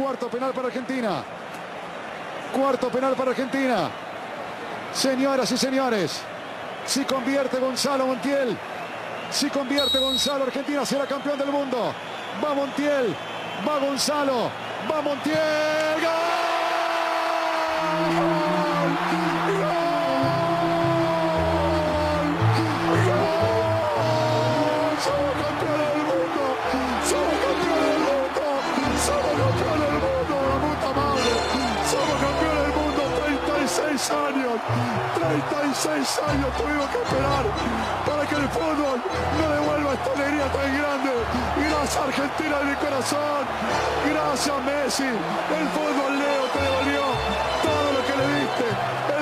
Cuarto 0.00 0.30
penal 0.30 0.52
para 0.54 0.68
Argentina. 0.68 1.22
Cuarto 2.54 2.88
penal 2.88 3.14
para 3.14 3.32
Argentina. 3.32 3.90
Señoras 4.94 5.52
y 5.52 5.58
señores, 5.58 6.22
si 6.86 7.04
convierte 7.04 7.58
Gonzalo 7.58 8.06
Montiel, 8.06 8.56
si 9.30 9.50
convierte 9.50 9.98
Gonzalo, 9.98 10.44
Argentina 10.44 10.86
será 10.86 11.04
campeón 11.04 11.38
del 11.38 11.50
mundo. 11.52 11.92
Va 12.42 12.54
Montiel, 12.54 13.14
va 13.68 13.78
Gonzalo, 13.78 14.50
va 14.90 15.02
Montiel. 15.02 16.19
36 35.30 36.20
años 36.26 36.50
tuvimos 36.58 36.90
que 36.90 36.98
esperar 36.98 37.44
para 38.02 38.26
que 38.26 38.34
el 38.34 38.48
fútbol 38.50 38.98
no 38.98 39.46
devuelva 39.46 39.94
esta 39.94 40.10
alegría 40.10 40.46
tan 40.50 40.70
grande. 40.74 41.10
Gracias 41.54 42.02
Argentina 42.02 42.58
de 42.58 42.64
mi 42.64 42.76
corazón. 42.82 43.42
Gracias 44.10 44.56
Messi. 44.66 45.06
El 45.06 45.66
fútbol 45.70 46.18
Leo 46.18 46.44
te 46.50 46.58
devolvió 46.66 47.02
todo 47.62 47.88
lo 47.94 48.00
que 48.06 48.14
le 48.18 48.26
diste. 48.42 48.66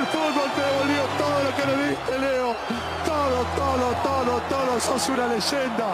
El 0.01 0.05
fútbol 0.09 0.49
te 0.57 0.63
devolvió 0.65 1.03
todo 1.21 1.37
lo 1.45 1.51
que 1.57 1.65
le 1.69 1.77
diste, 1.89 2.13
Leo. 2.25 2.57
Todo, 3.05 3.39
todo, 3.61 3.87
todo, 4.01 4.33
todo. 4.49 4.81
Sos 4.81 5.09
una 5.11 5.27
leyenda. 5.27 5.89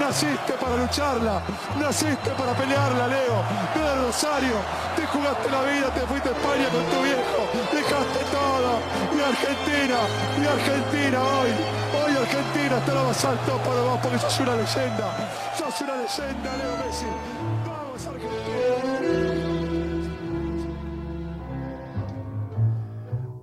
Naciste 0.00 0.52
para 0.54 0.76
lucharla. 0.76 1.40
Naciste 1.78 2.30
para 2.30 2.52
pelearla, 2.52 3.06
Leo. 3.06 3.38
Al 3.78 4.06
Rosario. 4.06 4.85
Te 5.06 5.18
jugaste 5.18 5.50
la 5.50 5.62
vida, 5.62 5.94
te 5.94 6.00
fuiste 6.00 6.28
a 6.28 6.32
España 6.32 6.68
con 6.68 6.84
tu 6.86 7.02
viejo. 7.04 7.46
Dejaste 7.72 8.24
todo. 8.32 8.80
Y 9.14 9.20
Argentina, 9.22 9.98
y 10.36 10.46
Argentina 10.46 11.22
hoy. 11.22 11.50
Hoy 11.94 12.16
Argentina 12.16 12.78
está 12.78 12.94
lo 12.94 13.04
más 13.04 13.24
alto 13.24 13.56
para 13.58 13.80
vos 13.82 14.00
porque 14.02 14.18
sos 14.18 14.40
una 14.40 14.56
leyenda. 14.56 15.06
Sos 15.56 15.80
una 15.80 15.96
leyenda, 15.96 16.56
Leo 16.56 16.76
Messi. 16.84 17.06
Vamos, 17.66 18.06
Argentina. 18.06 18.46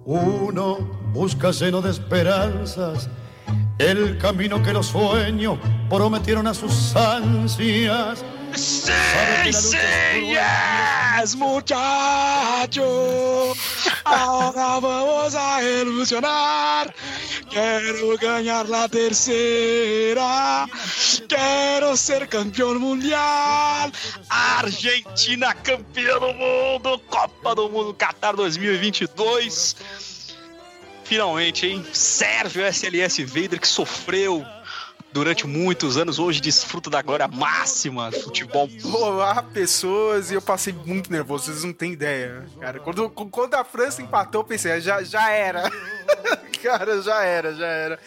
Uno 0.05 0.77
busca 1.13 1.51
lleno 1.51 1.81
de 1.81 1.91
esperanzas 1.91 3.09
el 3.77 4.17
camino 4.17 4.61
que 4.61 4.73
los 4.73 4.87
sueños 4.87 5.57
prometieron 5.89 6.45
a 6.45 6.53
sus 6.53 6.93
ansias. 6.93 8.21
¡Sí, 8.55 8.91
sí, 9.51 9.77
yes, 10.27 11.35
muchacho! 11.35 12.83
Ahora 14.05 14.79
vamos 14.79 15.35
a 15.35 15.63
ilusionar. 15.63 16.93
Quiero 17.49 18.17
ganar 18.17 18.69
la 18.69 18.87
tercera. 18.87 20.67
Quero 21.27 21.97
ser 21.97 22.27
campeão 22.27 22.79
mundial. 22.79 23.91
Argentina 24.29 25.53
campeã 25.55 26.19
do 26.19 26.33
mundo. 26.33 26.99
Copa 27.09 27.55
do 27.55 27.69
Mundo 27.69 27.93
Qatar 27.93 28.35
2022. 28.35 29.75
Finalmente, 31.03 31.67
hein? 31.67 31.85
Serve 31.91 32.61
o 32.61 32.73
SLS 32.73 33.23
Vader 33.23 33.59
que 33.59 33.67
sofreu 33.67 34.45
durante 35.13 35.45
muitos 35.45 35.95
anos, 35.95 36.17
hoje 36.17 36.41
desfruta 36.41 36.89
da 36.89 37.01
glória 37.01 37.27
máxima 37.27 38.09
do 38.09 38.19
futebol. 38.19 38.67
Olá, 38.83 39.43
pessoas, 39.43 40.31
e 40.31 40.33
eu 40.33 40.41
passei 40.41 40.73
muito 40.73 41.11
nervoso, 41.11 41.45
vocês 41.45 41.63
não 41.63 41.71
têm 41.71 41.93
ideia, 41.93 42.45
cara. 42.59 42.79
Quando, 42.79 43.09
quando 43.09 43.53
a 43.53 43.63
França 43.63 44.01
empatou, 44.01 44.41
eu 44.41 44.45
pensei, 44.45 44.81
já, 44.81 45.03
já 45.03 45.29
era. 45.29 45.69
cara, 46.63 47.01
já 47.01 47.23
era, 47.23 47.53
já 47.53 47.67
era. 47.67 47.99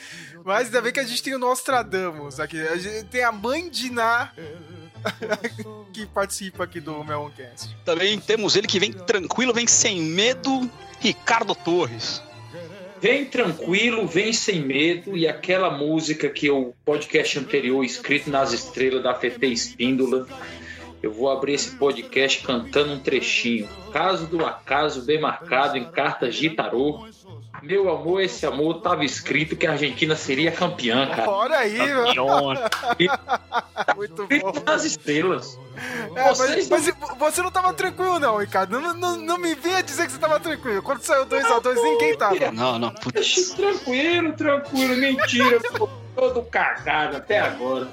Mas 0.44 0.66
ainda 0.66 0.82
bem 0.82 0.92
que 0.92 1.00
a 1.00 1.04
gente 1.04 1.22
tem 1.22 1.34
o 1.34 1.38
Nostradamus 1.38 2.40
aqui. 2.40 2.60
A 2.60 2.76
gente 2.76 3.04
tem 3.04 3.22
a 3.22 3.32
mãe 3.32 3.68
de 3.68 3.90
Ná 3.90 4.32
que 5.92 6.06
participa 6.06 6.64
aqui 6.64 6.80
do 6.80 7.04
Meloncast. 7.04 7.76
Também 7.84 8.18
temos 8.18 8.56
ele 8.56 8.66
que 8.66 8.80
vem 8.80 8.92
tranquilo, 8.92 9.54
vem 9.54 9.66
sem 9.66 10.00
medo, 10.00 10.68
Ricardo 11.00 11.54
Torres. 11.54 12.22
Vem 13.00 13.24
tranquilo, 13.26 14.06
vem 14.06 14.32
sem 14.32 14.60
medo. 14.60 15.16
E 15.16 15.28
aquela 15.28 15.70
música 15.70 16.28
que 16.28 16.50
o 16.50 16.72
podcast 16.84 17.38
anterior, 17.38 17.84
escrito 17.84 18.30
nas 18.30 18.52
estrelas 18.52 19.02
da 19.02 19.14
FT 19.14 19.46
Espíndola, 19.46 20.26
eu 21.02 21.12
vou 21.12 21.30
abrir 21.30 21.54
esse 21.54 21.76
podcast 21.76 22.42
cantando 22.42 22.92
um 22.92 22.98
trechinho. 22.98 23.68
Caso 23.92 24.26
do 24.26 24.44
acaso, 24.44 25.02
bem 25.02 25.20
marcado 25.20 25.76
em 25.76 25.84
cartas 25.84 26.34
de 26.34 26.50
tarô. 26.50 27.06
Meu 27.62 27.90
amor, 27.90 28.20
esse 28.20 28.44
amor 28.46 28.80
tava 28.80 29.04
escrito 29.04 29.56
que 29.56 29.66
a 29.66 29.72
Argentina 29.72 30.14
seria 30.14 30.52
campeã, 30.52 31.08
cara. 31.08 31.30
Olha 31.30 31.58
aí, 31.58 31.76
Campeona. 31.76 32.70
Muito 33.96 34.26
bom. 34.26 34.52
nas 34.64 34.84
estrelas. 34.84 35.58
É, 36.14 36.24
mas, 36.28 36.38
Vocês 36.38 36.68
mas 36.68 36.94
você 37.18 37.42
não 37.42 37.50
tava 37.50 37.72
tranquilo, 37.74 38.18
não, 38.18 38.38
Ricardo. 38.38 38.80
Não, 38.80 38.94
não, 38.94 39.16
não 39.16 39.38
me 39.38 39.54
venha 39.54 39.82
dizer 39.82 40.06
que 40.06 40.12
você 40.12 40.18
tava 40.18 40.40
tranquilo. 40.40 40.82
Quando 40.82 41.02
saiu 41.02 41.26
2x2, 41.26 41.74
ninguém 41.82 42.16
tava. 42.16 42.52
Não, 42.52 42.78
não, 42.78 42.90
putz. 42.90 43.50
Tranquilo, 43.50 44.32
tranquilo, 44.32 44.96
mentira. 44.96 45.60
Ficou 45.60 45.90
todo 46.14 46.42
cagado 46.44 47.18
até 47.18 47.40
agora. 47.40 47.88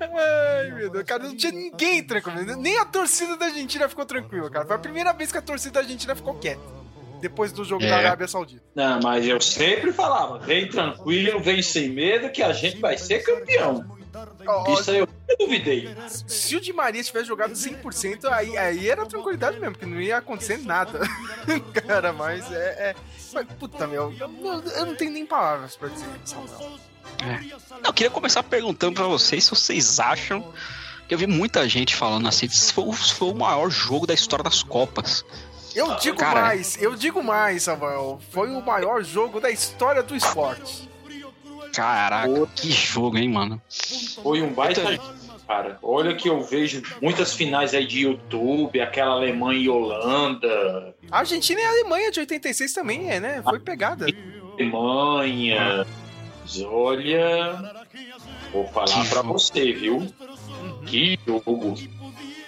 Ai, 0.00 0.70
meu 0.72 0.90
Deus, 0.90 1.04
cara, 1.04 1.22
não 1.24 1.36
tinha 1.36 1.52
ninguém 1.52 2.02
tranquilo. 2.02 2.56
Nem 2.56 2.78
a 2.78 2.84
torcida 2.84 3.36
da 3.36 3.46
Argentina 3.46 3.88
ficou 3.88 4.04
tranquila, 4.04 4.50
cara. 4.50 4.66
Foi 4.66 4.76
a 4.76 4.78
primeira 4.78 5.12
vez 5.12 5.32
que 5.32 5.38
a 5.38 5.42
torcida 5.42 5.74
da 5.74 5.80
Argentina 5.80 6.14
ficou 6.14 6.34
quieta. 6.34 6.83
Depois 7.24 7.52
do 7.52 7.64
jogo 7.64 7.82
É. 7.82 7.88
da 7.88 7.96
Arábia 7.96 8.28
Saudita. 8.28 8.62
Não, 8.74 9.00
mas 9.02 9.26
eu 9.26 9.40
sempre 9.40 9.90
falava, 9.94 10.38
vem 10.40 10.68
tranquilo, 10.68 11.40
vem 11.40 11.62
sem 11.62 11.88
medo, 11.88 12.28
que 12.28 12.42
a 12.42 12.52
gente 12.52 12.76
vai 12.78 12.98
ser 12.98 13.20
campeão. 13.22 13.82
Ó, 14.46 14.74
Isso 14.78 14.90
aí 14.90 14.98
eu 14.98 15.08
duvidei. 15.38 15.88
se 16.08 16.54
o 16.54 16.60
Di 16.60 16.70
Maria 16.72 17.02
tivesse 17.02 17.26
jogado 17.26 17.54
100%, 17.54 18.26
aí, 18.30 18.58
aí 18.58 18.90
era 18.90 19.06
tranquilidade 19.06 19.58
mesmo, 19.58 19.72
porque 19.72 19.86
não 19.86 19.98
ia 20.00 20.18
acontecer 20.18 20.58
nada. 20.58 21.00
cara, 21.86 22.12
mas 22.12 22.52
é. 22.52 22.56
é... 22.90 22.94
Mas, 23.32 23.46
puta, 23.58 23.86
meu, 23.86 24.14
eu, 24.20 24.28
não- 24.28 24.62
eu 24.62 24.84
não 24.86 24.94
tenho 24.94 25.10
nem 25.10 25.24
palavras 25.24 25.76
pra 25.76 25.88
dizer 25.88 26.06
Samuel. 26.26 26.78
Não, 27.22 27.80
eu 27.86 27.92
queria 27.94 28.10
começar 28.10 28.42
perguntando 28.42 28.94
pra 28.96 29.06
vocês 29.06 29.44
se 29.44 29.50
vocês 29.50 29.98
acham 29.98 30.52
que 31.08 31.14
eu 31.14 31.18
vi 31.18 31.26
muita 31.26 31.66
gente 31.68 31.96
falando 31.96 32.28
assim, 32.28 32.46
se 32.48 32.70
foi, 32.72 32.92
se 32.94 33.14
foi 33.14 33.28
o 33.30 33.34
maior 33.34 33.70
jogo 33.70 34.06
da 34.06 34.12
história 34.14 34.42
das 34.44 34.62
Copas. 34.62 35.24
Eu 35.74 35.96
digo 35.96 36.16
Cara. 36.16 36.40
mais, 36.42 36.80
eu 36.80 36.94
digo 36.94 37.22
mais, 37.22 37.64
Samuel. 37.64 38.20
Foi 38.30 38.48
o 38.50 38.60
maior 38.62 39.02
jogo 39.02 39.40
da 39.40 39.50
história 39.50 40.02
do 40.02 40.14
esporte. 40.14 40.88
Caraca, 41.74 42.28
que 42.54 42.70
jogo, 42.70 43.18
hein, 43.18 43.28
mano? 43.28 43.60
Foi 44.22 44.40
um 44.40 44.52
baita 44.52 44.82
cara. 45.46 45.78
Olha 45.82 46.14
que 46.14 46.28
eu 46.28 46.40
vejo 46.42 46.82
muitas 47.02 47.34
finais 47.34 47.74
aí 47.74 47.86
de 47.86 48.00
YouTube, 48.02 48.80
aquela 48.80 49.14
Alemanha 49.14 49.60
e 49.60 49.68
Holanda, 49.68 50.94
A 51.10 51.18
Argentina 51.18 51.60
e 51.60 51.64
a 51.64 51.68
Alemanha 51.70 52.10
de 52.10 52.20
86 52.20 52.72
também 52.72 53.10
é, 53.10 53.18
né? 53.20 53.42
Foi 53.42 53.58
pegada. 53.58 54.06
Alemanha. 54.54 55.84
Olha, 56.66 57.74
vou 58.52 58.66
falar 58.68 58.86
Que 58.86 59.08
pra 59.08 59.22
jogo. 59.22 59.32
você, 59.32 59.72
viu? 59.72 60.06
Que 60.86 61.18
jogo. 61.26 61.74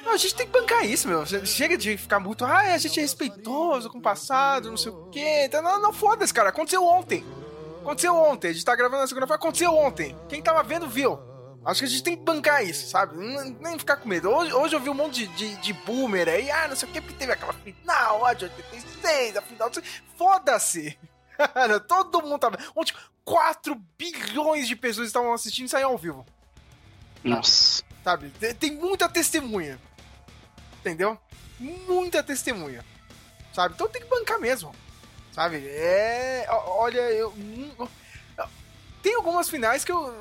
Não, 0.07 0.13
a 0.13 0.17
gente 0.17 0.37
tem 0.37 0.47
que 0.47 0.53
bancar 0.53 0.87
isso, 0.87 1.09
meu. 1.09 1.27
Chega 1.45 1.77
de 1.77 1.97
ficar 1.97 2.21
muito. 2.21 2.45
Ah, 2.45 2.59
a 2.61 2.79
gente 2.79 2.97
é 3.01 3.03
respeitoso 3.03 3.91
com 3.91 3.99
o 3.99 4.01
passado, 4.01 4.71
não 4.71 4.77
sei 4.77 4.93
o 4.93 5.07
quê. 5.11 5.45
Então, 5.47 5.61
Não, 5.61 5.83
não 5.83 5.93
foda-se, 5.93 6.33
cara. 6.33 6.51
Aconteceu 6.51 6.85
ontem. 6.85 7.27
Aconteceu 7.81 8.15
ontem. 8.15 8.51
A 8.51 8.53
gente 8.53 8.65
tá 8.65 8.77
gravando 8.77 9.03
na 9.03 9.09
segunda-feira. 9.09 9.35
Aconteceu 9.35 9.75
ontem. 9.75 10.17
Quem 10.29 10.41
tava 10.41 10.63
vendo, 10.63 10.87
viu. 10.87 11.19
Acho 11.65 11.81
que 11.81 11.87
a 11.87 11.89
gente 11.89 12.05
tem 12.05 12.17
que 12.17 12.23
bancar 12.23 12.65
isso, 12.65 12.89
sabe? 12.89 13.17
Nem 13.59 13.77
ficar 13.77 13.97
com 13.97 14.09
medo. 14.09 14.31
Hoje, 14.31 14.53
hoje 14.53 14.77
eu 14.77 14.81
vi 14.81 14.89
um 14.89 14.95
monte 14.95 15.27
de, 15.27 15.35
de, 15.35 15.57
de 15.57 15.73
boomer 15.73 16.29
aí. 16.29 16.49
Ah, 16.53 16.69
não 16.69 16.77
sei 16.77 16.89
o 16.89 16.93
que, 16.93 17.01
porque 17.01 17.17
teve 17.17 17.33
aquela 17.33 17.53
final 17.53 18.21
lá 18.21 18.33
de 18.33 18.45
86, 18.45 19.37
a 19.37 19.43
final. 19.43 19.71
Foda-se! 20.17 20.97
Todo 21.89 22.23
mundo 22.23 22.39
tava. 22.39 22.59
Ontem, 22.77 22.95
4 23.25 23.75
bilhões 23.99 24.69
de 24.69 24.77
pessoas 24.77 25.09
estavam 25.09 25.33
assistindo 25.33 25.67
isso 25.67 25.77
aí 25.77 25.83
ao 25.83 25.99
vivo. 25.99 26.25
Nossa. 27.25 27.83
Sabe? 28.05 28.31
Tem 28.61 28.71
muita 28.71 29.09
testemunha. 29.09 29.81
Entendeu? 30.87 31.19
Muita 31.59 32.23
testemunha. 32.23 32.85
Sabe? 33.53 33.75
Então 33.75 33.89
tem 33.89 34.01
que 34.01 34.09
bancar 34.09 34.39
mesmo. 34.39 34.73
Sabe? 35.33 35.67
É. 35.67 36.47
Olha, 36.49 37.01
eu. 37.11 37.31
hum, 37.31 37.89
Tem 39.03 39.15
algumas 39.17 39.49
finais 39.51 39.85
que 39.85 39.91
eu. 39.91 40.15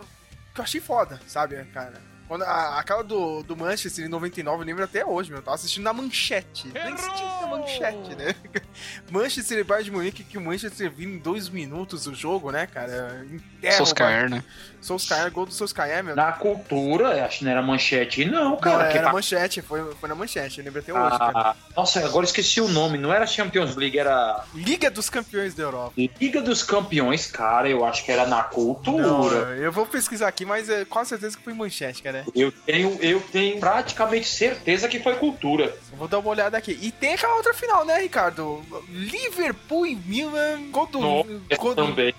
que 0.56 0.60
eu 0.60 0.64
achei 0.64 0.82
foda, 0.82 1.22
sabe, 1.28 1.64
cara? 1.66 2.02
Quando 2.27 2.44
a, 2.44 2.80
aquela 2.80 3.04
do, 3.04 3.44
do 3.44 3.56
Manchester 3.56 4.06
em 4.06 4.10
99, 4.10 4.62
eu 4.62 4.66
lembro 4.66 4.83
até 4.83 5.06
hoje, 5.06 5.30
meu. 5.30 5.39
Eu 5.39 5.44
tava 5.44 5.56
assistindo 5.56 5.83
na 5.83 5.94
manchete. 5.94 6.68
Nem 6.74 6.94
na 6.94 7.48
manchete, 7.48 8.16
né? 8.16 8.36
Manchester 9.12 9.60
e 9.60 9.63
Bayern 9.63 9.86
de 9.86 9.92
Munique, 9.92 10.24
que 10.24 10.38
o 10.38 10.42
Manchester 10.42 10.89
vindo 10.92 11.13
em 11.13 11.19
dois 11.19 11.50
minutos 11.50 12.06
do 12.06 12.16
jogo, 12.16 12.51
né, 12.51 12.66
cara? 12.68 13.24
Enterra 13.31 13.74
o 13.74 13.77
Solskjaer, 13.77 14.30
né? 14.30 14.44
Solskjaer, 14.81 15.31
gol 15.31 15.45
do 15.45 15.54
Solskjaer, 15.54 16.04
meu. 16.04 16.16
Na 16.16 16.31
cultura, 16.31 17.25
acho 17.25 17.39
que 17.39 17.45
não 17.45 17.51
era 17.51 17.62
manchete, 17.62 18.25
não, 18.25 18.51
Não, 18.51 18.57
cara. 18.57 18.89
que 18.92 18.98
era 18.98 19.07
tá- 19.07 19.13
manchete, 19.13 19.62
foi, 19.62 19.94
foi 19.95 20.10
na 20.10 20.16
manchete, 20.16 20.60
eu 20.60 20.66
lembro 20.66 20.80
até 20.80 20.94
hoje, 20.94 21.18
cara. 21.18 21.31
Ah, 21.36 21.56
nossa, 21.75 22.04
agora 22.04 22.25
esqueci 22.25 22.60
o 22.62 22.68
nome. 22.68 22.98
Não 22.98 23.13
era 23.13 23.25
Champions 23.27 23.75
League, 23.75 23.98
era 23.98 24.44
Liga 24.54 24.89
dos 24.89 25.10
Campeões 25.10 25.54
da 25.54 25.63
Europa. 25.63 25.94
Liga 26.19 26.42
dos 26.42 26.63
Campeões, 26.63 27.27
cara. 27.27 27.69
Eu 27.69 27.86
acho 27.86 28.04
que 28.04 28.12
era 28.12 28.25
na 28.25 28.38
Não, 28.38 28.50
cultura. 28.50 29.56
eu 29.57 29.72
vou 29.72 29.86
pesquisar 29.86 30.27
aqui, 30.27 30.45
mas 30.45 30.69
é 30.69 30.86
quase 30.86 31.10
certeza 31.10 31.38
que 31.38 31.44
foi 31.44 31.54
manchete, 31.54 32.01
cara. 32.01 32.15
Eu 32.34 32.52
tenho, 32.52 32.98
eu 33.02 33.20
tenho 33.20 33.60
praticamente 33.60 34.28
certeza 34.28 34.88
que 34.88 35.00
foi 35.00 35.16
cultura. 35.16 35.76
Vou 35.98 36.08
dar 36.08 36.20
uma 36.20 36.30
olhada 36.30 36.58
aqui. 36.58 36.78
E 36.82 36.92
tem 36.92 37.14
aquela 37.14 37.36
outra 37.36 37.54
final, 37.54 37.86
né, 37.86 38.00
Ricardo? 38.00 38.64
Liverpool 38.90 39.88
e 39.88 39.96
Milan. 39.96 40.70
Quando, 40.72 41.00
Nossa, 41.00 41.30
quando, 41.58 41.76
também. 41.76 42.14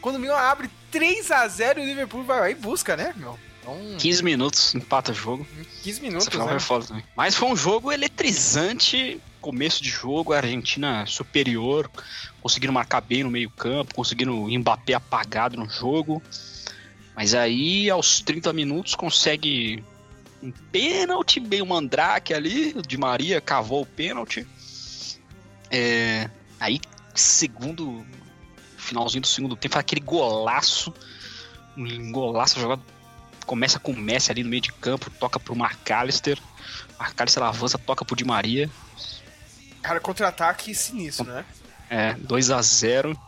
quando 0.00 0.16
o 0.16 0.18
Milan 0.18 0.36
abre 0.36 0.68
3x0 0.92 1.78
e 1.78 1.80
o 1.80 1.84
Liverpool 1.84 2.22
vai 2.24 2.40
lá 2.40 2.50
e 2.50 2.54
busca, 2.54 2.96
né, 2.96 3.14
meu? 3.16 3.38
Então, 3.62 3.76
15 3.98 4.24
minutos, 4.24 4.74
empata 4.74 5.12
o 5.12 5.14
jogo. 5.14 5.46
15 5.84 5.90
Essa 5.90 6.02
minutos, 6.02 6.28
final 6.28 6.46
né? 6.46 6.52
foi 6.52 6.60
foda 6.60 6.86
também. 6.86 7.04
Mas 7.16 7.36
foi 7.36 7.48
um 7.48 7.56
jogo 7.56 7.92
eletrizante. 7.92 9.20
Começo 9.40 9.82
de 9.82 9.88
jogo, 9.88 10.32
a 10.32 10.36
Argentina 10.36 11.04
superior, 11.06 11.90
conseguindo 12.40 12.72
marcar 12.72 13.00
bem 13.00 13.24
no 13.24 13.30
meio-campo, 13.30 13.94
conseguindo 13.94 14.32
Mbappé 14.48 14.94
apagado 14.94 15.56
no 15.56 15.68
jogo. 15.68 16.22
Mas 17.14 17.34
aí, 17.34 17.90
aos 17.90 18.20
30 18.20 18.52
minutos, 18.52 18.94
consegue 18.94 19.84
um 20.42 20.50
pênalti, 20.50 21.38
bem 21.38 21.62
o 21.62 21.66
Mandrake 21.66 22.34
ali, 22.34 22.72
o 22.76 22.82
Di 22.82 22.96
Maria 22.96 23.40
cavou 23.40 23.82
o 23.82 23.86
pênalti. 23.86 24.46
É, 25.70 26.28
aí, 26.58 26.80
segundo, 27.14 28.04
finalzinho 28.76 29.22
do 29.22 29.26
segundo 29.26 29.56
tempo, 29.56 29.78
aquele 29.78 30.00
golaço, 30.00 30.92
um 31.76 32.12
golaço 32.12 32.58
jogado 32.58 32.82
começa 33.46 33.78
com 33.78 33.92
o 33.92 33.96
Messi 33.96 34.30
ali 34.30 34.42
no 34.42 34.48
meio 34.48 34.62
de 34.62 34.72
campo, 34.72 35.10
toca 35.10 35.38
pro 35.38 35.54
McAllister. 35.54 36.38
McAllister 36.98 37.42
avança, 37.42 37.78
toca 37.78 38.04
pro 38.04 38.16
Di 38.16 38.24
Maria. 38.24 38.70
Cara, 39.82 40.00
contra-ataque 40.00 40.74
sinistro, 40.74 41.24
né? 41.24 41.44
É, 41.90 42.14
2 42.14 42.50
a 42.50 42.62
0 42.62 43.18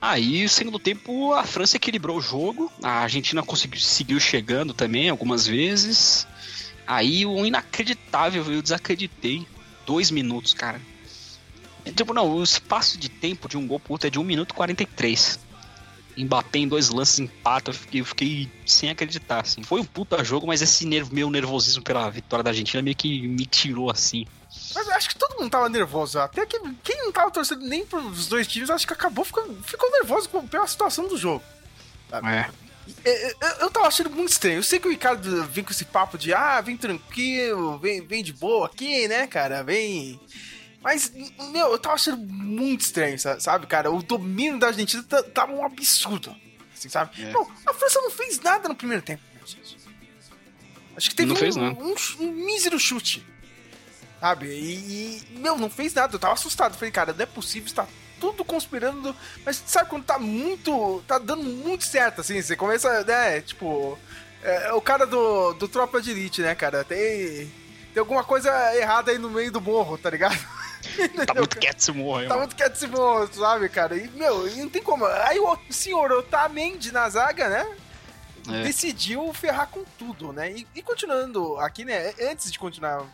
Aí, 0.00 0.48
segundo 0.48 0.78
tempo, 0.78 1.32
a 1.32 1.44
França 1.44 1.76
equilibrou 1.76 2.18
o 2.18 2.20
jogo. 2.20 2.70
A 2.82 3.00
Argentina 3.00 3.42
conseguiu, 3.42 3.80
seguiu 3.80 4.20
chegando 4.20 4.74
também 4.74 5.08
algumas 5.08 5.46
vezes. 5.46 6.26
Aí, 6.86 7.26
o 7.26 7.44
inacreditável, 7.44 8.44
eu 8.52 8.62
desacreditei. 8.62 9.46
Dois 9.86 10.10
minutos, 10.10 10.52
cara. 10.52 10.80
Tipo, 11.94 12.12
não, 12.12 12.28
o 12.28 12.42
espaço 12.42 12.98
de 12.98 13.08
tempo 13.08 13.48
de 13.48 13.56
um 13.56 13.66
gol 13.66 13.78
pro 13.78 13.92
outro 13.92 14.08
é 14.08 14.10
de 14.10 14.18
1 14.18 14.24
minuto 14.24 14.50
e 14.50 14.54
43. 14.54 15.38
Mbappé 16.16 16.60
em 16.60 16.68
dois 16.68 16.88
lances 16.88 17.18
empata, 17.18 17.70
eu 17.70 17.74
fiquei, 17.74 18.00
eu 18.00 18.04
fiquei 18.04 18.50
sem 18.64 18.90
acreditar, 18.90 19.40
assim. 19.40 19.62
Foi 19.62 19.80
um 19.80 19.84
puta 19.84 20.22
jogo, 20.24 20.46
mas 20.46 20.62
esse 20.62 20.86
nervo, 20.86 21.14
meu 21.14 21.30
nervosismo 21.30 21.82
pela 21.82 22.08
vitória 22.10 22.42
da 22.42 22.50
Argentina 22.50 22.82
meio 22.82 22.96
que 22.96 23.26
me 23.28 23.44
tirou, 23.44 23.90
assim. 23.90 24.26
Mas 24.74 24.86
eu 24.86 24.94
acho 24.94 25.08
que 25.08 25.16
todo 25.16 25.38
mundo 25.38 25.50
tava 25.50 25.68
nervoso. 25.68 26.18
Até 26.18 26.46
que 26.46 26.58
quem 26.82 26.96
não 26.98 27.12
tava 27.12 27.30
torcendo 27.30 27.66
nem 27.66 27.84
pros 27.84 28.26
dois 28.26 28.46
times, 28.46 28.70
acho 28.70 28.86
que 28.86 28.92
acabou 28.92 29.24
ficando, 29.24 29.54
ficou 29.62 29.90
nervoso 29.90 30.28
pela 30.50 30.66
situação 30.66 31.06
do 31.08 31.16
jogo. 31.16 31.42
É. 32.12 32.46
É, 33.04 33.32
Eu, 33.40 33.48
eu 33.62 33.70
tava 33.70 33.86
achando 33.86 34.10
muito 34.10 34.30
estranho. 34.30 34.56
Eu 34.58 34.62
sei 34.62 34.78
que 34.78 34.86
o 34.86 34.90
Ricardo 34.90 35.44
vem 35.44 35.64
com 35.64 35.72
esse 35.72 35.84
papo 35.84 36.16
de 36.16 36.32
ah, 36.32 36.60
vem 36.60 36.76
tranquilo, 36.76 37.78
vem, 37.78 38.06
vem 38.06 38.22
de 38.22 38.32
boa 38.32 38.66
aqui, 38.66 39.08
né, 39.08 39.26
cara? 39.26 39.62
Vem. 39.62 40.20
Mas, 40.86 41.12
meu, 41.50 41.72
eu 41.72 41.78
tava 41.80 41.96
achando 41.96 42.16
muito 42.18 42.82
estranho, 42.82 43.18
sa- 43.18 43.40
sabe, 43.40 43.66
cara? 43.66 43.90
O 43.90 44.00
domínio 44.04 44.56
da 44.60 44.68
Argentina 44.68 45.02
tá- 45.02 45.20
tava 45.20 45.50
um 45.50 45.66
absurdo. 45.66 46.32
Assim, 46.72 46.88
sabe? 46.88 47.24
É. 47.24 47.32
Não, 47.32 47.42
a 47.66 47.74
França 47.74 48.00
não 48.00 48.08
fez 48.08 48.38
nada 48.38 48.68
no 48.68 48.74
primeiro 48.76 49.02
tempo. 49.02 49.20
Acho 50.96 51.10
que 51.10 51.16
teve 51.16 51.28
Não 51.30 51.34
um, 51.34 51.38
fez 51.40 51.56
nada. 51.56 51.76
um 51.82 51.94
um 52.20 52.30
mísero 52.30 52.78
chute. 52.78 53.26
Sabe? 54.20 54.46
E, 54.46 55.24
e, 55.34 55.38
meu, 55.40 55.58
não 55.58 55.68
fez 55.68 55.92
nada. 55.92 56.14
Eu 56.14 56.20
tava 56.20 56.34
assustado. 56.34 56.76
Falei, 56.76 56.92
cara, 56.92 57.12
não 57.12 57.20
é 57.20 57.26
possível, 57.26 57.66
está 57.66 57.84
tudo 58.20 58.44
conspirando. 58.44 59.12
Mas 59.44 59.60
sabe 59.66 59.90
quando 59.90 60.04
tá 60.04 60.20
muito. 60.20 61.02
tá 61.04 61.18
dando 61.18 61.42
muito 61.42 61.82
certo, 61.82 62.20
assim? 62.20 62.40
Você 62.40 62.54
começa, 62.54 63.02
né? 63.02 63.40
Tipo. 63.40 63.98
É, 64.40 64.72
o 64.72 64.80
cara 64.80 65.04
do, 65.04 65.52
do 65.54 65.66
Tropa 65.66 66.00
de 66.00 66.12
Elite, 66.12 66.42
né, 66.42 66.54
cara? 66.54 66.84
Tem. 66.84 67.50
Tem 67.92 68.00
alguma 68.00 68.22
coisa 68.22 68.50
errada 68.76 69.10
aí 69.10 69.18
no 69.18 69.30
meio 69.30 69.50
do 69.50 69.60
morro, 69.60 69.98
tá 69.98 70.10
ligado? 70.10 70.38
Tá 71.26 71.34
muito 71.34 71.58
quieto 71.58 71.78
esse 71.78 71.92
morro 71.92 72.18
aí, 72.18 72.24
Tá 72.28 72.34
mano. 72.34 72.40
muito 72.46 72.56
quieto 72.56 72.74
esse 72.74 72.86
morro, 72.86 73.28
sabe, 73.34 73.68
cara? 73.68 73.96
E, 73.96 74.08
meu, 74.10 74.46
não 74.56 74.68
tem 74.68 74.82
como. 74.82 75.04
Aí 75.06 75.38
o 75.38 75.58
senhor 75.70 76.10
Otamendi 76.12 76.92
na 76.92 77.08
zaga, 77.08 77.48
né? 77.48 77.76
É. 78.48 78.62
decidiu 78.62 79.32
ferrar 79.34 79.66
com 79.68 79.82
tudo, 79.98 80.32
né? 80.32 80.52
E, 80.52 80.66
e 80.76 80.80
continuando 80.82 81.56
aqui, 81.58 81.84
né? 81.84 82.14
Antes 82.30 82.52
de 82.52 82.58
continuar 82.60 83.04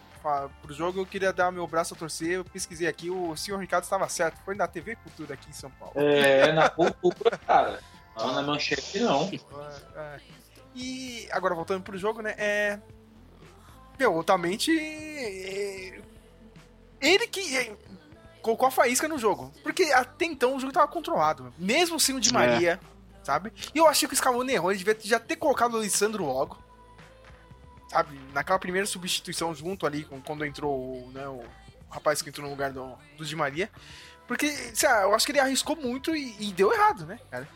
pro 0.63 0.75
jogo, 0.75 1.01
eu 1.01 1.07
queria 1.07 1.33
dar 1.33 1.51
meu 1.51 1.67
braço 1.67 1.95
a 1.95 1.97
torcer. 1.97 2.33
Eu 2.33 2.45
pesquisei 2.45 2.87
aqui, 2.87 3.09
o 3.11 3.35
senhor 3.35 3.59
Ricardo 3.59 3.85
estava 3.85 4.07
certo. 4.11 4.39
Foi 4.45 4.55
na 4.55 4.69
TV 4.69 4.95
Cultura 4.97 5.33
aqui 5.35 5.49
em 5.49 5.55
São 5.55 5.71
Paulo. 5.71 5.95
É, 5.97 6.53
na 6.53 6.69
cultura, 6.69 7.39
cara. 7.47 7.81
Não 8.15 8.35
na 8.35 8.43
manchete, 8.43 8.99
não. 9.01 9.31
É, 9.33 9.99
é. 9.99 10.21
E 10.75 11.27
agora 11.33 11.55
voltando 11.55 11.83
pro 11.83 11.97
jogo, 11.97 12.21
né? 12.21 12.35
É. 12.37 12.79
Meu, 13.99 14.15
Otamendi. 14.15 15.99
É, 17.03 17.09
Ele 17.09 17.27
que 17.27 17.57
é, 17.57 17.77
colocou 18.41 18.67
a 18.69 18.71
faísca 18.71 19.07
no 19.09 19.19
jogo. 19.19 19.53
Porque 19.63 19.85
até 19.85 20.25
então 20.25 20.57
o 20.57 20.61
jogo 20.61 20.73
tava 20.73 20.89
controlado. 20.89 21.53
Mesmo 21.59 21.99
sem 22.01 22.15
o 22.17 22.21
Di 22.21 22.31
É. 22.31 22.33
Maria, 22.33 22.81
sabe? 23.23 23.53
E 23.75 23.79
eu 23.79 23.87
achei 23.87 24.09
que 24.09 24.15
o 24.15 24.17
Scaloni 24.17 24.53
errou. 24.55 24.71
Ele 24.71 24.79
devia 24.83 24.97
já 25.03 25.19
ter 25.21 25.37
colocado 25.37 25.75
o 25.75 25.77
Alessandro 25.77 26.25
logo. 26.25 26.59
Sabe? 27.89 28.19
Naquela 28.33 28.59
primeira 28.59 28.87
substituição 28.87 29.55
junto 29.55 29.87
ali, 29.87 30.07
quando 30.25 30.45
entrou 30.47 30.73
o, 30.73 31.11
né, 31.13 31.29
o 31.29 31.45
rapaz 31.91 32.23
que 32.23 32.31
entrou 32.31 32.47
no 32.47 32.51
lugar 32.53 32.73
do, 32.73 32.91
do 33.19 33.25
Di 33.25 33.37
Maria. 33.37 33.71
Porque, 34.27 34.49
sei 34.75 34.89
lá, 34.89 35.03
eu 35.03 35.15
acho 35.15 35.27
que 35.27 35.33
ele 35.33 35.41
arriscou 35.41 35.77
muito 35.77 36.17
e, 36.17 36.35
e 36.41 36.53
deu 36.53 36.73
errado, 36.73 37.05
né, 37.05 37.19
cara? 37.31 37.47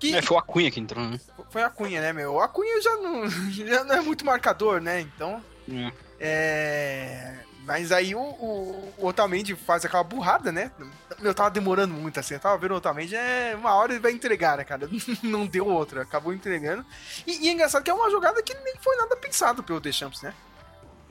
Que, 0.00 0.12
É, 0.16 0.20
foi 0.20 0.36
o 0.36 0.40
Acunha 0.40 0.68
que 0.70 0.80
entrou, 0.80 1.04
né? 1.08 1.20
foi 1.48 1.62
a 1.62 1.70
Cunha, 1.70 2.00
né, 2.00 2.12
meu? 2.12 2.40
A 2.40 2.48
Cunha 2.48 2.82
já 2.82 2.96
não, 2.96 3.28
já 3.52 3.84
não 3.84 3.94
é 3.94 4.00
muito 4.00 4.24
marcador, 4.26 4.80
né? 4.80 5.00
Então. 5.00 5.40
É. 5.70 5.92
É. 6.18 7.43
Mas 7.64 7.90
aí 7.90 8.14
o, 8.14 8.20
o, 8.20 8.92
o 8.98 9.06
Otamendi 9.06 9.54
faz 9.54 9.84
aquela 9.84 10.04
burrada, 10.04 10.52
né? 10.52 10.70
Meu, 11.18 11.34
tava 11.34 11.50
demorando 11.50 11.94
muito 11.94 12.20
assim. 12.20 12.34
Eu 12.34 12.40
tava 12.40 12.58
vendo 12.58 12.72
o 12.72 12.76
Otamendi, 12.76 13.16
é. 13.16 13.56
Uma 13.56 13.74
hora 13.74 13.92
ele 13.92 14.00
vai 14.00 14.12
entregar, 14.12 14.58
né, 14.58 14.64
cara? 14.64 14.88
Não 15.22 15.46
deu 15.46 15.66
outra, 15.66 16.02
acabou 16.02 16.34
entregando. 16.34 16.84
E, 17.26 17.46
e 17.46 17.48
é 17.48 17.52
engraçado 17.52 17.82
que 17.82 17.90
é 17.90 17.94
uma 17.94 18.10
jogada 18.10 18.42
que 18.42 18.54
nem 18.54 18.74
foi 18.80 18.96
nada 18.96 19.16
pensado 19.16 19.62
pelo 19.62 19.80
Deschamps, 19.80 20.20
né? 20.20 20.34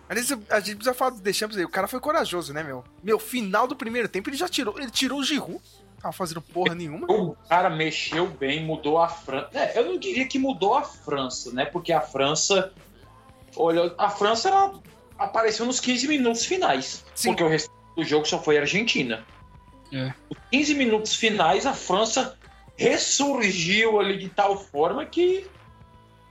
Aliás, 0.07 0.31
a 0.49 0.59
gente 0.59 0.75
precisa 0.75 0.93
falar 0.93 1.11
do 1.11 1.21
Deschamps 1.21 1.57
aí. 1.57 1.65
O 1.65 1.69
cara 1.69 1.87
foi 1.87 1.99
corajoso, 1.99 2.53
né, 2.53 2.61
meu? 2.61 2.83
Meu, 3.01 3.17
final 3.17 3.65
do 3.65 3.75
primeiro 3.75 4.07
tempo 4.07 4.29
ele 4.29 4.37
já 4.37 4.47
tirou. 4.47 4.77
Ele 4.77 4.91
tirou 4.91 5.19
o 5.19 5.23
Giroud. 5.23 5.59
Tava 5.99 6.13
fazendo 6.13 6.41
porra 6.41 6.75
nenhuma. 6.75 7.07
O 7.09 7.35
cara 7.47 7.69
mexeu 7.69 8.27
bem, 8.27 8.63
mudou 8.63 9.01
a 9.01 9.07
França. 9.07 9.49
É, 9.53 9.79
eu 9.79 9.85
não 9.85 9.97
diria 9.97 10.27
que 10.27 10.37
mudou 10.37 10.75
a 10.75 10.83
França, 10.83 11.51
né? 11.51 11.65
Porque 11.65 11.93
a 11.93 12.01
França. 12.01 12.71
Olha, 13.55 13.95
a 13.97 14.09
França 14.09 14.49
ela 14.49 14.73
apareceu 15.17 15.65
nos 15.65 15.79
15 15.79 16.07
minutos 16.07 16.45
finais. 16.45 17.05
Sim. 17.15 17.29
Porque 17.29 17.43
o 17.43 17.47
resto 17.47 17.71
do 17.95 18.03
jogo 18.03 18.25
só 18.25 18.41
foi 18.41 18.57
a 18.57 18.61
Argentina. 18.61 19.25
É. 19.91 20.13
Nos 20.29 20.39
15 20.51 20.73
minutos 20.75 21.15
finais, 21.15 21.65
a 21.65 21.73
França 21.73 22.37
ressurgiu 22.75 23.99
ali 23.99 24.17
de 24.17 24.29
tal 24.29 24.57
forma 24.57 25.05
que. 25.05 25.45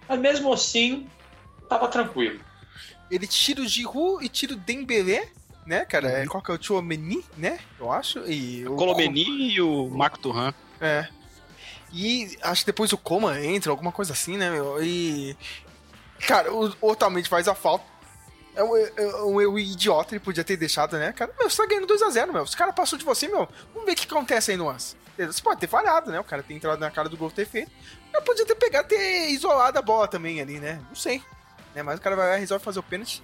Mas 0.08 0.18
mesmo 0.18 0.52
assim, 0.52 1.06
tava 1.68 1.88
tranquilo. 1.88 2.40
Ele 3.10 3.26
tira 3.26 3.60
o 3.60 3.66
Giroud 3.66 4.24
e 4.24 4.28
tira 4.28 4.54
o 4.54 4.56
Dembélé, 4.56 5.28
né, 5.66 5.84
cara? 5.84 6.08
É, 6.08 6.26
qual 6.26 6.42
que 6.42 6.50
é 6.50 6.54
o 6.54 6.58
Tchouameni, 6.58 7.24
né? 7.36 7.58
Eu 7.78 7.92
acho. 7.92 8.18
E 8.30 8.66
o 8.66 8.74
Colomeni 8.74 9.52
e 9.52 9.60
o 9.60 9.88
Marco 9.88 10.18
Turran. 10.18 10.52
É. 10.80 11.06
E 11.92 12.36
acho 12.42 12.62
que 12.62 12.66
depois 12.66 12.92
o 12.92 12.98
Coma 12.98 13.38
entra, 13.44 13.70
alguma 13.70 13.92
coisa 13.92 14.12
assim, 14.12 14.36
né, 14.36 14.50
meu? 14.50 14.82
E. 14.82 15.36
Cara, 16.26 16.52
o 16.52 16.74
o 16.80 16.90
Otamendi 16.90 17.28
faz 17.28 17.46
a 17.46 17.54
falta. 17.54 17.91
É 18.54 18.62
um, 18.62 18.76
é 19.40 19.48
um 19.48 19.58
idiota, 19.58 20.14
ele 20.14 20.20
podia 20.20 20.44
ter 20.44 20.56
deixado, 20.56 20.98
né, 20.98 21.12
cara? 21.12 21.32
Meu, 21.38 21.48
você 21.48 21.56
tá 21.56 21.66
ganhando 21.66 21.86
2x0, 21.86 22.32
meu. 22.32 22.42
Os 22.42 22.54
caras 22.54 22.74
passou 22.74 22.98
de 22.98 23.04
você, 23.04 23.26
meu. 23.26 23.48
Vamos 23.72 23.86
ver 23.86 23.92
o 23.92 23.96
que 23.96 24.06
acontece 24.06 24.50
aí 24.50 24.56
no 24.56 24.66
lance. 24.66 24.94
Você 25.16 25.42
pode 25.42 25.60
ter 25.60 25.66
falhado, 25.66 26.10
né? 26.10 26.20
O 26.20 26.24
cara 26.24 26.42
tem 26.42 26.56
entrado 26.56 26.78
na 26.78 26.90
cara 26.90 27.08
do 27.08 27.16
gol 27.16 27.30
ter 27.30 27.46
feito. 27.46 27.70
Mas 28.12 28.24
podia 28.24 28.44
ter 28.44 28.54
pegado, 28.54 28.88
ter 28.88 29.30
isolado 29.30 29.78
a 29.78 29.82
bola 29.82 30.06
também 30.08 30.40
ali, 30.40 30.58
né? 30.58 30.82
Não 30.88 30.94
sei. 30.94 31.22
Né? 31.74 31.82
Mas 31.82 31.98
o 31.98 32.02
cara 32.02 32.16
vai 32.16 32.30
lá 32.30 32.36
resolve 32.36 32.64
fazer 32.64 32.78
o 32.78 32.82
pênalti. 32.82 33.22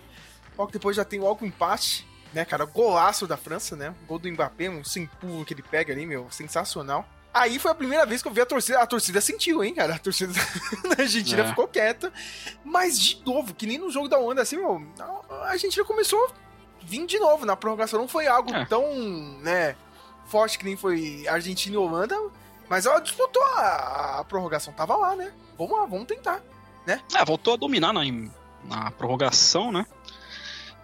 Logo 0.56 0.70
depois 0.70 0.96
já 0.96 1.04
tem 1.04 1.20
logo 1.20 1.44
o 1.44 1.48
empate, 1.48 2.06
né, 2.32 2.44
cara? 2.44 2.64
Golaço 2.64 3.26
da 3.26 3.36
França, 3.36 3.76
né? 3.76 3.94
Gol 4.06 4.18
do 4.18 4.30
Mbappé, 4.30 4.68
um 4.68 4.82
sem 4.82 5.08
que 5.46 5.54
ele 5.54 5.62
pega 5.62 5.92
ali, 5.92 6.06
meu. 6.06 6.30
Sensacional. 6.30 7.06
Aí 7.38 7.58
foi 7.58 7.70
a 7.70 7.74
primeira 7.74 8.04
vez 8.06 8.20
que 8.22 8.28
eu 8.28 8.32
vi 8.32 8.40
a 8.40 8.46
torcida. 8.46 8.80
A 8.80 8.86
torcida 8.86 9.20
sentiu, 9.20 9.62
hein, 9.62 9.74
cara? 9.74 9.94
A 9.94 9.98
torcida 9.98 10.32
da 10.96 11.02
Argentina 11.02 11.42
É. 11.42 11.48
ficou 11.48 11.68
quieta. 11.68 12.12
Mas, 12.64 12.98
de 12.98 13.22
novo, 13.24 13.54
que 13.54 13.66
nem 13.66 13.78
no 13.78 13.90
jogo 13.90 14.08
da 14.08 14.18
Onda, 14.18 14.42
assim, 14.42 14.56
meu, 14.56 14.82
a 15.30 15.50
Argentina 15.50 15.84
começou 15.84 16.22
a 16.26 16.30
vir 16.84 17.06
de 17.06 17.18
novo 17.18 17.44
na 17.46 17.56
prorrogação. 17.56 18.00
Não 18.00 18.08
foi 18.08 18.26
algo 18.26 18.52
É. 18.54 18.64
tão, 18.66 18.82
né, 19.42 19.76
forte 20.26 20.58
que 20.58 20.64
nem 20.64 20.76
foi 20.76 21.26
Argentina 21.28 21.74
e 21.74 21.78
Holanda. 21.78 22.16
Mas 22.68 22.84
ela 22.86 23.00
disputou 23.00 23.42
a, 23.42 24.18
a 24.20 24.24
prorrogação. 24.24 24.72
Tava 24.74 24.94
lá, 24.96 25.16
né? 25.16 25.32
Vamos 25.56 25.78
lá, 25.78 25.86
vamos 25.86 26.06
tentar. 26.06 26.42
É, 26.86 27.24
voltou 27.24 27.54
a 27.54 27.56
dominar 27.56 27.92
na, 27.92 28.00
na 28.64 28.90
prorrogação, 28.90 29.70
né? 29.72 29.86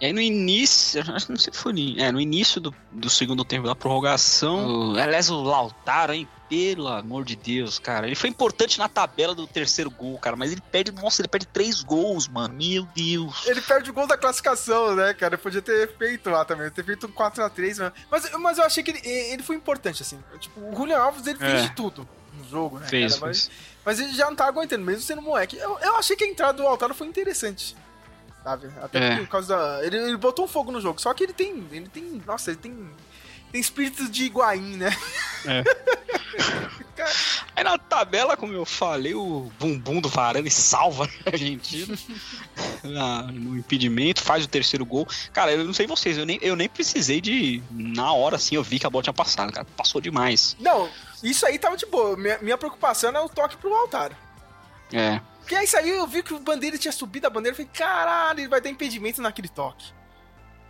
E 0.01 0.07
aí 0.07 0.13
no 0.13 0.21
início, 0.21 1.01
acho 1.15 1.27
que 1.27 1.33
não 1.33 1.39
sei 1.39 1.53
se 1.53 1.59
foi 1.59 1.73
no, 1.73 2.01
é, 2.01 2.11
no 2.13 2.21
início 2.21 2.61
do, 2.61 2.75
do 2.91 3.09
segundo 3.09 3.45
tempo 3.45 3.67
da 3.67 3.75
prorrogação. 3.75 4.93
O, 4.93 4.99
aliás, 4.99 5.31
o 5.31 5.43
Lautaro, 5.43 6.13
hein? 6.13 6.29
Pelo 6.49 6.89
amor 6.89 7.25
de 7.25 7.35
Deus, 7.37 7.79
cara. 7.79 8.07
Ele 8.07 8.15
foi 8.15 8.29
importante 8.29 8.79
na 8.79 8.89
tabela 8.89 9.35
do 9.35 9.47
terceiro 9.47 9.91
gol, 9.91 10.19
cara. 10.19 10.37
Mas 10.37 10.53
ele 10.53 10.61
perde, 10.61 10.93
nossa, 10.93 11.23
ele 11.23 11.29
perde 11.29 11.47
três 11.47 11.83
gols, 11.83 12.29
mano. 12.29 12.55
Meu 12.55 12.87
Deus. 12.95 13.47
Ele 13.47 13.61
perde 13.63 13.91
o 13.91 13.95
gol 13.95 14.07
da 14.07 14.17
classificação, 14.17 14.95
né, 14.95 15.15
cara? 15.15 15.39
Podia 15.39 15.63
ter 15.63 15.97
feito 15.97 16.29
lá 16.29 16.45
também, 16.45 16.71
ter 16.71 16.85
feito 16.85 17.07
um 17.07 17.11
4x3, 17.11 17.79
né? 17.79 17.93
Mas, 18.11 18.31
mas 18.39 18.59
eu 18.59 18.65
achei 18.65 18.83
que 18.85 18.91
ele, 18.91 19.01
ele 19.09 19.43
foi 19.43 19.57
importante, 19.57 20.03
assim. 20.03 20.19
Tipo, 20.39 20.61
o 20.61 20.77
Julian 20.77 20.99
Alves, 20.99 21.27
ele 21.27 21.39
É. 21.43 21.51
fez 21.51 21.63
de 21.63 21.71
tudo 21.71 22.07
no 22.37 22.49
jogo, 22.49 22.79
né? 22.79 22.87
Fez, 22.87 23.15
cara? 23.15 23.27
Mas, 23.27 23.47
fez. 23.47 23.59
mas 23.85 24.01
ele 24.01 24.13
já 24.13 24.27
não 24.27 24.37
tá 24.37 24.47
aguentando, 24.47 24.85
mesmo 24.85 25.01
sendo 25.03 25.23
moleque. 25.23 25.57
Eu, 25.57 25.79
eu 25.81 25.97
achei 25.97 26.15
que 26.15 26.25
a 26.25 26.29
entrada 26.29 26.53
do 26.59 26.63
Lautaro 26.65 26.95
foi 26.95 27.07
interessante. 27.07 27.75
Sabe? 28.45 28.71
Até 28.83 29.15
É. 29.15 29.17
por 29.17 29.27
causa 29.29 29.57
da. 29.57 29.85
Ele, 29.87 29.97
ele 29.97 30.17
botou 30.19 30.45
um 30.45 30.49
fogo 30.49 30.71
no 30.71 30.81
jogo. 30.81 31.01
Só 31.01 31.13
que 31.15 31.25
ele 31.25 31.33
tem. 31.33 31.67
Ele 31.73 31.89
tem. 31.89 32.23
Nossa, 32.27 32.51
ele 32.51 32.59
tem. 32.61 32.91
Tem 33.51 33.61
espírito 33.61 34.09
de 34.11 34.25
Higuaín, 34.25 34.77
né? 34.77 34.91
Aí 37.57 37.63
na 37.65 37.79
tabela, 37.79 38.37
como 38.37 38.53
eu 38.53 38.65
falei, 38.65 39.15
o 39.15 39.51
bumbum 39.59 40.01
do 40.01 40.09
Varane 40.09 40.51
salva 40.51 41.09
a 41.27 41.31
Argentina 41.31 41.97
na- 42.83 43.23
no 43.25 43.57
impedimento, 43.57 44.23
faz 44.23 44.45
o 44.45 44.49
terceiro 44.49 44.85
gol. 44.85 45.07
Cara, 45.33 45.53
eu 45.53 45.65
não 45.65 45.73
sei 45.73 45.87
vocês, 45.87 46.19
eu 46.19 46.27
nem, 46.27 46.39
eu 46.43 46.57
nem 46.57 46.69
precisei 46.69 47.21
de. 47.21 47.63
Na 47.71 48.13
hora 48.13 48.37
assim, 48.37 48.57
eu 48.57 48.63
vi 48.63 48.79
que 48.79 48.87
a 48.87 48.91
bola 48.91 49.03
tinha 49.05 49.13
passado, 49.13 49.53
cara. 49.53 49.67
Passou 49.77 50.01
demais. 50.01 50.57
Não, 50.59 50.89
isso 51.23 51.47
aí 51.47 51.59
tava 51.59 51.77
de 51.77 51.87
boa. 51.87 52.17
Minha, 52.17 52.39
minha 52.41 52.59
preocupação 52.59 53.11
é 53.15 53.21
o 53.21 53.29
toque 53.29 53.57
pro 53.57 53.71
Lautaro. 53.71 54.17
É. 54.93 55.21
Porque 55.45 55.55
aí 55.57 55.67
saiu, 55.67 55.97
eu 55.97 56.07
vi 56.07 56.23
que 56.23 56.33
o 56.33 56.39
bandeira 56.41 56.79
tinha 56.79 56.91
subido 56.91 57.27
a 57.27 57.31
bandeira, 57.31 57.53
eu 57.53 57.57
falei, 57.57 57.71
caralho, 57.75 58.41
ele 58.41 58.49
vai 58.49 58.63
dar 58.63 58.71
impedimento 58.71 59.21
naquele 59.21 59.49
toque. 59.49 59.93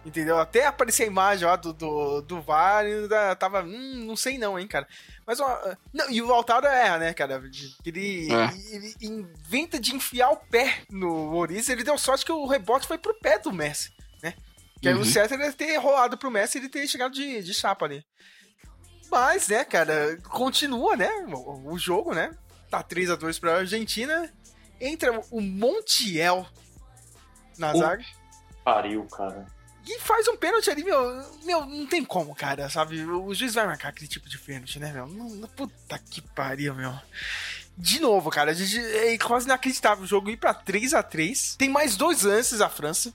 Entendeu? 0.05 0.37
Até 0.37 0.67
aparecer 0.67 1.05
a 1.05 1.07
imagem 1.07 1.47
ó, 1.49 1.57
do, 1.57 1.73
do, 1.73 2.21
do 2.23 2.43
VAR, 2.43 2.85
ainda 2.85 3.35
tava, 3.37 3.63
hum, 3.63 4.05
não 4.05 4.17
sei 4.17 4.37
não, 4.37 4.59
hein, 4.59 4.67
cara. 4.67 4.87
Mas, 5.25 5.39
ó, 5.41 5.77
não, 5.93 6.11
e 6.11 6.21
o 6.21 6.27
Lautaro 6.27 6.67
erra, 6.67 6.99
né, 6.99 7.15
cara? 7.15 7.41
Ele, 7.87 8.29
É. 8.31 8.75
ele 8.75 8.95
inventa 9.01 9.79
de 9.81 9.95
enfiar 9.95 10.31
o 10.31 10.37
pé 10.37 10.83
no 10.91 11.35
Oriz, 11.37 11.69
ele 11.69 11.85
deu 11.85 11.97
sorte 11.97 12.25
que 12.25 12.33
o 12.33 12.47
rebote 12.47 12.87
foi 12.87 12.99
pro 12.99 13.19
pé 13.21 13.39
do 13.39 13.53
Messi, 13.53 13.93
né? 14.23 14.35
Que 14.83 14.89
aí 14.89 14.95
o 14.95 14.99
Uhum. 14.99 15.05
certo 15.05 15.35
era 15.35 15.51
ter 15.53 15.77
rolado 15.79 16.19
pro 16.19 16.31
Messi 16.33 16.59
e 16.59 16.61
ele 16.63 16.69
ter 16.69 16.87
chegado 16.89 17.13
de, 17.15 17.43
de 17.43 17.55
chapa 17.55 17.87
ali. 17.87 18.05
Mas, 19.11 19.49
né, 19.49 19.65
cara, 19.65 20.19
continua, 20.29 20.97
né, 20.97 21.09
o, 21.29 21.73
o 21.73 21.79
jogo, 21.79 22.13
né? 22.13 22.37
Tá 22.71 22.83
3x2 22.83 23.39
pra 23.41 23.59
Argentina. 23.59 24.31
Entra 24.81 25.13
o 25.31 25.41
Montiel 25.41 26.47
na 27.59 27.73
O- 27.73 27.79
zaga. 27.79 28.05
Pariu, 28.65 29.05
cara. 29.07 29.47
E 29.87 29.99
faz 30.01 30.27
um 30.29 30.37
pênalti 30.37 30.71
ali, 30.71 30.83
meu. 30.83 30.99
Meu, 31.45 31.67
não 31.67 31.87
tem 31.87 32.03
como, 32.05 32.35
cara, 32.35 32.71
sabe? 32.71 33.03
O 33.05 33.35
juiz 33.35 33.53
vai 33.55 33.67
marcar 33.67 33.89
aquele 33.91 34.09
tipo 34.09 34.29
de 34.29 34.39
pênalti, 34.39 34.79
né, 34.79 34.91
meu? 34.93 35.07
Não, 35.07 35.47
puta 35.49 35.99
que 35.99 36.23
pariu, 36.23 36.75
meu. 36.75 36.93
De 37.77 38.01
novo, 38.01 38.31
cara, 38.31 38.53
a 38.53 38.55
é 38.79 39.19
quase 39.19 39.45
inacreditável 39.47 40.05
o 40.05 40.07
jogo 40.07 40.31
ir 40.31 40.39
pra 40.39 40.55
3x3. 40.55 41.57
Tem 41.59 41.69
mais 41.69 41.97
dois 41.97 42.23
lances 42.23 42.61
a 42.63 42.69
França. 42.71 43.13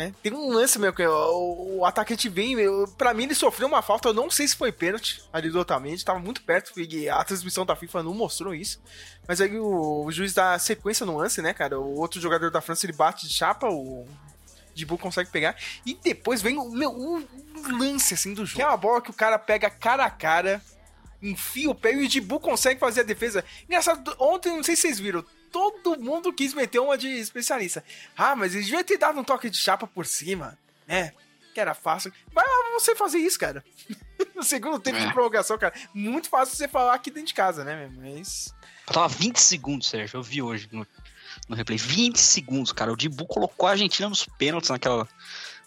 Né? 0.00 0.14
Tem 0.22 0.32
um 0.32 0.50
lance, 0.50 0.78
meu, 0.78 0.94
que 0.94 1.06
o, 1.06 1.78
o 1.80 1.84
atacante 1.84 2.26
vem, 2.26 2.56
pra 2.96 3.12
mim 3.12 3.24
ele 3.24 3.34
sofreu 3.34 3.68
uma 3.68 3.82
falta, 3.82 4.08
eu 4.08 4.14
não 4.14 4.30
sei 4.30 4.48
se 4.48 4.56
foi 4.56 4.72
pênalti 4.72 5.22
ali 5.30 5.50
do 5.50 5.60
Otamendi, 5.60 6.02
tava 6.02 6.18
muito 6.18 6.42
perto, 6.42 6.72
e 6.80 7.06
a 7.06 7.22
transmissão 7.22 7.66
da 7.66 7.76
FIFA 7.76 8.02
não 8.02 8.14
mostrou 8.14 8.54
isso. 8.54 8.80
Mas 9.28 9.42
aí 9.42 9.58
o, 9.58 10.06
o 10.06 10.10
juiz 10.10 10.32
dá 10.32 10.58
sequência 10.58 11.04
no 11.04 11.18
lance, 11.18 11.42
né, 11.42 11.52
cara? 11.52 11.78
O 11.78 11.98
outro 11.98 12.18
jogador 12.18 12.50
da 12.50 12.62
França 12.62 12.86
ele 12.86 12.94
bate 12.94 13.28
de 13.28 13.34
chapa, 13.34 13.68
o 13.68 14.08
Dibu 14.74 14.96
consegue 14.96 15.28
pegar. 15.28 15.54
E 15.84 15.94
depois 15.94 16.40
vem 16.40 16.56
o 16.56 16.70
meu 16.70 16.90
um 16.90 17.22
lance 17.78 18.14
assim 18.14 18.32
do 18.32 18.46
jogo. 18.46 18.56
Que 18.56 18.62
é 18.62 18.66
uma 18.66 18.78
bola 18.78 19.02
que 19.02 19.10
o 19.10 19.14
cara 19.14 19.38
pega 19.38 19.68
cara 19.68 20.06
a 20.06 20.10
cara, 20.10 20.62
enfia 21.22 21.68
o 21.68 21.74
pé 21.74 21.92
e 21.92 22.06
o 22.06 22.08
Dibu 22.08 22.40
consegue 22.40 22.80
fazer 22.80 23.00
a 23.00 23.04
defesa. 23.04 23.44
Engraçado, 23.68 24.16
ontem, 24.18 24.50
não 24.50 24.62
sei 24.62 24.76
se 24.76 24.82
vocês 24.82 24.98
viram, 24.98 25.22
todo 25.50 25.98
mundo 26.00 26.32
quis 26.32 26.54
meter 26.54 26.78
uma 26.78 26.96
de 26.98 27.08
especialista. 27.08 27.84
Ah, 28.16 28.34
mas 28.36 28.54
ele 28.54 28.64
devia 28.64 28.84
ter 28.84 28.96
dado 28.98 29.18
um 29.20 29.24
toque 29.24 29.50
de 29.50 29.56
chapa 29.56 29.86
por 29.86 30.06
cima, 30.06 30.58
né? 30.86 31.12
Que 31.52 31.60
era 31.60 31.74
fácil. 31.74 32.12
Vai 32.32 32.44
lá 32.46 32.78
você 32.78 32.94
fazer 32.94 33.18
isso, 33.18 33.38
cara. 33.38 33.64
no 34.36 34.42
segundo 34.42 34.78
tempo 34.78 34.98
É. 34.98 35.06
de 35.06 35.12
prorrogação, 35.12 35.58
cara. 35.58 35.74
Muito 35.92 36.28
fácil 36.28 36.56
você 36.56 36.68
falar 36.68 36.94
aqui 36.94 37.10
dentro 37.10 37.28
de 37.28 37.34
casa, 37.34 37.64
né, 37.64 37.88
meu? 37.88 37.90
Mas. 38.14 38.54
Faltava 38.84 39.08
20 39.08 39.36
segundos, 39.38 39.88
Sérgio. 39.88 40.18
Eu 40.18 40.22
vi 40.22 40.40
hoje 40.42 40.68
no, 40.70 40.86
no 41.48 41.56
replay. 41.56 41.76
20 41.78 42.16
segundos, 42.18 42.72
cara. 42.72 42.92
O 42.92 42.96
Dibu 42.96 43.26
colocou 43.26 43.66
a 43.66 43.72
Argentina 43.72 44.08
nos 44.08 44.24
pênaltis 44.24 44.70
naquela 44.70 45.08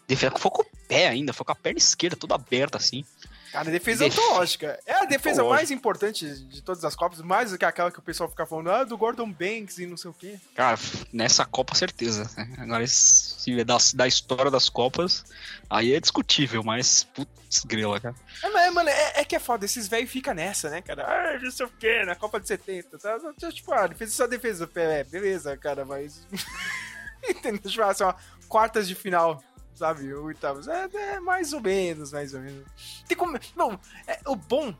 defesa. 0.08 0.36
Foi 0.38 0.52
com 0.52 0.62
o 0.62 0.66
pé 0.88 1.10
ainda, 1.10 1.34
foi 1.34 1.46
com 1.46 1.52
a 1.52 1.56
perna 1.56 1.78
esquerda 1.80 2.16
toda 2.16 2.36
aberta 2.36 2.78
assim. 2.78 3.06
Cara, 3.54 3.70
defesa 3.70 4.04
Def- 4.04 4.18
antológica. 4.18 4.80
É 4.84 4.94
a 4.94 5.06
defesa 5.06 5.44
mais 5.44 5.70
importante 5.70 6.28
de 6.46 6.60
todas 6.64 6.84
as 6.84 6.96
Copas, 6.96 7.22
mais 7.22 7.52
do 7.52 7.58
que 7.58 7.64
aquela 7.64 7.92
que 7.92 8.00
o 8.00 8.02
pessoal 8.02 8.28
fica 8.28 8.48
falando, 8.48 8.72
ah, 8.72 8.84
do 8.84 8.98
Gordon 8.98 9.32
Banks 9.32 9.78
e 9.78 9.86
não 9.86 9.96
sei 9.96 10.10
o 10.10 10.14
quê. 10.14 10.40
Cara, 10.56 10.76
nessa 11.14 11.46
Copa, 11.46 11.76
certeza. 11.76 12.28
né? 12.36 12.50
Agora, 12.58 12.86
se 12.88 13.64
da, 13.64 13.78
da 13.94 14.08
história 14.08 14.50
das 14.50 14.70
Copas, 14.70 15.24
aí 15.70 15.94
é 15.94 16.00
discutível, 16.00 16.64
mas 16.64 17.04
putz, 17.04 17.64
grila, 17.64 18.00
cara. 18.00 18.16
É, 18.44 18.50
mas, 18.50 18.74
mano, 18.74 18.90
é, 18.90 19.22
é 19.22 19.24
que 19.24 19.36
é 19.36 19.40
foda, 19.40 19.66
esses 19.66 19.88
velhos 19.88 20.10
ficam 20.10 20.34
nessa, 20.34 20.72
né, 20.72 20.82
cara? 20.82 21.04
Ah, 21.06 21.40
não 21.40 21.52
sei 21.52 21.66
o 21.68 21.70
quê, 21.70 22.04
na 22.06 22.16
Copa 22.16 22.40
de 22.40 22.48
70. 22.48 22.98
Tá? 22.98 23.20
Tipo, 23.52 23.72
ah, 23.72 23.86
defesa 23.86 24.12
só 24.14 24.26
defesa. 24.26 24.68
É, 24.74 25.04
beleza, 25.04 25.56
cara, 25.58 25.86
mas. 25.86 26.28
Entendeu? 27.30 27.70
Tipo, 27.72 27.84
assim, 27.84 28.04
ó, 28.04 28.14
quartas 28.50 28.88
de 28.88 28.96
final, 28.96 29.44
sabe? 29.76 30.14
Oitavos. 30.14 30.68
É, 30.68 30.90
é 30.94 31.20
mais 31.20 31.54
ou 31.54 31.62
menos, 31.62 32.12
mais 32.12 32.34
ou 32.34 32.42
menos. 32.42 33.04
Tem 33.08 33.18
como. 33.18 33.38
Não, 33.56 33.80
é, 34.08 34.20
o 34.26 34.36
bom 34.36 34.74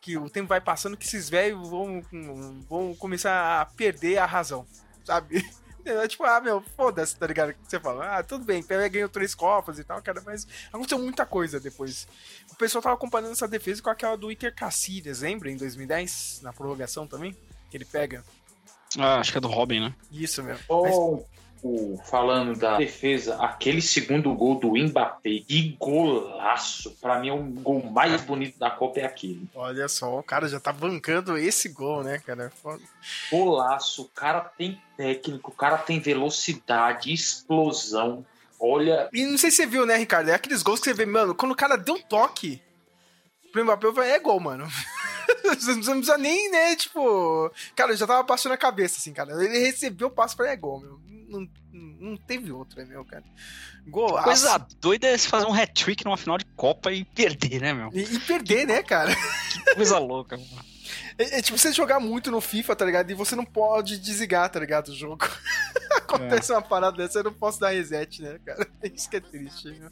que 0.00 0.18
o 0.18 0.28
tempo 0.28 0.48
vai 0.48 0.60
passando 0.60 0.96
que 0.96 1.06
esses 1.06 1.30
velhos 1.30 1.66
vão, 1.66 2.02
vão 2.68 2.94
começar 2.94 3.62
a 3.62 3.64
perder 3.64 4.18
a 4.18 4.26
razão, 4.26 4.66
sabe? 5.04 5.42
É 5.86 6.08
tipo, 6.08 6.24
ah, 6.24 6.40
meu, 6.40 6.62
foda-se, 6.74 7.14
tá 7.14 7.26
ligado? 7.26 7.54
Você 7.62 7.78
fala, 7.78 8.16
ah, 8.18 8.22
tudo 8.22 8.42
bem, 8.42 8.62
Pelé 8.62 8.88
ganhou 8.88 9.06
três 9.06 9.34
copas 9.34 9.78
e 9.78 9.84
tal, 9.84 10.00
cara, 10.00 10.22
mas 10.24 10.48
aconteceu 10.72 10.98
muita 10.98 11.26
coisa 11.26 11.60
depois. 11.60 12.08
O 12.50 12.56
pessoal 12.56 12.80
tava 12.80 12.96
comparando 12.96 13.32
essa 13.32 13.46
defesa 13.46 13.82
com 13.82 13.90
aquela 13.90 14.16
do 14.16 14.32
Iker 14.32 14.54
Casillas, 14.54 15.20
lembra? 15.20 15.50
Em 15.50 15.58
2010, 15.58 16.40
na 16.42 16.54
prorrogação 16.54 17.06
também? 17.06 17.36
Que 17.70 17.76
ele 17.76 17.84
pega. 17.84 18.24
Ah, 18.98 19.20
acho 19.20 19.30
que 19.32 19.36
é 19.36 19.40
do 19.42 19.48
Robin, 19.48 19.80
né? 19.80 19.94
Isso, 20.10 20.42
meu. 20.42 20.56
Ou, 20.68 21.28
falando 22.04 22.58
da 22.58 22.76
defesa, 22.76 23.36
aquele 23.36 23.80
segundo 23.80 24.34
gol 24.34 24.58
do 24.58 24.76
Mbappé, 24.76 25.40
que 25.46 25.76
golaço. 25.78 26.90
Pra 27.00 27.18
mim, 27.18 27.28
é 27.28 27.32
o 27.32 27.42
gol 27.42 27.82
mais 27.82 28.20
bonito 28.22 28.58
da 28.58 28.70
Copa 28.70 29.00
é 29.00 29.04
aquele. 29.04 29.48
Olha 29.54 29.88
só, 29.88 30.18
o 30.18 30.22
cara 30.22 30.48
já 30.48 30.60
tá 30.60 30.72
bancando 30.72 31.38
esse 31.38 31.68
gol, 31.68 32.02
né, 32.02 32.18
cara? 32.18 32.52
Foda. 32.62 32.82
Golaço, 33.30 34.02
o 34.02 34.08
cara 34.08 34.40
tem 34.40 34.80
técnico, 34.96 35.50
o 35.50 35.54
cara 35.54 35.78
tem 35.78 35.98
velocidade, 36.00 37.12
explosão. 37.12 38.24
Olha, 38.60 39.08
E 39.12 39.24
não 39.26 39.36
sei 39.36 39.50
se 39.50 39.58
você 39.58 39.66
viu, 39.66 39.84
né, 39.84 39.96
Ricardo? 39.96 40.30
É 40.30 40.34
aqueles 40.34 40.62
gols 40.62 40.80
que 40.80 40.86
você 40.86 40.94
vê, 40.94 41.04
mano, 41.04 41.34
quando 41.34 41.52
o 41.52 41.56
cara 41.56 41.76
deu 41.76 41.94
um 41.94 42.02
toque 42.02 42.62
pro 43.52 43.64
Mbappé, 43.64 43.86
eu 43.86 43.94
falei, 43.94 44.10
é 44.10 44.18
gol, 44.18 44.40
mano. 44.40 44.66
Você 45.44 45.74
não 45.74 45.80
precisa 45.80 46.18
nem, 46.18 46.50
né, 46.50 46.74
tipo... 46.74 47.50
Cara, 47.76 47.92
eu 47.92 47.96
já 47.96 48.06
tava 48.06 48.24
passando 48.24 48.52
a 48.52 48.58
cabeça, 48.58 48.98
assim, 48.98 49.12
cara. 49.12 49.32
Ele 49.42 49.58
recebeu 49.58 50.08
o 50.08 50.10
passo 50.10 50.36
pra 50.36 50.50
é 50.50 50.56
gol, 50.56 50.80
meu. 50.80 50.98
Não, 51.40 51.48
não 52.10 52.16
teve 52.16 52.52
outro, 52.52 52.80
é 52.80 52.84
meu, 52.84 53.04
cara. 53.04 53.24
Gol. 53.86 54.22
Coisa 54.22 54.58
doida 54.80 55.08
é 55.08 55.18
você 55.18 55.28
fazer 55.28 55.46
um 55.46 55.54
hat-trick 55.54 56.04
numa 56.04 56.16
final 56.16 56.38
de 56.38 56.44
Copa 56.56 56.92
e 56.92 57.04
perder, 57.04 57.60
né, 57.60 57.72
meu? 57.72 57.90
E, 57.92 58.02
e 58.02 58.18
perder, 58.20 58.66
né, 58.66 58.82
cara? 58.82 59.14
Que 59.14 59.74
coisa 59.74 59.98
louca, 59.98 60.36
mano. 60.36 60.64
É, 61.18 61.38
é 61.38 61.42
tipo 61.42 61.56
você 61.56 61.72
jogar 61.72 62.00
muito 62.00 62.30
no 62.30 62.40
FIFA, 62.40 62.76
tá 62.76 62.84
ligado? 62.84 63.10
E 63.10 63.14
você 63.14 63.36
não 63.36 63.44
pode 63.44 63.98
desligar, 63.98 64.50
tá 64.50 64.58
ligado? 64.60 64.88
O 64.88 64.94
jogo. 64.94 65.26
Acontece 65.96 66.52
uma 66.52 66.62
parada 66.62 66.96
dessa, 66.96 67.20
eu 67.20 67.24
não 67.24 67.32
posso 67.32 67.60
dar 67.60 67.70
reset, 67.70 68.20
né, 68.20 68.38
cara? 68.44 68.68
Isso 68.82 69.08
que 69.08 69.16
é 69.16 69.20
triste, 69.20 69.70
né? 69.70 69.90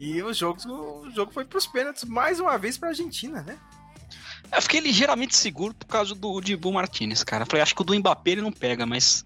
E 0.00 0.22
o 0.22 0.32
jogo, 0.32 0.58
o 0.68 1.10
jogo 1.10 1.32
foi 1.32 1.44
pros 1.44 1.66
pênaltis 1.66 2.04
mais 2.04 2.40
uma 2.40 2.58
vez 2.58 2.76
pra 2.76 2.88
Argentina, 2.88 3.42
né? 3.42 3.58
Eu 4.52 4.60
fiquei 4.60 4.80
ligeiramente 4.80 5.36
seguro 5.36 5.74
por 5.74 5.86
causa 5.86 6.14
do 6.14 6.40
Dibu 6.40 6.72
Martinez, 6.72 7.22
cara. 7.22 7.46
Falei, 7.46 7.62
acho 7.62 7.74
que 7.74 7.80
o 7.82 7.84
do 7.84 7.94
Mbappé 7.94 8.32
ele 8.32 8.42
não 8.42 8.52
pega, 8.52 8.84
mas 8.84 9.24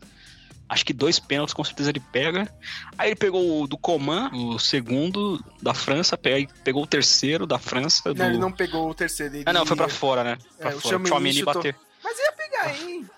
Acho 0.68 0.84
que 0.84 0.92
dois 0.92 1.18
pênaltis 1.18 1.54
com 1.54 1.62
certeza 1.62 1.90
ele 1.90 2.00
pega. 2.00 2.52
Aí 2.98 3.10
ele 3.10 3.16
pegou 3.16 3.62
o 3.62 3.66
do 3.68 3.78
Coman, 3.78 4.30
o 4.32 4.58
segundo 4.58 5.42
da 5.62 5.72
França, 5.72 6.18
pegou 6.18 6.82
o 6.82 6.86
terceiro 6.86 7.46
da 7.46 7.58
França. 7.58 8.12
Do... 8.12 8.18
Não, 8.18 8.26
ele 8.26 8.38
não 8.38 8.50
pegou 8.50 8.90
o 8.90 8.94
terceiro. 8.94 9.36
Ele... 9.36 9.44
Ah, 9.46 9.52
não, 9.52 9.64
foi 9.64 9.76
pra 9.76 9.88
fora, 9.88 10.24
né? 10.24 10.38
Pra 10.58 10.70
É, 10.70 10.72
fora. 10.72 10.96
O 10.96 10.98
chutou. 11.38 11.54
bater. 11.54 11.76
Mas 12.02 12.18
ia 12.18 12.32
pegar, 12.32 12.74
hein? 12.74 13.08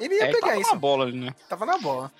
Ele 0.00 0.14
ia 0.14 0.22
É, 0.22 0.24
ele 0.24 0.34
pegar 0.34 0.48
tava 0.48 0.60
isso. 0.60 0.70
na 0.70 0.76
bola 0.76 1.04
ali, 1.04 1.18
né? 1.18 1.34
Tava 1.48 1.66
na 1.66 1.78
bola. 1.78 2.10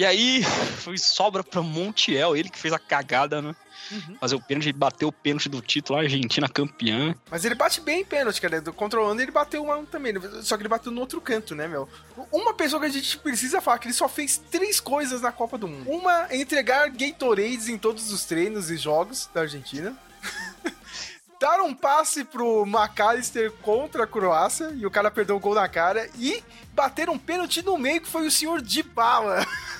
E 0.00 0.06
aí, 0.06 0.42
foi 0.80 0.96
sobra 0.96 1.44
pra 1.44 1.60
Montiel, 1.60 2.34
ele 2.34 2.48
que 2.48 2.58
fez 2.58 2.72
a 2.72 2.78
cagada, 2.78 3.42
né? 3.42 3.54
Uhum. 3.92 4.16
Fazer 4.18 4.34
o 4.34 4.40
pênalti, 4.40 4.68
ele 4.68 4.78
bateu 4.78 5.08
o 5.08 5.12
pênalti 5.12 5.46
do 5.46 5.60
título, 5.60 5.98
a 5.98 6.02
Argentina 6.02 6.48
campeã. 6.48 7.14
Mas 7.30 7.44
ele 7.44 7.54
bate 7.54 7.82
bem 7.82 8.00
em 8.00 8.04
pênalti, 8.04 8.40
cara. 8.40 8.62
Do 8.62 8.72
controlando 8.72 9.20
ele 9.20 9.30
bateu 9.30 9.62
uma 9.62 9.84
também. 9.84 10.14
Só 10.42 10.56
que 10.56 10.62
ele 10.62 10.70
bateu 10.70 10.90
no 10.90 11.02
outro 11.02 11.20
canto, 11.20 11.54
né, 11.54 11.68
meu? 11.68 11.86
Uma 12.32 12.54
pessoa 12.54 12.80
que 12.80 12.86
a 12.86 12.90
gente 12.90 13.18
precisa 13.18 13.60
falar 13.60 13.78
que 13.78 13.88
ele 13.88 13.94
só 13.94 14.08
fez 14.08 14.38
três 14.38 14.80
coisas 14.80 15.20
na 15.20 15.32
Copa 15.32 15.58
do 15.58 15.68
Mundo. 15.68 15.90
Uma 15.90 16.28
é 16.30 16.36
entregar 16.36 16.88
Gatorades 16.88 17.68
em 17.68 17.76
todos 17.76 18.10
os 18.10 18.24
treinos 18.24 18.70
e 18.70 18.78
jogos 18.78 19.28
da 19.34 19.42
Argentina. 19.42 19.94
Dar 21.38 21.60
um 21.60 21.74
passe 21.74 22.24
pro 22.24 22.64
McAllister 22.64 23.52
contra 23.60 24.04
a 24.04 24.06
Croácia 24.06 24.72
e 24.74 24.86
o 24.86 24.90
cara 24.90 25.10
perdeu 25.10 25.36
o 25.36 25.40
gol 25.40 25.54
na 25.54 25.68
cara. 25.68 26.08
E 26.18 26.42
bater 26.72 27.10
um 27.10 27.18
pênalti 27.18 27.60
no 27.60 27.76
meio 27.76 28.00
que 28.00 28.08
foi 28.08 28.26
o 28.26 28.30
senhor 28.30 28.62
Dybala. 28.62 29.46
Ah, 29.46 29.79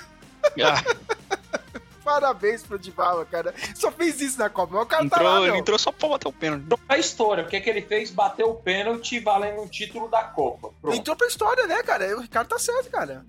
Parabéns 2.03 2.63
pro 2.63 2.79
Dybala, 2.79 3.25
cara. 3.25 3.53
Só 3.75 3.91
fez 3.91 4.19
isso 4.19 4.37
na 4.39 4.49
Copa. 4.49 4.75
O 4.75 4.85
cara 4.85 5.07
tá 5.07 5.17
entrou, 5.17 5.39
lá, 5.39 5.47
ele 5.47 5.57
entrou 5.57 5.77
só 5.77 5.91
pra 5.91 6.09
bater 6.09 6.27
o 6.27 6.33
pênalti. 6.33 6.65
A 6.89 6.97
história, 6.97 7.43
o 7.43 7.47
que, 7.47 7.55
é 7.55 7.61
que 7.61 7.69
ele 7.69 7.81
fez? 7.81 8.09
Bateu 8.09 8.49
o 8.49 8.55
pênalti 8.55 9.19
valendo 9.19 9.61
um 9.61 9.67
título 9.67 10.09
da 10.09 10.23
Copa. 10.23 10.73
Pronto. 10.81 10.97
Entrou 10.97 11.15
pra 11.15 11.27
história, 11.27 11.67
né, 11.67 11.81
cara? 11.83 12.17
O 12.17 12.21
Ricardo 12.21 12.47
tá 12.47 12.59
certo, 12.59 12.89
cara. 12.89 13.23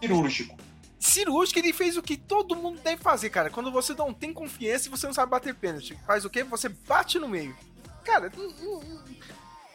Cirúrgico. 0.00 0.56
cirúrgico, 0.98 1.58
ele 1.58 1.72
fez 1.72 1.96
o 1.96 2.02
que 2.02 2.16
todo 2.16 2.56
mundo 2.56 2.80
deve 2.82 3.00
fazer, 3.00 3.30
cara. 3.30 3.50
Quando 3.50 3.70
você 3.70 3.94
não 3.94 4.12
tem 4.12 4.32
confiança 4.32 4.88
e 4.88 4.90
você 4.90 5.06
não 5.06 5.14
sabe 5.14 5.30
bater 5.30 5.54
pênalti, 5.54 5.96
faz 6.06 6.24
o 6.24 6.30
quê? 6.30 6.42
Você 6.44 6.68
bate 6.68 7.18
no 7.18 7.28
meio. 7.28 7.56
Cara, 8.04 8.30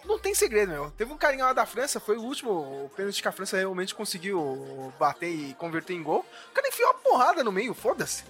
não, 0.06 0.20
tem 0.20 0.34
segredo, 0.34 0.72
meu. 0.72 0.92
Teve 0.92 1.12
um 1.12 1.18
carinha 1.18 1.46
lá 1.46 1.54
da 1.54 1.66
França, 1.66 2.00
foi 2.00 2.18
o 2.18 2.24
último 2.24 2.92
pênalti 2.96 3.22
que 3.22 3.28
a 3.28 3.32
França 3.32 3.58
realmente 3.58 3.96
conseguiu 3.96 4.94
bater 5.00 5.30
e 5.30 5.54
converter 5.56 5.94
em 5.94 6.04
gol. 6.04 6.26
O 6.50 6.54
cara 6.54 6.68
enfiou 6.68 6.90
uma 6.90 7.00
porrada 7.00 7.44
no 7.44 7.52
meio, 7.52 7.74
foda-se. 7.74 8.24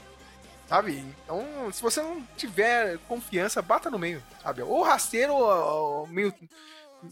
Sabe? 0.68 1.04
Então, 1.24 1.70
se 1.74 1.82
você 1.82 2.02
não 2.02 2.26
tiver 2.38 2.98
confiança, 3.08 3.62
bata 3.62 3.90
no 3.90 4.00
meio, 4.00 4.24
sabe? 4.42 4.62
Ou 4.62 4.84
rasteiro 4.84 5.34
ou, 5.34 6.02
ou 6.02 6.08
meio, 6.08 6.34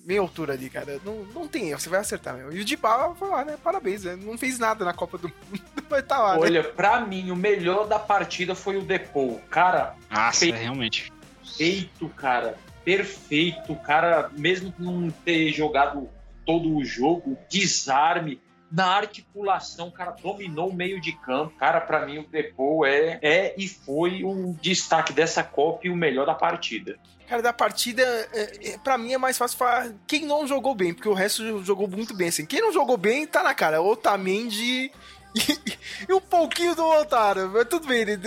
meia 0.06 0.22
altura 0.22 0.54
ali, 0.54 0.70
cara. 0.70 1.00
Não, 1.04 1.26
não 1.26 1.48
tem 1.48 1.70
erro, 1.70 1.80
você 1.80 1.90
vai 1.90 2.00
acertar, 2.00 2.36
meu. 2.36 2.54
E 2.54 2.62
o 2.62 2.66
Dybala 2.66 3.14
foi 3.16 3.28
lá, 3.28 3.44
né? 3.44 3.58
Parabéns, 3.62 4.06
né? 4.06 4.16
Não 4.16 4.38
fez 4.38 4.60
nada 4.60 4.86
na 4.86 4.94
Copa 4.94 5.18
do 5.18 5.28
Mundo, 5.28 5.62
mas 5.90 6.06
tá 6.06 6.20
lá, 6.20 6.36
né? 6.36 6.40
Olha, 6.42 6.64
pra 6.64 7.02
mim, 7.02 7.32
o 7.32 7.36
melhor 7.36 7.86
da 7.86 8.00
partida 8.00 8.56
foi 8.56 8.78
o 8.78 8.82
Depou. 8.82 9.42
Cara, 9.50 9.94
Nossa, 10.10 10.40
Feito. 10.40 10.56
é, 10.56 10.60
realmente. 10.60 11.12
feito, 11.58 12.08
cara. 12.10 12.58
Perfeito. 12.84 13.76
Cara, 13.76 14.30
mesmo 14.38 14.74
não 14.80 15.10
ter 15.10 15.52
jogado 15.52 16.10
todo 16.46 16.76
o 16.76 16.84
jogo, 16.84 17.38
desarme. 17.50 18.42
Na 18.72 18.86
articulação, 18.86 19.88
o 19.88 19.92
cara 19.92 20.12
dominou 20.12 20.70
o 20.70 20.74
meio 20.74 21.02
de 21.02 21.12
campo. 21.14 21.56
Cara, 21.58 21.82
pra 21.82 22.06
mim, 22.06 22.20
o 22.20 22.28
Depou 22.28 22.86
é, 22.86 23.18
é 23.22 23.56
e 23.58 23.68
foi 23.68 24.24
o 24.24 24.56
destaque 24.62 25.12
dessa 25.12 25.44
Copa 25.44 25.88
e 25.88 25.90
o 25.90 25.96
melhor 25.96 26.28
da 26.28 26.36
partida. 26.36 27.00
Cara, 27.28 27.42
da 27.42 27.54
partida, 27.54 28.04
é, 28.32 28.72
é, 28.72 28.78
pra 28.78 28.96
mim 28.98 29.14
é 29.14 29.18
mais 29.18 29.38
fácil 29.38 29.58
falar 29.58 29.92
quem 30.08 30.26
não 30.26 30.48
jogou 30.48 30.74
bem, 30.76 30.94
porque 30.94 31.10
o 31.10 31.14
resto 31.14 31.64
jogou 31.64 31.88
muito 31.88 32.16
bem, 32.16 32.30
assim. 32.30 32.46
Quem 32.46 32.62
não 32.62 32.72
jogou 32.72 32.98
bem, 32.98 33.26
tá 33.26 33.42
na 33.42 33.56
cara. 33.56 33.82
Otamendi 33.82 34.92
e, 35.36 35.42
e 36.10 36.14
um 36.14 36.22
pouquinho 36.22 36.76
do 36.76 36.84
Otaro. 36.84 37.50
Mas 37.54 37.68
tudo 37.68 37.88
bem, 37.88 38.02
ele, 38.02 38.20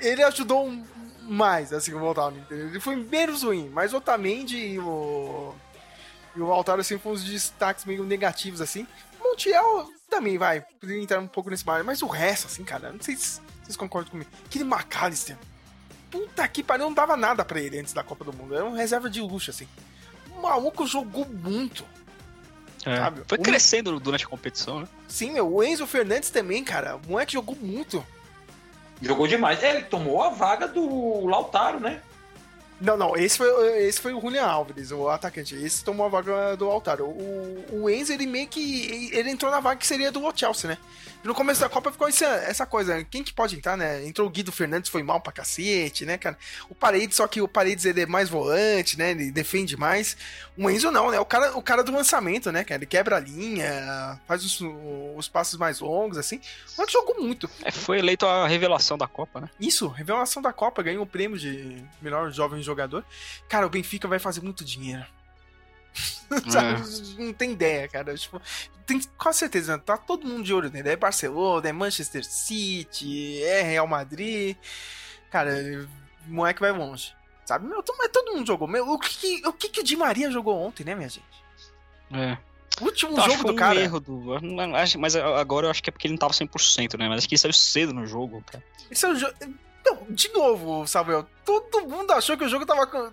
ele 0.00 0.22
ajudou 0.24 0.66
um- 0.66 0.84
mais, 1.22 1.72
assim, 1.72 1.92
o 1.94 2.02
Otamendi, 2.04 2.40
entendeu? 2.40 2.68
Ele 2.68 2.80
foi 2.80 2.96
menos 2.96 3.42
ruim, 3.42 3.68
mas 3.72 3.92
o 3.92 3.96
Otamendi 3.98 4.56
e 4.56 4.78
o... 4.78 5.54
E 6.34 6.40
o 6.40 6.50
Altaro, 6.50 6.80
assim, 6.80 6.98
foram 6.98 7.14
uns 7.16 7.24
destaques 7.24 7.84
meio 7.84 8.04
negativos, 8.04 8.60
assim. 8.62 8.86
O 9.20 9.28
Montiel 9.28 9.86
também, 10.08 10.38
vai, 10.38 10.62
poderia 10.80 11.02
entrar 11.02 11.20
um 11.20 11.26
pouco 11.26 11.50
nesse 11.50 11.66
mar, 11.66 11.84
mas 11.84 12.00
o 12.00 12.06
resto, 12.06 12.46
assim, 12.46 12.64
cara, 12.64 12.90
não 12.90 13.00
sei 13.02 13.16
se 13.16 13.40
vocês 13.62 13.76
concordam 13.76 14.10
comigo. 14.10 14.30
Aquele 14.46 14.64
McAllister, 14.64 15.36
puta 16.10 16.48
que 16.48 16.62
pariu, 16.62 16.86
não 16.86 16.94
dava 16.94 17.16
nada 17.18 17.44
pra 17.44 17.60
ele 17.60 17.78
antes 17.78 17.92
da 17.92 18.02
Copa 18.02 18.24
do 18.24 18.32
Mundo. 18.32 18.54
Era 18.54 18.64
um 18.64 18.72
reserva 18.72 19.10
de 19.10 19.20
luxo, 19.20 19.50
assim. 19.50 19.68
O 20.34 20.40
maluco 20.40 20.86
jogou 20.86 21.26
muito. 21.28 21.84
É. 22.86 22.96
Sabe? 22.96 23.22
Foi 23.28 23.36
O- 23.38 23.42
crescendo 23.42 24.00
durante 24.00 24.24
a 24.24 24.28
competição, 24.28 24.80
né? 24.80 24.88
Sim, 25.06 25.32
meu, 25.32 25.52
o 25.54 25.62
Enzo 25.62 25.86
Fernandes 25.86 26.30
também, 26.30 26.64
cara. 26.64 26.96
O 26.96 27.10
moleque 27.10 27.34
jogou 27.34 27.54
muito. 27.56 28.04
Jogou 29.02 29.26
demais. 29.26 29.62
É, 29.62 29.74
Ele 29.74 29.84
tomou 29.84 30.22
a 30.22 30.30
vaga 30.30 30.68
do 30.68 31.26
Lautaro, 31.26 31.80
né? 31.80 32.00
Não, 32.80 32.96
não, 32.96 33.16
esse 33.16 33.38
foi, 33.38 33.48
esse 33.82 34.00
foi 34.00 34.12
o 34.12 34.20
Julian 34.20 34.44
Alves, 34.44 34.90
o 34.90 35.08
atacante. 35.08 35.54
Esse 35.54 35.84
tomou 35.84 36.06
a 36.06 36.08
vaga 36.08 36.56
do 36.56 36.68
Altaro. 36.68 37.04
O, 37.04 37.64
o 37.70 37.90
Enzo, 37.90 38.12
ele 38.12 38.26
meio 38.26 38.48
que. 38.48 39.10
Ele 39.12 39.30
entrou 39.30 39.52
na 39.52 39.60
vaga 39.60 39.76
que 39.76 39.86
seria 39.86 40.10
do 40.10 40.20
Chelsea, 40.34 40.68
né? 40.68 40.78
No 41.24 41.34
começo 41.34 41.60
da 41.60 41.68
Copa 41.68 41.92
ficou 41.92 42.08
essa, 42.08 42.26
essa 42.26 42.66
coisa. 42.66 43.04
Quem 43.04 43.22
que 43.22 43.32
pode 43.32 43.54
entrar, 43.54 43.76
né? 43.76 44.04
Entrou 44.04 44.26
o 44.26 44.30
Guido 44.30 44.50
Fernandes, 44.50 44.90
foi 44.90 45.04
mal 45.04 45.20
pra 45.20 45.32
cacete, 45.32 46.04
né, 46.04 46.18
cara? 46.18 46.36
O 46.68 46.74
Paredes, 46.74 47.16
só 47.16 47.28
que 47.28 47.40
o 47.40 47.46
Paredes 47.46 47.84
ele 47.84 48.00
é 48.00 48.06
mais 48.06 48.28
volante, 48.28 48.98
né? 48.98 49.12
Ele 49.12 49.30
defende 49.30 49.76
mais. 49.76 50.16
O 50.56 50.68
Enzo 50.68 50.90
não, 50.90 51.12
né? 51.12 51.20
O 51.20 51.24
cara, 51.24 51.56
o 51.56 51.62
cara 51.62 51.84
do 51.84 51.92
lançamento, 51.92 52.50
né, 52.50 52.64
cara? 52.64 52.78
Ele 52.78 52.86
quebra 52.86 53.16
a 53.16 53.20
linha, 53.20 54.20
faz 54.26 54.44
os, 54.44 54.60
os 55.16 55.28
passos 55.28 55.58
mais 55.58 55.78
longos, 55.78 56.18
assim. 56.18 56.40
Moleque 56.76 56.92
jogou 56.92 57.20
muito. 57.20 57.48
É, 57.62 57.70
foi 57.70 57.98
eleito 57.98 58.26
a 58.26 58.48
revelação 58.48 58.98
da 58.98 59.06
Copa, 59.06 59.40
né? 59.40 59.48
Isso, 59.60 59.86
revelação 59.86 60.42
da 60.42 60.52
Copa, 60.52 60.82
ganhou 60.82 61.04
o 61.04 61.06
prêmio 61.06 61.38
de 61.38 61.84
melhor 62.00 62.32
jovem 62.32 62.60
jogador. 62.62 63.04
Cara, 63.48 63.66
o 63.66 63.70
Benfica 63.70 64.08
vai 64.08 64.18
fazer 64.18 64.40
muito 64.40 64.64
dinheiro. 64.64 65.06
Sabe? 66.50 66.82
Não 67.18 67.32
tem 67.32 67.52
ideia, 67.52 67.86
cara. 67.88 68.14
Tipo, 68.16 68.40
tem 68.86 69.00
com 69.18 69.32
certeza, 69.32 69.78
tá 69.78 69.96
todo 69.96 70.26
mundo 70.26 70.42
de 70.42 70.54
olho 70.54 70.70
nele. 70.70 70.88
É 70.90 70.96
Barcelona, 70.96 71.68
é 71.68 71.72
Manchester 71.72 72.24
City, 72.24 73.42
é 73.42 73.62
Real 73.62 73.86
Madrid. 73.86 74.56
Cara, 75.30 75.50
o 76.26 76.32
moleque 76.32 76.60
vai 76.60 76.72
longe. 76.72 77.14
Sabe? 77.44 77.66
Meu, 77.66 77.82
mas 77.98 78.08
todo 78.08 78.32
mundo 78.32 78.46
jogou. 78.46 78.68
Meu, 78.68 78.88
o 78.88 78.98
que, 78.98 79.42
o 79.46 79.52
que, 79.52 79.68
que 79.68 79.80
o 79.80 79.84
Di 79.84 79.96
Maria 79.96 80.30
jogou 80.30 80.56
ontem, 80.58 80.84
né, 80.84 80.94
minha 80.94 81.08
gente? 81.08 81.24
É. 82.12 82.38
O 82.80 82.84
último 82.86 83.12
Então, 83.12 83.24
jogo 83.30 83.44
do 83.44 83.52
um 83.52 83.56
cara. 83.56 83.78
erro 83.80 84.00
do. 84.00 84.22
Mas 84.98 85.14
agora 85.16 85.66
eu 85.66 85.70
acho 85.70 85.82
que 85.82 85.90
é 85.90 85.92
porque 85.92 86.06
ele 86.06 86.14
não 86.14 86.18
tava 86.18 86.32
100%, 86.32 86.98
né? 86.98 87.08
Mas 87.08 87.18
acho 87.18 87.28
que 87.28 87.34
ele 87.34 87.40
saiu 87.40 87.52
cedo 87.52 87.92
no 87.92 88.06
jogo, 88.06 88.42
cara. 88.50 88.64
Esse 88.90 89.04
é 89.04 89.08
o 89.10 89.14
jogo. 89.16 89.34
Não, 89.84 90.06
de 90.10 90.28
novo, 90.32 90.86
Samuel, 90.86 91.26
todo 91.44 91.86
mundo 91.88 92.12
achou 92.12 92.36
que 92.36 92.44
o 92.44 92.48
jogo 92.48 92.64
tava. 92.64 93.12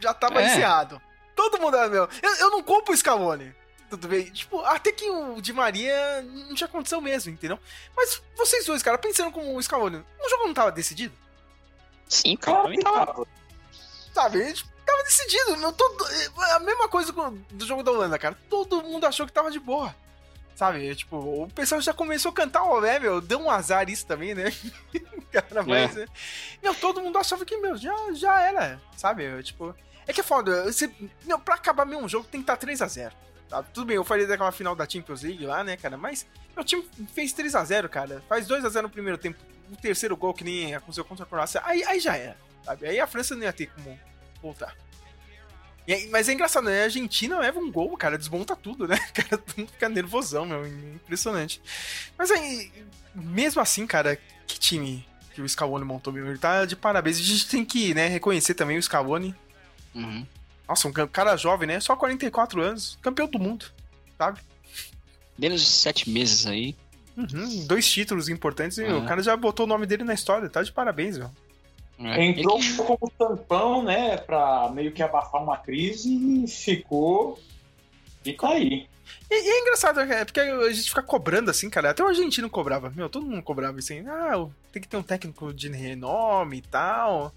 Já 0.00 0.14
tava 0.14 0.40
É. 0.40 0.46
iniciado. 0.46 1.00
Todo 1.38 1.60
mundo 1.60 1.76
era 1.76 1.88
meu. 1.88 2.08
Eu, 2.20 2.34
eu 2.34 2.50
não 2.50 2.64
compro 2.64 2.92
o 2.92 2.96
Scaloni. 2.96 3.54
Tudo 3.88 4.08
bem? 4.08 4.24
Tipo, 4.24 4.60
até 4.64 4.90
que 4.90 5.08
o 5.08 5.40
Di 5.40 5.52
Maria 5.52 6.20
não 6.22 6.52
tinha 6.54 6.66
aconteceu 6.66 7.00
mesmo, 7.00 7.30
entendeu? 7.32 7.58
Mas 7.96 8.20
vocês 8.36 8.66
dois, 8.66 8.82
cara, 8.82 8.98
pensando 8.98 9.30
como 9.30 9.54
o 9.56 9.62
Scaloni, 9.62 10.04
o 10.20 10.28
jogo 10.28 10.46
não 10.48 10.52
tava 10.54 10.72
decidido? 10.72 11.14
Sim, 12.08 12.36
cara, 12.36 12.58
Claro 12.62 12.72
que 12.74 12.82
tava. 12.82 13.06
tava. 13.06 13.26
Sabe? 14.12 14.52
Tipo, 14.52 14.68
Tava 14.84 15.02
decidido. 15.04 15.56
Meu, 15.58 15.70
todo, 15.72 16.04
a 16.54 16.58
mesma 16.60 16.88
coisa 16.88 17.12
com- 17.12 17.36
do 17.50 17.66
jogo 17.66 17.82
da 17.82 17.90
Holanda, 17.92 18.18
cara. 18.18 18.36
Todo 18.50 18.82
mundo 18.82 19.04
achou 19.06 19.26
que 19.26 19.32
tava 19.32 19.50
de 19.50 19.60
boa. 19.60 19.94
Sabe? 20.56 20.94
Tipo, 20.96 21.16
o 21.44 21.48
pessoal 21.54 21.80
já 21.80 21.92
começou 21.94 22.30
a 22.30 22.34
cantar 22.34 22.62
o 22.64 22.70
Olé, 22.70 22.98
meu. 22.98 23.20
Deu 23.20 23.38
um 23.38 23.50
azar 23.50 23.88
isso 23.90 24.06
também, 24.06 24.34
né? 24.34 24.44
cara, 25.30 25.62
mas. 25.62 25.94
é. 25.96 26.06
Meu, 26.62 26.74
todo 26.74 27.00
mundo 27.02 27.16
achava 27.18 27.44
que, 27.44 27.56
meu, 27.58 27.76
já, 27.76 27.94
já 28.14 28.40
era. 28.42 28.80
Sabe? 28.96 29.24
Eu, 29.24 29.42
Tipo. 29.42 29.74
É 30.08 30.12
que 30.12 30.20
é 30.20 30.24
foda. 30.24 30.64
Você, 30.64 30.90
meu, 31.24 31.38
pra 31.38 31.54
acabar 31.54 31.84
mesmo 31.86 32.08
jogo 32.08 32.26
tem 32.26 32.42
que 32.42 32.50
estar 32.50 32.56
3x0. 32.66 33.12
Tá? 33.48 33.62
Tudo 33.62 33.86
bem, 33.86 33.96
eu 33.96 34.04
falei 34.04 34.26
daquela 34.26 34.50
final 34.50 34.74
da 34.74 34.88
Champions 34.88 35.22
League 35.22 35.46
lá, 35.46 35.62
né, 35.62 35.76
cara? 35.76 35.96
Mas 35.96 36.26
meu 36.56 36.64
time 36.64 36.86
fez 37.14 37.32
3x0, 37.32 37.88
cara. 37.88 38.22
Faz 38.28 38.48
2x0 38.48 38.82
no 38.82 38.90
primeiro 38.90 39.16
tempo. 39.18 39.38
O 39.70 39.76
terceiro 39.76 40.16
gol 40.16 40.34
que 40.34 40.42
nem 40.44 40.74
aconteceu 40.74 41.04
contra 41.04 41.24
a 41.24 41.28
Croácia. 41.28 41.60
Aí, 41.64 41.84
aí 41.84 42.00
já 42.00 42.16
era. 42.16 42.36
Sabe? 42.64 42.88
Aí 42.88 42.98
a 42.98 43.06
França 43.06 43.34
não 43.36 43.42
ia 43.42 43.52
ter 43.52 43.66
como 43.66 43.98
voltar. 44.42 44.74
Aí- 45.86 46.08
mas 46.10 46.28
é 46.28 46.32
engraçado, 46.32 46.64
né? 46.64 46.80
A 46.80 46.84
Argentina 46.84 47.38
leva 47.38 47.58
um 47.58 47.70
gol, 47.70 47.96
cara, 47.96 48.18
desmonta 48.18 48.54
tudo, 48.56 48.86
né? 48.88 48.98
Cara 49.14 49.38
todo 49.38 49.56
mundo 49.58 49.70
fica 49.72 49.88
nervosão, 49.88 50.44
meu. 50.46 50.66
Impressionante. 50.66 51.62
Mas 52.16 52.30
aí, 52.30 52.70
mesmo 53.14 53.60
assim, 53.62 53.86
cara, 53.86 54.18
que 54.46 54.58
time 54.58 55.06
que 55.34 55.40
o 55.40 55.48
Scaloni 55.48 55.84
montou, 55.84 56.12
meu? 56.12 56.26
Ele 56.28 56.38
tá 56.38 56.64
de 56.64 56.76
parabéns. 56.76 57.18
A 57.18 57.22
gente 57.22 57.48
tem 57.48 57.64
que, 57.64 57.94
né, 57.94 58.08
reconhecer 58.08 58.54
também 58.54 58.76
o 58.76 58.82
Scaloni. 58.82 59.34
Uhum. 59.98 60.26
Nossa, 60.68 60.88
um 60.88 60.92
ca- 60.92 61.06
cara 61.08 61.36
jovem, 61.36 61.66
né? 61.68 61.80
Só 61.80 61.96
44 61.96 62.60
anos, 62.62 62.98
campeão 63.02 63.26
do 63.26 63.38
mundo, 63.38 63.66
sabe? 64.16 64.40
Menos 65.38 65.60
de 65.60 65.66
sete 65.66 66.08
meses 66.10 66.46
aí. 66.46 66.76
Uhum, 67.16 67.66
dois 67.66 67.88
títulos 67.90 68.28
importantes 68.28 68.78
e 68.78 68.84
Uhum. 68.84 69.02
o 69.04 69.06
cara 69.06 69.22
já 69.22 69.36
botou 69.36 69.66
o 69.66 69.68
nome 69.68 69.86
dele 69.86 70.04
na 70.04 70.14
história, 70.14 70.48
tá 70.48 70.62
de 70.62 70.70
parabéns, 70.70 71.18
meu. 71.18 71.30
É. 72.00 72.24
Entrou 72.26 72.58
que- 72.60 72.76
como 72.76 73.10
tampão, 73.18 73.82
né, 73.82 74.16
pra 74.18 74.70
meio 74.72 74.92
que 74.92 75.02
abafar 75.02 75.42
uma 75.42 75.56
crise 75.56 76.08
e 76.44 76.46
ficou 76.46 77.38
E 78.24 78.32
tá 78.34 78.50
aí. 78.50 78.86
E, 79.30 79.34
e 79.34 79.48
é 79.50 79.60
engraçado, 79.62 80.00
é 80.00 80.24
porque 80.24 80.38
a 80.40 80.70
gente 80.70 80.88
fica 80.88 81.02
cobrando 81.02 81.50
assim, 81.50 81.70
cara. 81.70 81.90
Até 81.90 82.02
o 82.04 82.08
argentino 82.08 82.50
cobrava. 82.50 82.90
Meu, 82.94 83.08
todo 83.08 83.24
mundo 83.24 83.42
cobrava 83.42 83.78
assim. 83.78 84.04
Ah, 84.06 84.46
tem 84.70 84.82
que 84.82 84.88
ter 84.88 84.96
um 84.96 85.02
técnico 85.02 85.52
de 85.54 85.68
renome 85.70 86.58
e 86.58 86.62
tal. 86.62 87.32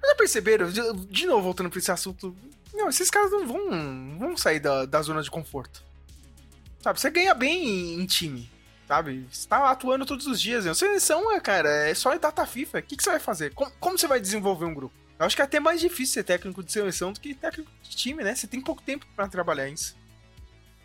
Mas 0.00 0.10
já 0.10 0.16
perceberam? 0.16 0.70
De, 0.70 0.80
de 1.06 1.26
novo, 1.26 1.42
voltando 1.42 1.70
pra 1.70 1.78
esse 1.78 1.90
assunto. 1.90 2.36
Não, 2.72 2.88
esses 2.88 3.10
caras 3.10 3.30
não 3.30 3.46
vão, 3.46 4.18
vão 4.18 4.36
sair 4.36 4.60
da, 4.60 4.86
da 4.86 5.02
zona 5.02 5.22
de 5.22 5.30
conforto. 5.30 5.82
Sabe, 6.80 7.00
você 7.00 7.10
ganha 7.10 7.34
bem 7.34 7.68
em, 7.68 8.00
em 8.00 8.06
time. 8.06 8.50
Sabe? 8.88 9.26
Você 9.30 9.46
tá 9.46 9.70
atuando 9.70 10.06
todos 10.06 10.26
os 10.26 10.40
dias. 10.40 10.64
Né? 10.64 10.74
Seleção, 10.74 11.30
é, 11.32 11.40
cara, 11.40 11.68
é 11.88 11.94
só 11.94 12.16
data 12.18 12.46
FIFA. 12.46 12.78
O 12.78 12.82
que, 12.82 12.96
que 12.96 13.02
você 13.02 13.10
vai 13.10 13.20
fazer? 13.20 13.52
Como, 13.54 13.70
como 13.78 13.98
você 13.98 14.06
vai 14.06 14.20
desenvolver 14.20 14.64
um 14.64 14.74
grupo? 14.74 14.94
Eu 15.18 15.26
acho 15.26 15.36
que 15.36 15.42
é 15.42 15.44
até 15.44 15.60
mais 15.60 15.80
difícil 15.80 16.14
ser 16.14 16.24
técnico 16.24 16.62
de 16.62 16.72
seleção 16.72 17.12
do 17.12 17.20
que 17.20 17.34
técnico 17.34 17.70
de 17.82 17.94
time, 17.94 18.24
né? 18.24 18.34
Você 18.34 18.46
tem 18.46 18.60
pouco 18.60 18.82
tempo 18.82 19.06
para 19.14 19.28
trabalhar 19.28 19.68
isso. 19.68 19.94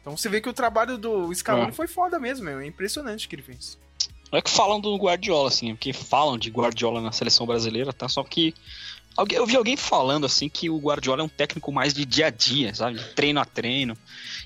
Então 0.01 0.15
você 0.15 0.28
vê 0.28 0.41
que 0.41 0.49
o 0.49 0.54
trabalho 0.54 0.97
do 0.97 1.34
Scaloni 1.34 1.69
é. 1.69 1.71
foi 1.71 1.88
foda 1.88 2.19
mesmo, 2.19 2.45
meu. 2.45 2.60
É 2.60 2.65
impressionante 2.65 3.25
o 3.25 3.30
que 3.30 3.36
ele 3.36 3.41
fez. 3.41 3.80
Não 4.32 4.38
é 4.38 4.41
que 4.41 4.51
falam 4.51 4.80
do 4.80 4.95
Guardiola, 4.97 5.47
assim, 5.47 5.73
porque 5.73 5.93
falam 5.93 6.38
de 6.38 6.49
Guardiola 6.49 6.99
na 7.01 7.12
seleção 7.12 7.45
brasileira, 7.45 7.93
tá? 7.93 8.10
Só 8.10 8.23
que 8.23 8.54
eu 9.32 9.45
vi 9.45 9.56
alguém 9.56 9.78
falando, 9.78 10.25
assim, 10.25 10.49
que 10.49 10.69
o 10.69 10.78
Guardiola 10.78 11.21
é 11.21 11.25
um 11.25 11.30
técnico 11.30 11.71
mais 11.71 11.93
de 11.93 12.06
dia 12.06 12.28
a 12.28 12.30
dia, 12.30 12.73
sabe? 12.73 12.97
De 12.97 13.06
treino 13.13 13.39
a 13.39 13.45
treino. 13.45 13.97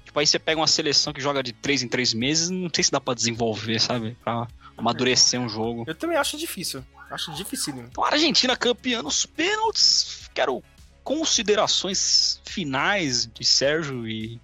Tipo, 0.05 0.19
aí 0.19 0.27
você 0.27 0.37
pega 0.37 0.59
uma 0.59 0.67
seleção 0.67 1.11
que 1.11 1.21
joga 1.21 1.41
de 1.41 1.53
três 1.53 1.81
em 1.81 1.87
três 1.87 2.13
meses, 2.13 2.49
não 2.49 2.69
sei 2.73 2.83
se 2.83 2.91
dá 2.91 3.01
pra 3.01 3.13
desenvolver, 3.13 3.79
sabe? 3.79 4.15
Pra 4.23 4.47
amadurecer 4.77 5.39
um 5.39 5.49
jogo. 5.49 5.83
Eu 5.87 5.95
também 5.95 6.17
acho 6.17 6.37
difícil. 6.37 6.83
Acho 7.09 7.33
difícil. 7.33 7.73
Então, 7.77 8.03
a 8.03 8.11
Argentina 8.11 8.55
campeã 8.55 9.01
nos 9.01 9.25
pênaltis. 9.25 10.29
Quero 10.33 10.63
considerações 11.03 12.39
finais 12.45 13.27
de 13.33 13.43
Sérgio 13.43 14.07
e 14.07 14.39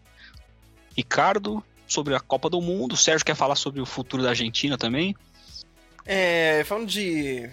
Ricardo 0.98 1.64
sobre 1.88 2.16
a 2.16 2.20
Copa 2.20 2.50
do 2.50 2.60
Mundo. 2.60 2.94
O 2.94 2.98
Sérgio 2.98 3.26
quer 3.26 3.36
falar 3.36 3.56
sobre 3.56 3.80
o 3.80 3.86
futuro 3.86 4.24
da 4.24 4.30
Argentina 4.30 4.78
também. 4.78 5.16
É, 6.06 6.64
falando 6.66 6.88
de 6.88 7.50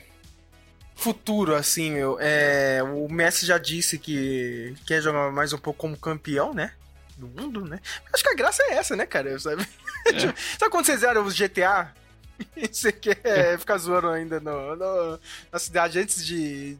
futuro, 0.94 1.54
assim, 1.54 1.90
meu, 1.90 2.18
é, 2.20 2.82
o 2.82 3.08
Messi 3.08 3.46
já 3.46 3.58
disse 3.58 3.98
que 3.98 4.74
quer 4.86 5.00
jogar 5.00 5.30
mais 5.32 5.52
um 5.52 5.58
pouco 5.58 5.80
como 5.80 5.96
campeão, 5.96 6.54
né? 6.54 6.72
Do 7.16 7.28
mundo, 7.28 7.64
né? 7.64 7.80
Acho 8.12 8.22
que 8.22 8.30
a 8.30 8.34
graça 8.34 8.62
é 8.64 8.74
essa, 8.74 8.96
né, 8.96 9.06
cara? 9.06 9.38
Sabe, 9.38 9.62
é. 10.06 10.12
sabe 10.58 10.70
quando 10.70 10.86
vocês 10.86 11.02
eram 11.02 11.24
os 11.24 11.38
GTA? 11.38 11.92
Você 12.72 12.90
quer 12.90 13.58
ficar 13.58 13.78
zoando 13.78 14.08
ainda 14.08 14.40
no, 14.40 14.74
no, 14.74 15.20
na 15.52 15.58
cidade 15.58 15.98
antes 15.98 16.24
de 16.24 16.76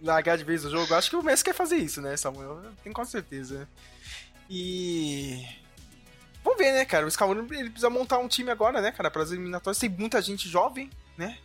largar 0.00 0.38
de 0.38 0.44
vez 0.44 0.64
o 0.64 0.70
jogo? 0.70 0.94
Acho 0.94 1.10
que 1.10 1.16
o 1.16 1.22
Messi 1.22 1.42
quer 1.42 1.54
fazer 1.54 1.76
isso, 1.76 2.00
né, 2.00 2.16
Samuel? 2.16 2.60
Tenho 2.82 2.94
com 2.94 3.04
certeza. 3.04 3.68
E. 4.48 5.44
Vamos 6.42 6.58
ver, 6.58 6.72
né, 6.72 6.84
cara? 6.84 7.06
O 7.06 7.10
Scaloni 7.10 7.46
ele 7.56 7.70
precisa 7.70 7.90
montar 7.90 8.18
um 8.18 8.28
time 8.28 8.50
agora, 8.50 8.80
né, 8.80 8.90
cara? 8.92 9.10
Para 9.10 9.22
as 9.22 9.30
eliminatórias. 9.30 9.78
Tem 9.78 9.88
muita 9.88 10.20
gente 10.22 10.48
jovem, 10.48 10.90
né? 11.16 11.38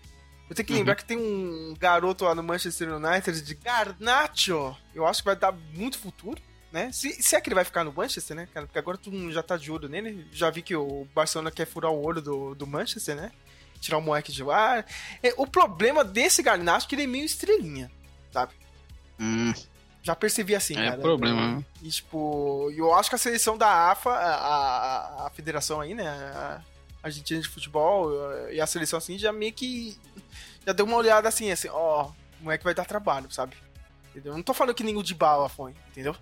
Eu 0.49 0.55
tenho 0.55 0.67
que 0.67 0.73
lembrar 0.73 0.93
uhum. 0.93 0.97
que 0.97 1.05
tem 1.05 1.17
um 1.17 1.73
garoto 1.77 2.23
lá 2.25 2.35
no 2.35 2.43
Manchester 2.43 2.93
United 2.93 3.41
de 3.41 3.55
Garnacho. 3.55 4.75
Eu 4.93 5.05
acho 5.07 5.21
que 5.21 5.25
vai 5.25 5.35
dar 5.35 5.51
muito 5.51 5.97
futuro, 5.97 6.41
né? 6.71 6.91
Se, 6.91 7.11
se 7.21 7.35
é 7.35 7.41
que 7.41 7.49
ele 7.49 7.55
vai 7.55 7.65
ficar 7.65 7.83
no 7.83 7.91
Manchester, 7.91 8.37
né, 8.37 8.47
cara? 8.53 8.67
Porque 8.67 8.77
agora 8.77 8.97
todo 8.97 9.15
mundo 9.15 9.33
já 9.33 9.41
tá 9.41 9.57
de 9.57 9.71
olho 9.71 9.89
nele. 9.89 10.27
Já 10.31 10.49
vi 10.49 10.61
que 10.61 10.75
o 10.75 11.07
Barcelona 11.15 11.49
quer 11.49 11.65
furar 11.65 11.91
o 11.91 12.03
olho 12.03 12.21
do, 12.21 12.53
do 12.53 12.67
Manchester, 12.67 13.15
né? 13.15 13.31
tirar 13.79 13.97
o 13.97 14.01
moleque 14.01 14.31
de 14.31 14.43
lá. 14.43 14.83
É, 15.21 15.33
o 15.37 15.47
problema 15.47 16.03
desse 16.03 16.41
Garnacho 16.41 16.85
é 16.85 16.89
que 16.89 16.95
ele 16.95 17.03
é 17.03 17.07
meio 17.07 17.25
estrelinha, 17.25 17.91
sabe? 18.31 18.53
Hum. 19.19 19.53
Já 20.01 20.15
percebi 20.15 20.55
assim, 20.55 20.73
é 20.73 20.85
cara. 20.85 20.95
É 20.95 20.97
problema. 20.97 21.57
Né? 21.57 21.65
E, 21.81 21.89
tipo, 21.89 22.71
eu 22.75 22.93
acho 22.93 23.09
que 23.09 23.15
a 23.15 23.19
seleção 23.19 23.57
da 23.57 23.91
AFA, 23.91 24.11
a, 24.11 24.35
a, 24.35 25.27
a 25.27 25.29
federação 25.31 25.81
aí, 25.81 25.93
né? 25.93 26.07
A 26.07 26.61
Argentina 27.01 27.41
de 27.41 27.47
Futebol 27.47 28.11
e 28.51 28.59
a 28.59 28.67
seleção 28.67 28.97
assim, 28.97 29.17
já 29.17 29.31
meio 29.31 29.53
que. 29.53 29.97
Já 30.65 30.73
deu 30.73 30.85
uma 30.85 30.97
olhada 30.97 31.27
assim, 31.27 31.51
assim, 31.51 31.67
ó, 31.69 32.11
o 32.39 32.43
moleque 32.43 32.63
vai 32.63 32.73
dar 32.73 32.85
trabalho, 32.85 33.31
sabe? 33.31 33.55
Entendeu? 34.09 34.33
Eu 34.33 34.37
não 34.37 34.43
tô 34.43 34.53
falando 34.53 34.75
que 34.75 34.83
nem 34.83 34.97
o 34.97 35.03
de 35.03 35.13
bala 35.13 35.47
foi, 35.49 35.73
entendeu? 35.89 36.15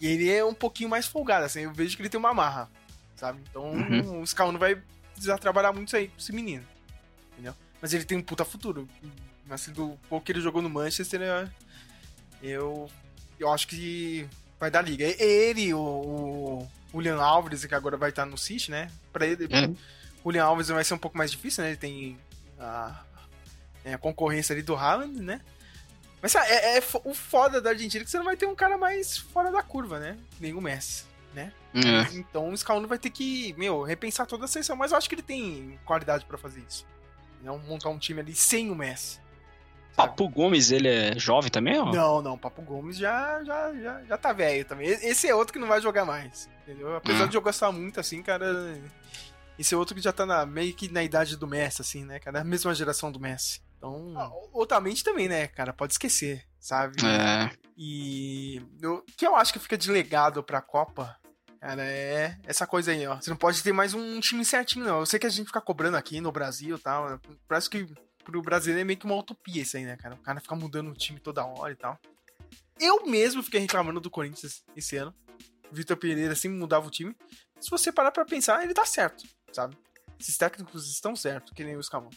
E 0.00 0.06
ele 0.06 0.30
é 0.30 0.44
um 0.44 0.54
pouquinho 0.54 0.88
mais 0.88 1.06
folgado, 1.06 1.44
assim, 1.44 1.60
eu 1.60 1.72
vejo 1.72 1.96
que 1.96 2.02
ele 2.02 2.08
tem 2.08 2.18
uma 2.18 2.32
marra, 2.32 2.70
sabe? 3.16 3.42
Então 3.50 3.70
uhum. 3.70 4.22
o 4.22 4.26
Scaloni 4.26 4.58
vai 4.58 4.80
precisar 5.12 5.38
trabalhar 5.38 5.72
muito 5.72 5.88
isso 5.88 5.96
aí 5.96 6.08
com 6.08 6.18
esse 6.18 6.32
menino. 6.32 6.64
Entendeu? 7.32 7.54
Mas 7.80 7.92
ele 7.92 8.04
tem 8.04 8.16
um 8.18 8.22
puta 8.22 8.44
futuro. 8.44 8.88
Assim, 9.50 9.72
do 9.72 9.98
pouco 10.08 10.24
que 10.24 10.32
ele 10.32 10.40
jogou 10.40 10.62
no 10.62 10.70
Manchester, 10.70 11.50
eu, 12.42 12.88
eu 13.38 13.52
acho 13.52 13.66
que 13.66 14.28
vai 14.58 14.70
dar 14.70 14.82
liga. 14.82 15.04
Ele, 15.04 15.74
o, 15.74 15.80
o 15.80 16.68
Julian 16.92 17.20
Alves, 17.20 17.64
que 17.64 17.74
agora 17.74 17.96
vai 17.96 18.10
estar 18.10 18.24
no 18.24 18.38
City, 18.38 18.70
né? 18.70 18.90
Pra 19.12 19.26
ele, 19.26 19.48
é. 19.50 19.66
o 19.66 19.76
Julian 20.24 20.44
Alves 20.44 20.68
vai 20.68 20.84
ser 20.84 20.94
um 20.94 20.98
pouco 20.98 21.18
mais 21.18 21.30
difícil, 21.30 21.64
né? 21.64 21.70
Ele 21.70 21.76
tem 21.76 22.18
a, 22.58 23.02
é, 23.84 23.94
a 23.94 23.98
concorrência 23.98 24.52
ali 24.52 24.62
do 24.62 24.74
Haaland, 24.74 25.20
né? 25.20 25.40
Mas 26.22 26.34
é, 26.34 26.78
é, 26.78 26.82
o 27.04 27.14
foda 27.14 27.60
da 27.60 27.70
Argentina 27.70 28.02
é 28.02 28.04
que 28.04 28.10
você 28.10 28.18
não 28.18 28.24
vai 28.24 28.36
ter 28.36 28.46
um 28.46 28.54
cara 28.54 28.76
mais 28.76 29.16
fora 29.16 29.50
da 29.50 29.62
curva, 29.62 29.98
né? 29.98 30.18
Nem 30.38 30.52
o 30.52 30.60
Messi 30.60 31.10
né? 31.34 31.52
É. 31.74 32.14
Então 32.14 32.50
o 32.50 32.56
Scaloni 32.56 32.86
vai 32.86 32.98
ter 32.98 33.10
que, 33.10 33.54
meu, 33.56 33.82
repensar 33.82 34.26
toda 34.26 34.44
a 34.44 34.48
seleção, 34.48 34.76
mas 34.76 34.92
eu 34.92 34.98
acho 34.98 35.08
que 35.08 35.14
ele 35.14 35.22
tem 35.22 35.78
qualidade 35.84 36.24
para 36.24 36.38
fazer 36.38 36.62
isso. 36.68 36.86
Não 37.42 37.58
montar 37.58 37.88
um 37.88 37.98
time 37.98 38.20
ali 38.20 38.34
sem 38.34 38.70
o 38.70 38.74
Messi. 38.74 39.20
Sabe? 39.92 40.08
Papo 40.08 40.28
Gomes, 40.28 40.70
ele 40.70 40.88
é 40.88 41.18
jovem 41.18 41.50
também? 41.50 41.78
Ó? 41.78 41.92
Não, 41.92 42.22
não, 42.22 42.38
Papo 42.38 42.62
Gomes 42.62 42.96
já, 42.96 43.42
já, 43.44 43.72
já, 43.74 44.02
já 44.04 44.18
tá 44.18 44.32
velho 44.32 44.64
também. 44.64 44.88
Esse 44.88 45.28
é 45.28 45.34
outro 45.34 45.52
que 45.52 45.58
não 45.58 45.68
vai 45.68 45.80
jogar 45.80 46.04
mais, 46.04 46.48
entendeu? 46.62 46.94
Apesar 46.96 47.24
hum. 47.24 47.28
de 47.28 47.36
eu 47.36 47.42
gostar 47.42 47.72
muito, 47.72 47.98
assim, 47.98 48.22
cara, 48.22 48.78
esse 49.58 49.74
é 49.74 49.76
outro 49.76 49.94
que 49.94 50.00
já 50.00 50.12
tá 50.12 50.26
na, 50.26 50.44
meio 50.44 50.74
que 50.74 50.90
na 50.92 51.02
idade 51.02 51.36
do 51.36 51.46
Messi, 51.46 51.82
assim, 51.82 52.04
né, 52.04 52.18
cara? 52.18 52.40
A 52.40 52.44
mesma 52.44 52.74
geração 52.74 53.10
do 53.10 53.20
Messi. 53.20 53.60
Então, 53.80 54.12
ah, 54.14 54.30
outramente 54.52 55.02
também, 55.02 55.26
né, 55.26 55.46
cara? 55.46 55.72
Pode 55.72 55.94
esquecer, 55.94 56.44
sabe? 56.58 56.96
É. 57.02 57.50
E 57.78 58.60
o 58.84 59.00
que 59.16 59.26
eu 59.26 59.34
acho 59.34 59.54
que 59.54 59.58
fica 59.58 59.78
de 59.78 59.90
legado 59.90 60.42
pra 60.42 60.60
Copa 60.60 61.18
Cara, 61.58 61.84
é 61.84 62.38
essa 62.44 62.66
coisa 62.66 62.90
aí, 62.90 63.06
ó. 63.06 63.16
Você 63.16 63.28
não 63.28 63.36
pode 63.36 63.62
ter 63.62 63.70
mais 63.70 63.92
um 63.92 64.18
time 64.18 64.42
certinho, 64.46 64.82
não. 64.82 65.00
Eu 65.00 65.06
sei 65.06 65.20
que 65.20 65.26
a 65.26 65.30
gente 65.30 65.46
fica 65.46 65.60
cobrando 65.60 65.94
aqui 65.94 66.18
no 66.18 66.32
Brasil 66.32 66.76
e 66.76 66.78
tal. 66.78 67.20
Parece 67.46 67.68
que 67.68 67.86
pro 68.24 68.40
brasileiro 68.40 68.80
é 68.80 68.84
meio 68.84 68.98
que 68.98 69.04
uma 69.04 69.16
utopia 69.16 69.60
isso 69.60 69.76
aí, 69.76 69.84
né, 69.84 69.94
cara? 69.94 70.14
O 70.14 70.22
cara 70.22 70.40
fica 70.40 70.56
mudando 70.56 70.90
o 70.90 70.94
time 70.94 71.20
toda 71.20 71.44
hora 71.44 71.70
e 71.70 71.76
tal. 71.76 71.98
Eu 72.80 73.04
mesmo 73.04 73.42
fiquei 73.42 73.60
reclamando 73.60 74.00
do 74.00 74.08
Corinthians 74.08 74.64
esse 74.74 74.96
ano. 74.96 75.14
Vitor 75.70 75.98
Pereira 75.98 76.34
sempre 76.34 76.58
mudava 76.58 76.86
o 76.86 76.90
time. 76.90 77.14
Se 77.60 77.68
você 77.68 77.92
parar 77.92 78.10
pra 78.10 78.24
pensar, 78.24 78.64
ele 78.64 78.72
tá 78.72 78.86
certo, 78.86 79.22
sabe? 79.52 79.76
Esses 80.18 80.38
técnicos 80.38 80.90
estão 80.90 81.14
certos, 81.14 81.52
que 81.52 81.62
nem 81.62 81.76
o 81.76 81.80
Escamão. 81.80 82.10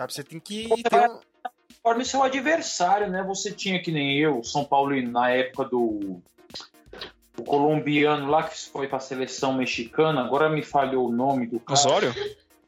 Sabe? 0.00 0.14
Você 0.14 0.24
tem 0.24 0.40
que 0.40 0.66
ter 0.82 1.10
um... 1.10 1.20
Forma 1.82 2.04
seu 2.04 2.22
adversário, 2.22 3.10
né? 3.10 3.22
Você 3.22 3.52
tinha 3.52 3.82
que 3.82 3.92
nem 3.92 4.18
eu, 4.18 4.42
São 4.42 4.64
Paulo, 4.64 4.98
na 5.02 5.30
época 5.30 5.64
do 5.64 6.22
o 7.38 7.44
colombiano 7.44 8.26
lá 8.26 8.42
que 8.42 8.58
foi 8.68 8.86
para 8.86 8.96
a 8.96 9.00
seleção 9.00 9.52
mexicana, 9.52 10.22
agora 10.22 10.48
me 10.48 10.62
falhou 10.62 11.08
o 11.08 11.12
nome 11.12 11.46
do 11.46 11.60
cara. 11.60 11.78
Osório? 11.78 12.14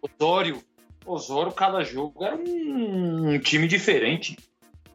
Osório. 0.00 0.62
Osório, 1.04 1.52
cada 1.52 1.82
jogo 1.82 2.22
era 2.22 2.36
um, 2.36 3.34
um 3.34 3.38
time 3.38 3.66
diferente. 3.66 4.36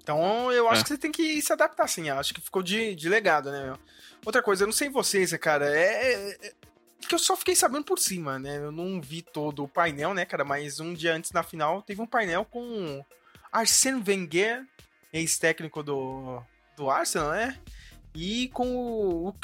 Então 0.02 0.52
eu 0.52 0.70
acho 0.70 0.82
é. 0.82 0.84
que 0.84 0.90
você 0.90 0.98
tem 0.98 1.12
que 1.12 1.42
se 1.42 1.52
adaptar 1.52 1.84
assim. 1.84 2.08
Eu 2.10 2.20
acho 2.20 2.34
que 2.34 2.42
ficou 2.42 2.62
de, 2.62 2.96
de 2.96 3.10
legado, 3.10 3.52
né? 3.52 3.74
Outra 4.26 4.42
coisa, 4.44 4.64
eu 4.64 4.68
não 4.68 4.74
sei 4.74 4.90
vocês, 4.90 5.32
cara, 5.38 5.68
é, 5.76 6.14
é, 6.14 6.38
é, 6.42 6.52
que 7.00 7.14
eu 7.14 7.20
só 7.20 7.36
fiquei 7.36 7.56
sabendo 7.56 7.86
por 7.86 8.00
cima, 8.00 8.40
né? 8.40 8.58
Eu 8.58 8.72
não 8.72 9.02
vi 9.02 9.22
todo 9.22 9.64
o 9.64 9.68
painel, 9.68 10.14
né, 10.14 10.26
cara? 10.26 10.44
Mas 10.44 10.80
um 10.80 10.94
dia 10.94 11.14
antes 11.14 11.32
na 11.32 11.44
final 11.44 11.82
teve 11.82 12.02
um 12.02 12.08
painel 12.08 12.46
com 12.46 13.04
Arsène 13.52 14.04
Wenger, 14.06 14.66
ex-técnico 15.14 15.84
do, 15.84 16.42
do 16.76 16.90
Arsenal, 16.90 17.32
né? 17.32 17.60
e 18.18 18.50
com 18.50 18.76
o, 18.76 19.28
o 19.28 19.36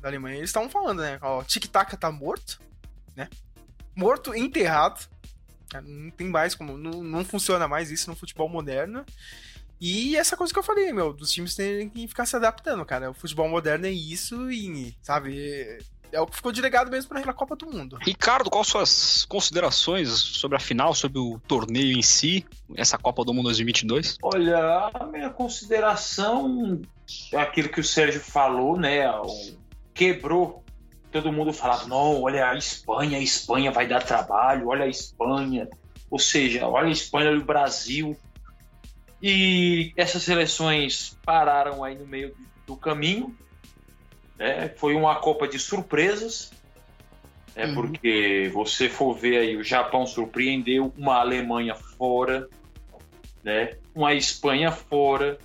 da 0.00 0.08
Alemanha. 0.08 0.36
Eles 0.36 0.50
estavam 0.50 0.70
falando, 0.70 1.02
né? 1.02 1.18
Ó, 1.20 1.42
Tic-Tac 1.42 1.96
tá 1.96 2.10
morto, 2.12 2.60
né? 3.16 3.28
Morto, 3.96 4.32
enterrado. 4.32 5.08
Não 5.82 6.10
tem 6.12 6.28
mais 6.28 6.54
como. 6.54 6.78
Não, 6.78 7.02
não 7.02 7.24
funciona 7.24 7.66
mais 7.66 7.90
isso 7.90 8.08
no 8.08 8.16
futebol 8.16 8.48
moderno. 8.48 9.04
E 9.80 10.16
essa 10.16 10.36
coisa 10.36 10.52
que 10.52 10.58
eu 10.58 10.62
falei, 10.62 10.92
meu, 10.92 11.12
dos 11.12 11.32
times 11.32 11.56
terem 11.56 11.88
que 11.88 12.06
ficar 12.06 12.26
se 12.26 12.36
adaptando, 12.36 12.84
cara. 12.84 13.10
O 13.10 13.14
futebol 13.14 13.48
moderno 13.48 13.86
é 13.86 13.90
isso 13.90 14.50
e, 14.52 14.96
sabe, 15.02 15.78
é 16.16 16.20
o 16.20 16.26
que 16.26 16.36
ficou 16.36 16.50
delegado 16.50 16.90
mesmo 16.90 17.10
para 17.10 17.30
a 17.30 17.34
Copa 17.34 17.54
do 17.54 17.66
Mundo. 17.66 17.98
Ricardo, 18.00 18.48
quais 18.48 18.66
suas 18.66 19.26
considerações 19.26 20.08
sobre 20.08 20.56
a 20.56 20.60
final, 20.60 20.94
sobre 20.94 21.18
o 21.18 21.38
torneio 21.46 21.96
em 21.96 22.02
si, 22.02 22.46
essa 22.74 22.96
Copa 22.96 23.22
do 23.22 23.34
Mundo 23.34 23.44
2022? 23.44 24.16
Olha, 24.22 24.90
a 24.94 25.06
minha 25.06 25.28
consideração 25.28 26.80
é 27.30 27.36
aquilo 27.36 27.68
que 27.68 27.80
o 27.80 27.84
Sérgio 27.84 28.20
falou, 28.20 28.78
né? 28.78 29.04
Quebrou. 29.92 30.64
Todo 31.12 31.32
mundo 31.32 31.52
falava, 31.52 31.86
não, 31.86 32.22
olha 32.22 32.50
a 32.50 32.56
Espanha, 32.56 33.18
a 33.18 33.22
Espanha 33.22 33.70
vai 33.70 33.86
dar 33.86 34.02
trabalho, 34.02 34.68
olha 34.68 34.84
a 34.84 34.88
Espanha. 34.88 35.68
Ou 36.10 36.18
seja, 36.18 36.66
olha 36.66 36.88
a 36.88 36.92
Espanha 36.92 37.30
e 37.30 37.36
o 37.36 37.44
Brasil. 37.44 38.16
E 39.22 39.92
essas 39.96 40.22
seleções 40.22 41.18
pararam 41.24 41.84
aí 41.84 41.94
no 41.94 42.06
meio 42.06 42.34
do 42.66 42.76
caminho 42.76 43.36
Né? 44.38 44.68
Foi 44.76 44.94
uma 44.94 45.16
Copa 45.16 45.48
de 45.48 45.58
surpresas, 45.58 46.50
né? 47.54 47.66
Uhum. 47.66 47.74
porque 47.74 48.50
você 48.52 48.88
for 48.88 49.14
ver 49.14 49.38
aí, 49.38 49.56
o 49.56 49.64
Japão 49.64 50.06
surpreendeu, 50.06 50.92
uma 50.96 51.16
Alemanha 51.16 51.74
fora, 51.74 52.48
né? 53.42 53.76
uma 53.94 54.12
Espanha 54.12 54.70
fora, 54.70 55.38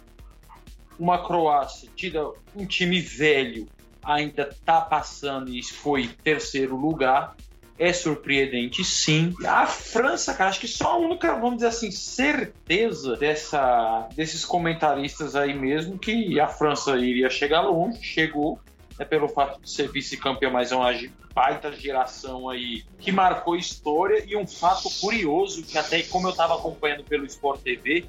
uma 1.00 1.26
Croácia, 1.26 1.90
tira 1.96 2.30
um 2.54 2.66
time 2.66 3.00
velho, 3.00 3.68
ainda 4.04 4.50
tá 4.66 4.82
passando 4.82 5.50
e 5.50 5.64
foi 5.64 6.10
terceiro 6.24 6.76
lugar. 6.76 7.36
É 7.80 7.92
surpreendente, 7.92 8.84
sim. 8.84 9.34
A 9.44 9.66
França, 9.66 10.36
cara, 10.36 10.52
acho 10.52 10.60
que 10.60 10.68
só 10.68 10.92
a 10.92 10.98
única, 10.98 11.34
vamos 11.34 11.56
dizer 11.56 11.70
assim, 11.70 11.90
certeza 11.90 13.16
dessa, 13.16 14.08
desses 14.16 14.46
comentaristas 14.46 15.36
aí 15.36 15.58
mesmo 15.58 15.98
que 15.98 16.40
a 16.40 16.48
França 16.48 16.96
iria 16.98 17.28
chegar 17.28 17.62
longe, 17.62 18.04
chegou, 18.04 18.60
é 19.02 19.06
pelo 19.06 19.28
fato 19.28 19.60
de 19.60 19.70
ser 19.70 19.92
vice-campeão, 19.92 20.52
mas 20.52 20.72
é 20.72 20.76
uma 20.76 20.92
baita 21.34 21.72
geração 21.72 22.48
aí 22.48 22.84
que 23.00 23.12
marcou 23.12 23.56
história 23.56 24.24
e 24.28 24.36
um 24.36 24.46
fato 24.46 24.90
curioso 25.02 25.64
que 25.64 25.76
até 25.78 26.04
como 26.04 26.28
eu 26.28 26.32
estava 26.32 26.56
acompanhando 26.56 27.04
pelo 27.04 27.26
Sport 27.26 27.62
TV 27.62 28.06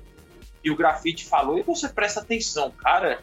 e 0.63 0.71
o 0.71 0.77
Grafite 0.77 1.25
falou, 1.25 1.59
e 1.59 1.63
você 1.63 1.89
presta 1.89 2.21
atenção, 2.21 2.71
cara, 2.71 3.21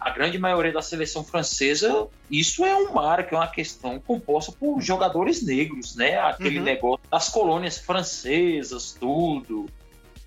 a 0.00 0.10
grande 0.10 0.36
maioria 0.36 0.72
da 0.72 0.82
seleção 0.82 1.24
francesa, 1.24 2.08
isso 2.30 2.64
é 2.64 2.76
um 2.76 2.92
marco, 2.92 3.34
é 3.34 3.38
uma 3.38 3.46
questão 3.46 3.98
composta 4.00 4.52
por 4.52 4.80
jogadores 4.80 5.42
negros, 5.42 5.94
né? 5.94 6.18
Aquele 6.18 6.58
Uhum. 6.58 6.64
negócio 6.64 7.06
das 7.10 7.28
colônias 7.28 7.78
francesas, 7.78 8.92
tudo. 8.98 9.66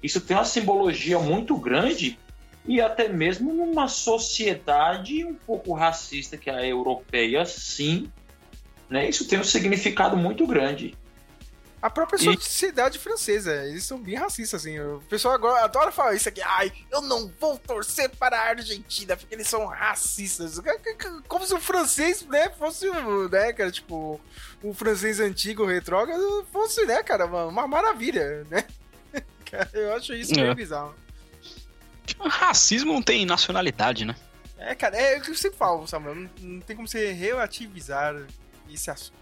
Isso 0.02 0.20
tem 0.22 0.36
uma 0.36 0.46
simbologia 0.46 1.20
muito 1.20 1.56
grande 1.58 2.18
e 2.66 2.80
até 2.82 3.08
mesmo 3.10 3.54
numa 3.54 3.88
sociedade 3.88 5.24
um 5.26 5.34
pouco 5.36 5.74
racista 5.74 6.38
que 6.38 6.50
é 6.50 6.54
a 6.54 6.66
europeia, 6.66 7.46
sim, 7.46 8.12
né? 8.90 9.08
Isso 9.10 9.28
tem 9.28 9.40
um 9.40 9.44
significado 9.44 10.16
muito 10.18 10.46
grande. 10.46 10.96
A 11.82 11.90
própria 11.90 12.18
E- 12.18 12.24
sociedade 12.24 13.00
francesa, 13.00 13.64
eles 13.66 13.86
são 13.86 13.98
bem 13.98 14.16
racistas, 14.16 14.60
assim. 14.62 14.78
O 14.82 15.02
pessoal 15.08 15.34
agora 15.34 15.64
adora 15.64 15.94
falar 15.94 16.14
isso 16.14 16.28
aqui. 16.28 16.42
Ai, 16.42 16.70
eu 16.92 17.02
não 17.02 17.32
vou 17.40 17.58
torcer 17.58 18.10
para 18.10 18.38
a 18.38 18.50
Argentina, 18.50 19.16
porque 19.16 19.34
eles 19.34 19.48
são 19.48 19.66
racistas. 19.66 20.60
Como 21.30 21.46
se 21.48 21.54
o 21.54 21.60
francês, 21.62 22.24
né, 22.26 22.50
fosse, 22.50 22.90
o, 22.90 23.30
né, 23.30 23.54
cara, 23.54 23.72
tipo, 23.72 24.20
o 24.62 24.74
francês 24.74 25.22
antigo, 25.22 25.66
retrógrado, 25.66 26.46
fosse, 26.52 26.86
né, 26.86 27.02
cara, 27.02 27.26
uma, 27.26 27.46
uma 27.46 27.66
maravilha, 27.68 28.44
né? 28.50 28.66
Cara, 29.50 29.70
eu 29.74 29.94
acho 29.96 30.14
isso 30.14 30.36
meio 30.36 30.52
É. 30.52 30.54
bizarro. 30.56 30.94
Racismo 32.20 32.94
não 32.94 33.02
tem 33.02 33.26
nacionalidade, 33.26 34.06
né? 34.06 34.16
É, 34.58 34.76
cara, 34.76 34.98
é 34.98 35.18
o 35.18 35.22
que 35.22 35.32
eu 35.32 35.36
sempre 35.36 35.58
falo, 35.58 35.88
Samuel. 35.88 36.16
Não, 36.16 36.30
não 36.42 36.62
tem 36.62 36.76
como 36.76 36.88
você 36.88 37.12
relativizar 37.12 38.16
esse 38.70 38.92
assunto. 38.92 39.20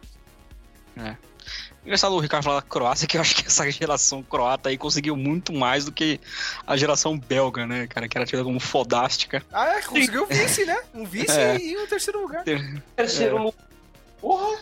Engraçado 1.85 2.13
o 2.15 2.19
Ricardo 2.19 2.43
falar 2.43 2.59
da 2.59 2.67
Croácia, 2.67 3.07
que 3.07 3.15
eu 3.17 3.21
acho 3.21 3.35
que 3.35 3.45
essa 3.47 3.69
geração 3.71 4.21
croata 4.21 4.67
aí 4.69 4.77
conseguiu 4.77 5.15
muito 5.15 5.53
mais 5.53 5.85
do 5.85 5.91
que 5.91 6.19
a 6.65 6.75
geração 6.75 7.17
belga, 7.17 7.65
né, 7.65 7.87
cara? 7.87 8.07
Que 8.09 8.17
era 8.17 8.25
tida 8.25 8.43
como 8.43 8.59
fodástica. 8.59 9.41
Ah, 9.53 9.67
é, 9.77 9.81
conseguiu 9.81 10.23
o 10.23 10.25
vice, 10.25 10.65
né? 10.65 10.77
Um 10.93 11.05
vice 11.05 11.31
É. 11.39 11.57
e 11.57 11.77
um 11.77 11.87
terceiro 11.87 12.19
lugar. 12.21 12.43
Terceiro 12.95 13.37
É. 13.37 13.39
lugar. 13.39 13.67
Porra! 14.19 14.59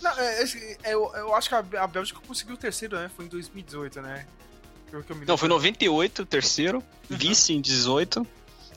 Não, 0.00 0.18
é, 0.18 0.42
é, 0.42 0.94
eu, 0.94 1.12
eu 1.16 1.34
acho 1.34 1.48
que 1.48 1.54
a, 1.54 1.64
a 1.82 1.86
Bélgica 1.86 2.20
conseguiu 2.26 2.54
o 2.54 2.58
terceiro, 2.58 2.96
né? 2.96 3.10
Foi 3.14 3.24
em 3.26 3.28
2018, 3.28 4.00
né? 4.00 4.26
Não, 4.92 5.02
foi 5.36 5.48
lembro. 5.48 5.48
98, 5.48 6.26
terceiro, 6.26 6.82
vice 7.08 7.52
em 7.52 7.60
18 7.60 8.26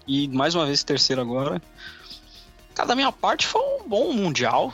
e 0.07 0.27
mais 0.29 0.55
uma 0.55 0.65
vez 0.65 0.83
terceiro 0.83 1.21
agora. 1.21 1.61
Cara, 2.73 2.89
da 2.89 2.95
minha 2.95 3.11
parte 3.11 3.45
foi 3.45 3.61
um 3.61 3.87
bom 3.87 4.13
mundial. 4.13 4.73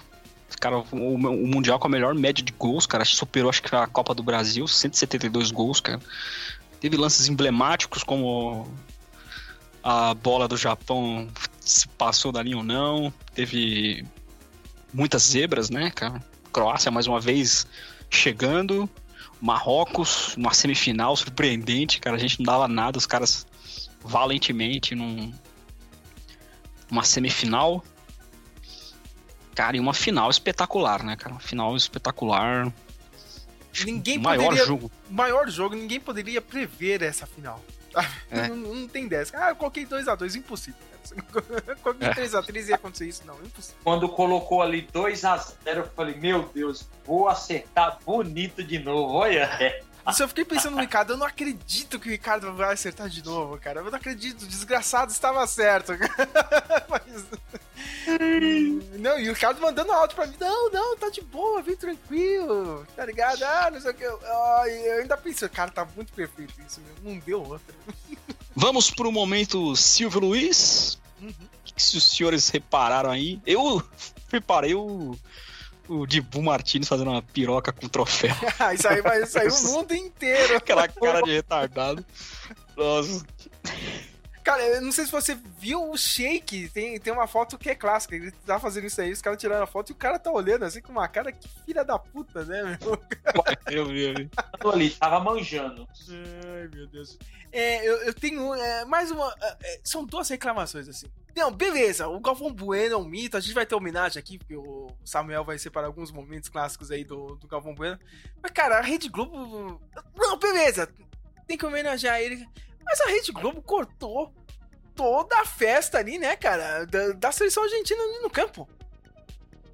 Cara, 0.59 0.77
o, 0.77 1.15
o 1.15 1.47
mundial 1.47 1.79
com 1.79 1.87
a 1.87 1.89
melhor 1.89 2.13
média 2.13 2.43
de 2.43 2.53
gols, 2.53 2.85
cara, 2.85 3.03
superou 3.03 3.49
acho 3.49 3.61
que 3.61 3.75
a 3.75 3.87
Copa 3.87 4.13
do 4.13 4.23
Brasil, 4.23 4.67
172 4.67 5.51
gols, 5.51 5.81
cara. 5.81 5.99
Teve 6.79 6.97
lances 6.97 7.27
emblemáticos 7.27 8.03
como 8.03 8.67
a 9.83 10.13
bola 10.13 10.47
do 10.47 10.55
Japão 10.55 11.27
se 11.59 11.87
passou 11.87 12.31
da 12.31 12.43
linha 12.43 12.57
ou 12.57 12.63
não. 12.63 13.13
Teve 13.33 14.05
muitas 14.93 15.23
zebras, 15.23 15.69
né, 15.69 15.91
cara? 15.91 16.23
Croácia 16.51 16.91
mais 16.91 17.07
uma 17.07 17.19
vez 17.19 17.65
chegando. 18.09 18.89
Marrocos, 19.43 20.37
uma 20.37 20.53
semifinal 20.53 21.13
surpreendente, 21.17 21.99
cara. 21.99 22.15
A 22.15 22.19
gente 22.19 22.39
não 22.39 22.45
dava 22.45 22.65
nada, 22.65 22.97
os 22.97 23.05
caras 23.05 23.45
valentemente 23.99 24.95
num, 24.95 25.33
uma 26.89 27.03
semifinal. 27.03 27.83
Cara, 29.53 29.75
e 29.75 29.81
uma 29.81 29.93
final 29.93 30.29
espetacular, 30.29 31.03
né, 31.03 31.17
cara? 31.17 31.33
Uma 31.33 31.41
final 31.41 31.75
espetacular. 31.75 32.71
Ninguém 33.83 34.17
maior 34.17 34.45
poderia. 34.45 34.65
jogo. 34.65 34.89
Maior 35.09 35.49
jogo, 35.49 35.75
ninguém 35.75 35.99
poderia 35.99 36.41
prever 36.41 37.01
essa 37.01 37.25
final. 37.25 37.61
É. 38.31 38.47
Não, 38.47 38.55
não 38.55 38.87
tem 38.87 39.07
dessa. 39.07 39.37
Ah, 39.37 39.49
eu 39.49 39.55
coloquei 39.55 39.85
2x2, 39.85 40.35
impossível. 40.35 40.79
coloquei 41.81 42.07
É. 42.07 42.13
3x3 42.13 42.67
ia 42.69 42.75
acontecer 42.75 43.07
isso. 43.07 43.23
Não, 43.25 43.35
impossível. 43.41 43.77
Quando 43.83 44.09
colocou 44.09 44.61
ali 44.61 44.81
2 44.81 45.25
a 45.25 45.37
0 45.37 45.55
eu 45.65 45.87
falei, 45.95 46.15
meu 46.15 46.49
Deus, 46.53 46.87
vou 47.05 47.27
acertar 47.27 47.99
bonito 48.05 48.63
de 48.63 48.79
novo. 48.79 49.13
Olha. 49.13 49.49
Isso 50.09 50.21
eu 50.21 50.27
fiquei 50.27 50.43
pensando 50.43 50.75
no 50.75 50.81
Ricardo, 50.81 51.13
eu 51.13 51.17
não 51.17 51.25
acredito 51.25 51.97
que 51.97 52.09
o 52.09 52.11
Ricardo 52.11 52.51
vai 52.53 52.73
acertar 52.73 53.07
de 53.07 53.23
novo, 53.23 53.57
cara. 53.57 53.79
Eu 53.79 53.85
não 53.85 53.97
acredito, 53.97 54.41
o 54.41 54.47
desgraçado 54.47 55.13
estava 55.13 55.47
certo. 55.47 55.93
Mas... 56.89 57.25
Não, 58.99 59.17
e 59.17 59.29
o 59.29 59.33
Ricardo 59.33 59.61
mandando 59.61 59.93
áudio 59.93 60.15
pra 60.15 60.27
mim, 60.27 60.35
não, 60.39 60.69
não, 60.69 60.97
tá 60.97 61.09
de 61.09 61.21
boa, 61.21 61.61
vem 61.61 61.75
tranquilo, 61.75 62.85
tá 62.95 63.05
ligado? 63.05 63.43
Ah, 63.43 63.71
não 63.71 63.79
sei 63.79 63.91
o 63.91 63.93
que. 63.93 64.05
Ah, 64.05 64.63
e 64.67 64.87
eu 64.87 65.01
ainda 65.01 65.15
pensei, 65.15 65.47
cara, 65.47 65.71
tá 65.71 65.85
muito 65.95 66.11
perfeito 66.11 66.53
isso, 66.65 66.81
meu. 66.81 67.13
não 67.13 67.19
deu 67.19 67.41
outra. 67.41 67.73
Vamos 68.55 68.91
pro 68.91 69.11
momento 69.11 69.75
Silvio 69.75 70.19
Luiz. 70.19 70.99
Uhum. 71.21 71.29
O 71.29 71.73
que 71.73 71.81
se 71.81 71.97
os 71.97 72.03
senhores 72.03 72.49
repararam 72.49 73.09
aí? 73.09 73.41
Eu 73.45 73.83
reparei 74.31 74.75
o, 74.75 75.17
o 75.87 76.05
Dibu 76.05 76.41
Martins 76.41 76.87
fazendo 76.87 77.11
uma 77.11 77.21
piroca 77.21 77.71
com 77.71 77.87
troféu. 77.87 78.35
Ah, 78.59 78.73
isso 78.73 78.87
aí 78.87 79.01
vai 79.01 79.25
sair 79.27 79.49
o 79.49 79.63
mundo 79.63 79.93
inteiro. 79.93 80.55
Aquela 80.57 80.87
cara 80.87 81.21
de 81.21 81.31
retardado. 81.31 82.05
Nossa. 82.77 83.25
Cara, 84.43 84.61
eu 84.61 84.81
não 84.81 84.91
sei 84.91 85.05
se 85.05 85.11
você 85.11 85.37
viu 85.57 85.89
o 85.89 85.97
Shake, 85.97 86.67
tem, 86.67 86.99
tem 86.99 87.13
uma 87.13 87.27
foto 87.27 87.57
que 87.57 87.69
é 87.69 87.75
clássica, 87.75 88.13
ele 88.13 88.29
tá 88.45 88.59
fazendo 88.59 88.85
isso 88.85 88.99
aí, 88.99 89.09
os 89.09 89.21
caras 89.21 89.39
tiraram 89.39 89.63
a 89.63 89.67
foto 89.67 89.91
e 89.91 89.93
o 89.93 89.95
cara 89.95 90.19
tá 90.19 90.29
olhando 90.29 90.65
assim 90.65 90.81
com 90.81 90.91
uma 90.91 91.07
cara 91.07 91.31
que 91.31 91.47
filha 91.65 91.85
da 91.85 91.97
puta, 91.97 92.43
né, 92.43 92.61
meu? 92.61 93.01
Eu 93.71 93.85
vi, 93.85 94.03
eu 94.03 94.13
vi. 94.13 94.29
Tô 94.59 94.69
ali, 94.69 94.89
tava 94.89 95.21
manjando. 95.21 95.87
Ai, 96.63 96.69
meu 96.73 96.87
Deus. 96.87 97.17
É, 97.51 97.85
eu, 97.87 97.97
eu 98.03 98.13
tenho 98.13 98.53
é, 98.53 98.85
mais 98.85 99.11
uma. 99.11 99.35
é, 99.41 99.57
é, 99.61 99.81
são 99.83 100.05
duas 100.05 100.29
reclamações, 100.29 100.87
assim. 100.87 101.07
Não, 101.35 101.51
beleza, 101.51 102.07
o 102.07 102.19
Galvão 102.19 102.53
Bueno 102.53 102.93
é 102.93 102.97
um 102.97 103.05
mito, 103.05 103.35
a 103.35 103.39
gente 103.39 103.55
vai 103.55 103.65
ter 103.65 103.75
homenagem 103.75 104.19
aqui, 104.19 104.37
porque 104.37 104.55
o 104.55 104.87
Samuel 105.03 105.43
vai 105.43 105.57
separar 105.57 105.87
alguns 105.87 106.11
momentos 106.11 106.47
clássicos 106.47 106.91
aí 106.91 107.03
do, 107.03 107.35
do 107.35 107.47
Galvão 107.47 107.73
Bueno. 107.73 107.99
Mas, 108.41 108.51
cara, 108.51 108.77
a 108.77 108.81
Rede 108.81 109.09
Globo. 109.09 109.81
Não, 110.15 110.37
beleza, 110.37 110.87
tem 111.47 111.57
que 111.57 111.65
homenagear 111.65 112.21
ele. 112.21 112.47
Mas 112.85 113.01
a 113.01 113.07
Rede 113.07 113.31
Globo 113.31 113.61
cortou 113.61 114.33
toda 114.95 115.41
a 115.41 115.45
festa 115.45 115.97
ali, 115.97 116.19
né, 116.19 116.35
cara, 116.35 116.85
da, 116.85 117.13
da 117.13 117.31
seleção 117.31 117.63
argentina 117.63 118.01
ali 118.01 118.19
no 118.19 118.29
campo. 118.29 118.69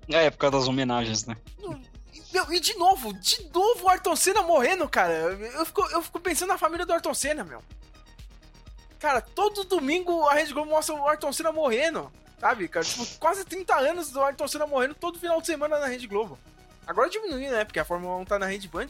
É, 0.08 0.30
por 0.30 0.38
causa 0.38 0.58
das 0.58 0.68
homenagens, 0.68 1.26
né? 1.26 1.36
Meu, 2.34 2.52
e 2.54 2.60
de 2.60 2.76
novo, 2.76 3.14
de 3.14 3.50
novo 3.54 3.86
o 3.86 3.90
Ayrton 3.90 4.16
Senna 4.16 4.42
morrendo, 4.42 4.88
cara. 4.88 5.14
Eu 5.14 5.66
fico, 5.66 5.82
eu 5.92 6.02
fico 6.02 6.20
pensando 6.20 6.50
na 6.50 6.58
família 6.58 6.86
do 6.86 6.94
Ayrton 6.94 7.14
Senna, 7.14 7.44
meu. 7.44 7.64
Cara, 9.00 9.22
todo 9.22 9.64
domingo 9.64 10.28
a 10.28 10.34
Rede 10.34 10.54
Globo 10.54 10.70
mostra 10.70 10.94
o 10.94 11.08
Ayrton 11.08 11.32
Senna 11.32 11.52
morrendo, 11.52 12.12
sabe, 12.38 12.68
cara? 12.68 12.86
Tipo, 12.86 13.06
quase 13.18 13.46
30 13.46 13.76
anos 13.76 14.12
do 14.12 14.22
Ayrton 14.22 14.48
Senna 14.48 14.68
morrendo 14.68 14.94
todo 14.94 15.20
final 15.20 15.40
de 15.40 15.48
semana 15.48 15.80
na 15.80 15.88
Rede 15.88 16.06
Globo. 16.06 16.38
Agora 16.86 17.10
diminuiu, 17.10 17.52
né? 17.52 17.64
Porque 17.64 17.80
a 17.80 17.86
Fórmula 17.86 18.18
1 18.18 18.26
tá 18.26 18.38
na 18.38 18.48
Rede 18.48 18.68
Band, 18.68 18.90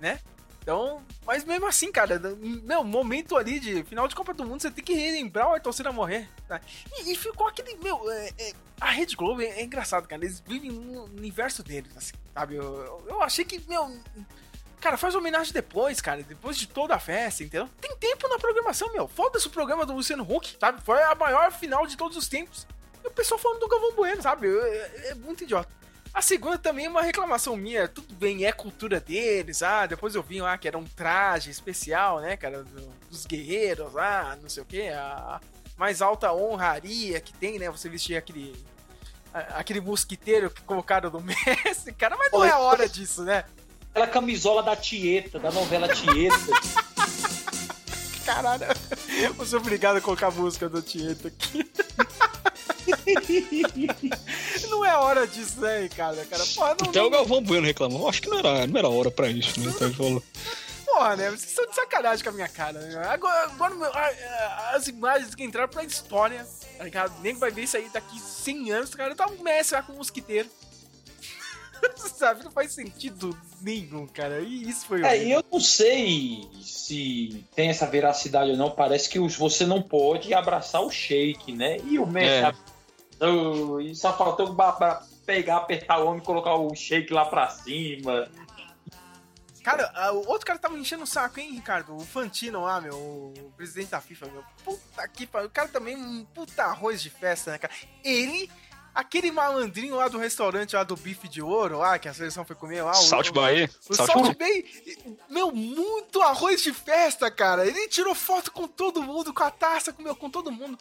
né? 0.00 0.20
Então, 0.62 1.02
mas 1.26 1.44
mesmo 1.44 1.66
assim, 1.66 1.90
cara, 1.90 2.20
meu, 2.62 2.84
momento 2.84 3.36
ali 3.36 3.58
de 3.58 3.82
final 3.82 4.06
de 4.06 4.14
Copa 4.14 4.32
do 4.32 4.44
Mundo, 4.44 4.62
você 4.62 4.70
tem 4.70 4.84
que 4.84 4.94
relembrar 4.94 5.48
o 5.52 5.72
Senna 5.72 5.90
morrer. 5.90 6.28
Tá? 6.46 6.60
E, 6.98 7.12
e 7.12 7.16
ficou 7.16 7.48
aquele, 7.48 7.76
meu, 7.82 8.08
é, 8.08 8.30
é, 8.38 8.52
a 8.80 8.90
Rede 8.90 9.16
Globo 9.16 9.42
é, 9.42 9.46
é 9.46 9.64
engraçado, 9.64 10.06
cara. 10.06 10.24
Eles 10.24 10.38
vivem 10.38 10.70
no 10.70 11.04
universo 11.04 11.64
deles, 11.64 11.90
assim, 11.96 12.12
sabe? 12.32 12.54
Eu, 12.54 12.62
eu, 12.62 13.04
eu 13.08 13.22
achei 13.22 13.44
que, 13.44 13.60
meu. 13.68 14.00
Cara, 14.80 14.96
faz 14.96 15.16
homenagem 15.16 15.52
depois, 15.52 16.00
cara. 16.00 16.22
Depois 16.22 16.56
de 16.56 16.68
toda 16.68 16.94
a 16.94 16.98
festa, 17.00 17.42
entendeu? 17.42 17.68
Tem 17.80 17.96
tempo 17.96 18.28
na 18.28 18.38
programação, 18.38 18.92
meu. 18.92 19.08
Foda-se 19.08 19.48
o 19.48 19.50
programa 19.50 19.84
do 19.84 19.92
Luciano 19.92 20.22
Huck, 20.22 20.56
sabe? 20.60 20.80
Foi 20.82 21.02
a 21.02 21.14
maior 21.16 21.50
final 21.50 21.88
de 21.88 21.96
todos 21.96 22.16
os 22.16 22.28
tempos. 22.28 22.68
E 23.02 23.08
o 23.08 23.10
pessoal 23.10 23.38
falando 23.38 23.58
do 23.58 23.68
Galvão 23.68 23.94
Bueno, 23.94 24.22
sabe? 24.22 24.46
É, 24.46 25.08
é 25.10 25.14
muito 25.16 25.42
idiota. 25.42 25.81
A 26.14 26.20
segunda 26.20 26.58
também 26.58 26.86
é 26.86 26.88
uma 26.88 27.02
reclamação 27.02 27.56
minha. 27.56 27.88
Tudo 27.88 28.14
bem, 28.14 28.44
é 28.44 28.52
cultura 28.52 29.00
deles. 29.00 29.62
Ah, 29.62 29.86
depois 29.86 30.14
eu 30.14 30.22
vi 30.22 30.40
lá 30.40 30.58
que 30.58 30.68
era 30.68 30.76
um 30.76 30.84
traje 30.84 31.50
especial, 31.50 32.20
né, 32.20 32.36
cara? 32.36 32.62
do- 32.62 32.92
dos 33.10 33.24
guerreiros 33.26 33.92
lá, 33.92 34.36
não 34.40 34.48
sei 34.48 34.62
o 34.62 34.66
que. 34.66 34.88
A 34.88 35.40
mais 35.76 36.02
alta 36.02 36.32
honraria 36.32 37.18
que 37.20 37.32
tem, 37.32 37.58
né? 37.58 37.70
Você 37.70 37.88
vestir 37.88 38.16
aquele 38.16 38.54
aquele 39.54 39.80
mosquiteiro 39.80 40.50
que 40.50 40.60
colocaram 40.62 41.08
no 41.10 41.20
Messi, 41.24 41.90
cara, 41.94 42.16
mas 42.18 42.30
não 42.30 42.44
é 42.44 42.50
a 42.50 42.58
hora 42.58 42.86
disso, 42.86 43.22
né? 43.24 43.44
Aquela 43.90 44.06
camisola 44.06 44.62
da 44.62 44.76
Tieta, 44.76 45.38
da 45.38 45.50
novela 45.50 45.88
Tieta. 45.88 46.36
Caralho, 48.24 48.64
eu 49.38 49.46
sou 49.46 49.58
obrigado 49.58 49.96
a 49.96 50.00
colocar 50.00 50.28
a 50.28 50.30
música 50.30 50.68
do 50.68 50.80
Tieto 50.82 51.28
aqui. 51.28 51.70
não 54.70 54.84
é 54.84 54.96
hora 54.96 55.26
disso, 55.26 55.60
né, 55.60 55.80
Ricardo? 55.82 56.24
Cara, 56.26 56.44
porra, 56.54 56.76
não, 56.80 56.88
Até 56.88 57.00
o 57.00 57.04
não, 57.04 57.10
Galvão 57.10 57.42
Bueno 57.42 57.66
reclamou. 57.66 58.08
Acho 58.08 58.22
que 58.22 58.28
não 58.28 58.38
era, 58.38 58.66
não 58.66 58.78
era 58.78 58.88
hora 58.88 59.10
pra 59.10 59.28
isso, 59.28 59.58
né? 59.60 59.72
Então 59.74 59.88
ele 59.88 59.96
falou. 59.96 60.22
porra, 60.84 61.16
né? 61.16 61.30
Vocês 61.30 61.50
estão 61.50 61.66
de 61.66 61.74
sacanagem 61.74 62.22
com 62.24 62.30
a 62.30 62.34
minha 62.34 62.48
cara. 62.48 62.78
Né? 62.80 63.04
Agora, 63.08 63.44
agora 63.44 63.74
as 64.74 64.88
imagens 64.88 65.34
que 65.34 65.44
entraram 65.44 65.68
pra 65.68 65.84
história, 65.84 66.46
tá 66.76 66.84
ligado? 66.84 67.20
Nem 67.20 67.34
vai 67.34 67.50
ver 67.50 67.62
isso 67.62 67.76
aí 67.76 67.88
daqui 67.92 68.20
100 68.20 68.72
anos, 68.72 68.94
cara. 68.94 69.14
Tá 69.14 69.26
um 69.26 69.42
Messi 69.42 69.74
lá 69.74 69.82
com 69.82 69.92
um 69.92 69.96
mosquiteiro. 69.96 70.48
Sabe? 71.96 72.44
Não 72.44 72.50
faz 72.50 72.72
sentido 72.72 73.36
nenhum, 73.60 74.06
cara. 74.06 74.40
E 74.40 74.68
isso 74.68 74.86
foi 74.86 75.02
É, 75.02 75.24
e 75.24 75.32
eu 75.32 75.44
não 75.50 75.58
sei 75.60 76.48
se 76.62 77.44
tem 77.54 77.68
essa 77.70 77.86
veracidade 77.86 78.50
ou 78.52 78.56
não. 78.56 78.70
Parece 78.70 79.08
que 79.08 79.18
os- 79.18 79.36
você 79.36 79.66
não 79.66 79.82
pode 79.82 80.32
abraçar 80.32 80.82
o 80.82 80.90
shake, 80.90 81.52
né? 81.52 81.78
E 81.84 81.98
o 81.98 82.06
Messi 82.06 82.46
É. 82.46 82.52
e 83.82 83.94
só 83.94 84.16
faltou 84.16 84.54
pegar, 85.26 85.56
apertar 85.56 85.98
o 86.00 86.06
homem 86.06 86.20
e 86.20 86.24
colocar 86.24 86.54
o 86.54 86.74
shake 86.74 87.12
lá 87.12 87.24
pra 87.24 87.48
cima. 87.48 88.28
Cara, 89.62 90.12
o 90.12 90.28
outro 90.28 90.44
cara 90.44 90.58
tava 90.58 90.76
enchendo 90.76 91.04
o 91.04 91.06
saco, 91.06 91.38
hein, 91.38 91.52
Ricardo? 91.52 91.94
O 91.96 92.00
Fantino 92.00 92.62
lá, 92.64 92.80
meu, 92.80 92.96
o 92.96 93.52
presidente 93.56 93.90
da 93.90 94.00
FIFA, 94.00 94.26
meu. 94.26 94.42
Puta 94.64 95.06
que 95.06 95.24
pariu. 95.24 95.46
O 95.46 95.50
cara 95.50 95.68
também, 95.68 95.96
um 95.96 96.24
puta 96.24 96.64
arroz 96.64 97.00
de 97.00 97.08
festa, 97.10 97.52
né, 97.52 97.58
cara? 97.58 97.72
Ele, 98.02 98.50
aquele 98.94 99.30
malandrinho 99.30 99.96
lá 99.96 100.08
do 100.08 100.18
restaurante 100.18 100.76
lá 100.76 100.82
do 100.84 100.96
bife 100.96 101.28
de 101.28 101.40
ouro 101.42 101.78
lá, 101.78 101.98
que 101.98 102.08
a 102.08 102.14
seleção 102.14 102.44
foi 102.44 102.54
comer 102.56 102.82
lá. 102.82 102.92
o- 102.92 102.94
Salt 102.94 103.28
o-. 103.28 103.32
O 103.88 103.94
Salt. 103.94 104.36
Bay, 104.38 104.64
meu, 105.28 105.50
muito 105.52 106.20
arroz 106.22 106.62
de 106.62 106.72
festa, 106.72 107.30
cara. 107.30 107.66
Ele 107.66 107.88
tirou 107.88 108.14
foto 108.14 108.50
com 108.52 108.66
todo 108.68 109.02
mundo, 109.02 109.32
com 109.32 109.42
a 109.42 109.50
taça, 109.50 109.92
com, 109.92 110.02
meu, 110.02 110.14
com 110.16 110.28
todo 110.30 110.50
mundo. 110.52 110.78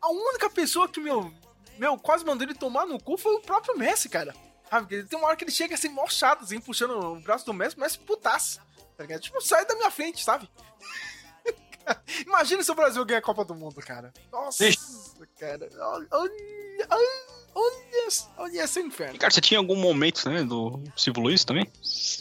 A 0.00 0.08
única 0.10 0.48
pessoa 0.50 0.88
que, 0.88 1.00
meu, 1.00 1.32
meu, 1.78 1.98
quase 1.98 2.24
mandou 2.24 2.46
ele 2.46 2.54
tomar 2.54 2.86
no 2.86 3.00
cu 3.02 3.16
foi 3.16 3.34
o 3.34 3.40
próprio 3.40 3.76
Messi, 3.78 4.08
cara. 4.08 4.34
Sabe? 4.70 5.04
Tem 5.04 5.18
uma 5.18 5.28
hora 5.28 5.36
que 5.36 5.44
ele 5.44 5.50
chega 5.52 5.74
assim, 5.74 5.88
mó 5.88 6.06
chato, 6.08 6.42
assim, 6.42 6.60
puxando 6.60 6.98
o 6.98 7.20
braço 7.20 7.46
do 7.46 7.54
Messi, 7.54 7.76
o 7.76 7.80
Messi 7.80 7.98
putaço. 7.98 8.60
Tá 8.96 9.02
ligado? 9.04 9.20
Tipo, 9.20 9.40
sai 9.40 9.64
da 9.66 9.74
minha 9.76 9.90
frente, 9.90 10.24
sabe? 10.24 10.48
Imagina 12.26 12.62
se 12.62 12.70
o 12.70 12.74
Brasil 12.74 13.04
ganha 13.04 13.18
a 13.18 13.22
Copa 13.22 13.44
do 13.44 13.54
Mundo, 13.54 13.76
cara. 13.76 14.12
Nossa, 14.32 14.64
cara. 15.38 15.68
Olha, 15.78 16.06
olha, 16.10 16.88
olha, 17.54 18.08
olha 18.38 18.62
esse 18.62 18.80
inferno. 18.80 19.18
Cara, 19.18 19.32
você 19.32 19.40
tinha 19.40 19.58
algum 19.58 19.76
momento, 19.76 20.28
né, 20.28 20.42
do 20.42 20.82
Silvio 20.96 21.22
Luiz 21.22 21.44
também? 21.44 21.70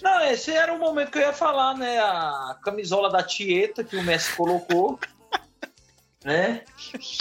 Não, 0.02 0.22
esse 0.22 0.52
era 0.52 0.74
o 0.74 0.80
momento 0.80 1.12
que 1.12 1.18
eu 1.18 1.24
ia 1.24 1.34
falar, 1.34 1.76
né? 1.78 2.00
A 2.00 2.58
camisola 2.64 3.10
da 3.10 3.24
Tieta 3.24 3.84
que 3.84 3.96
o 3.96 4.04
Messi 4.04 4.36
colocou. 4.36 5.00
né? 6.24 6.64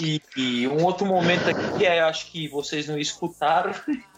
E, 0.02 0.20
e 0.36 0.68
um 0.68 0.84
outro 0.84 1.06
momento 1.06 1.48
aqui 1.48 1.78
que 1.78 1.86
é, 1.86 2.00
acho 2.00 2.30
que 2.30 2.48
vocês 2.48 2.86
não 2.86 2.98
escutaram. 2.98 3.74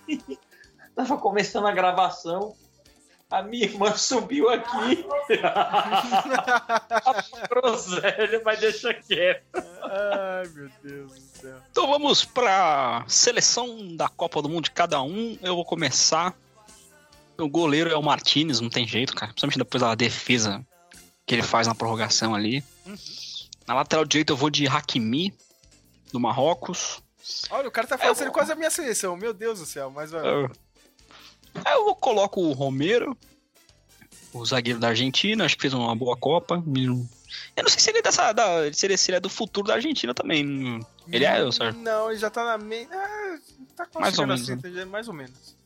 Tava 0.95 1.19
começando 1.19 1.67
a 1.67 1.73
gravação. 1.73 2.55
A 3.31 3.43
minha 3.43 3.65
irmã 3.65 3.95
subiu 3.97 4.49
aqui. 4.49 5.05
Groselha, 7.51 8.41
mas 8.45 8.61
deixa 8.61 8.95
quieto. 8.95 9.43
Ai, 9.55 10.49
meu 10.55 10.71
Deus 10.83 11.13
do 11.13 11.41
céu. 11.41 11.57
Então 11.71 11.89
vamos 11.89 12.25
pra 12.25 13.05
seleção 13.09 13.97
da 13.97 14.09
Copa 14.09 14.41
do 14.41 14.49
Mundo 14.49 14.65
de 14.65 14.71
cada 14.71 15.03
um. 15.03 15.37
Eu 15.43 15.57
vou 15.57 15.65
começar. 15.65 16.35
O 17.37 17.49
goleiro 17.49 17.91
é 17.91 17.97
o 17.97 18.03
Martinez, 18.03 18.61
não 18.61 18.71
tem 18.71 18.87
jeito, 18.87 19.15
cara. 19.15 19.33
Principalmente 19.33 19.59
depois 19.59 19.83
da 19.83 19.95
defesa 19.95 20.65
que 21.27 21.35
ele 21.35 21.43
faz 21.43 21.67
na 21.67 21.75
prorrogação 21.75 22.33
ali. 22.33 22.63
Na 23.67 23.75
lateral 23.75 24.05
direita 24.05 24.33
eu 24.33 24.37
vou 24.37 24.49
de 24.49 24.69
Hakimi, 24.69 25.35
do 26.13 26.21
Marrocos. 26.21 27.03
Olha, 27.51 27.67
o 27.67 27.73
cara 27.73 27.89
tá 27.89 27.99
fazendo 27.99 28.31
quase 28.31 28.53
a 28.53 28.55
minha 28.55 28.71
seleção, 28.71 29.17
meu 29.17 29.35
Deus 29.35 29.59
do 29.59 29.67
céu, 29.67 29.91
mas 29.91 30.13
vai. 30.13 30.25
Eu, 30.25 30.49
Aí 31.65 31.75
eu 31.75 31.95
coloco 31.95 32.41
o 32.41 32.53
Romero, 32.53 33.17
o 34.33 34.45
zagueiro 34.45 34.79
da 34.79 34.89
Argentina, 34.89 35.45
acho 35.45 35.57
que 35.57 35.63
fez 35.63 35.75
uma 35.75 35.95
boa 35.95 36.17
Copa. 36.17 36.63
Eu 37.57 37.63
não 37.63 37.71
sei 37.71 37.81
se 37.81 37.91
ele 37.91 37.99
é 37.99 38.03
dessa. 38.03 38.33
Da, 38.33 38.73
se, 38.73 38.87
ele, 38.87 38.97
se 38.97 39.11
ele 39.11 39.17
é 39.17 39.21
do 39.21 39.29
futuro 39.29 39.67
da 39.69 39.75
Argentina 39.75 40.15
também. 40.15 40.81
Ele 41.11 41.25
é, 41.25 41.43
o 41.43 41.53
Sérgio? 41.53 41.81
Não, 41.81 42.11
ele 42.11 42.19
já 42.19 42.31
tá 42.31 42.45
na 42.45 42.59
meia. 42.59 42.89
Ah, 42.93 43.39
tá 43.77 43.87
quase 43.87 44.01
Mais 44.01 44.19
ou 44.19 44.27
menos, 44.27 44.51
assim, 44.51 44.61
tá- 44.61 44.87
mais 44.87 45.09
ou 45.09 45.15
menos. 45.15 45.57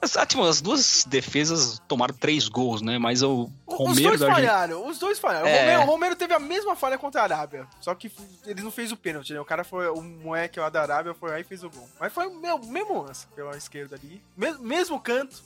As, 0.00 0.16
ah, 0.16 0.24
tipo, 0.24 0.44
as 0.44 0.60
duas 0.60 1.04
defesas 1.08 1.80
tomaram 1.88 2.14
três 2.14 2.48
gols, 2.48 2.80
né? 2.82 2.98
Mas 2.98 3.22
o 3.22 3.50
O- 3.66 3.72
os 3.74 3.78
Romero 3.88 4.16
dois 4.16 4.32
falharam, 4.32 4.88
os 4.88 4.98
dois 4.98 5.18
falharam. 5.18 5.48
É. 5.48 5.54
O, 5.56 5.58
Romero, 5.60 5.80
o 5.82 5.84
Romero 5.86 6.16
teve 6.16 6.34
a 6.34 6.38
mesma 6.38 6.76
falha 6.76 6.96
contra 6.96 7.20
a 7.20 7.24
Arábia, 7.24 7.66
só 7.80 7.92
que 7.94 8.10
ele 8.46 8.62
não 8.62 8.70
fez 8.70 8.92
o 8.92 8.96
pênalti, 8.96 9.32
né? 9.32 9.40
O 9.40 9.44
cara 9.44 9.64
foi, 9.64 9.88
o 9.88 10.00
moleque 10.00 10.60
lá 10.60 10.68
da 10.70 10.82
Arábia 10.82 11.14
foi 11.14 11.30
lá 11.30 11.40
e 11.40 11.44
fez 11.44 11.64
o 11.64 11.70
gol. 11.70 11.88
Mas 11.98 12.12
foi 12.12 12.26
o 12.28 12.34
meu, 12.34 12.58
mesmo 12.60 13.02
lance 13.02 13.26
pela 13.34 13.56
esquerda 13.56 13.96
ali, 13.96 14.22
mesmo, 14.36 14.62
mesmo 14.62 15.00
canto, 15.00 15.42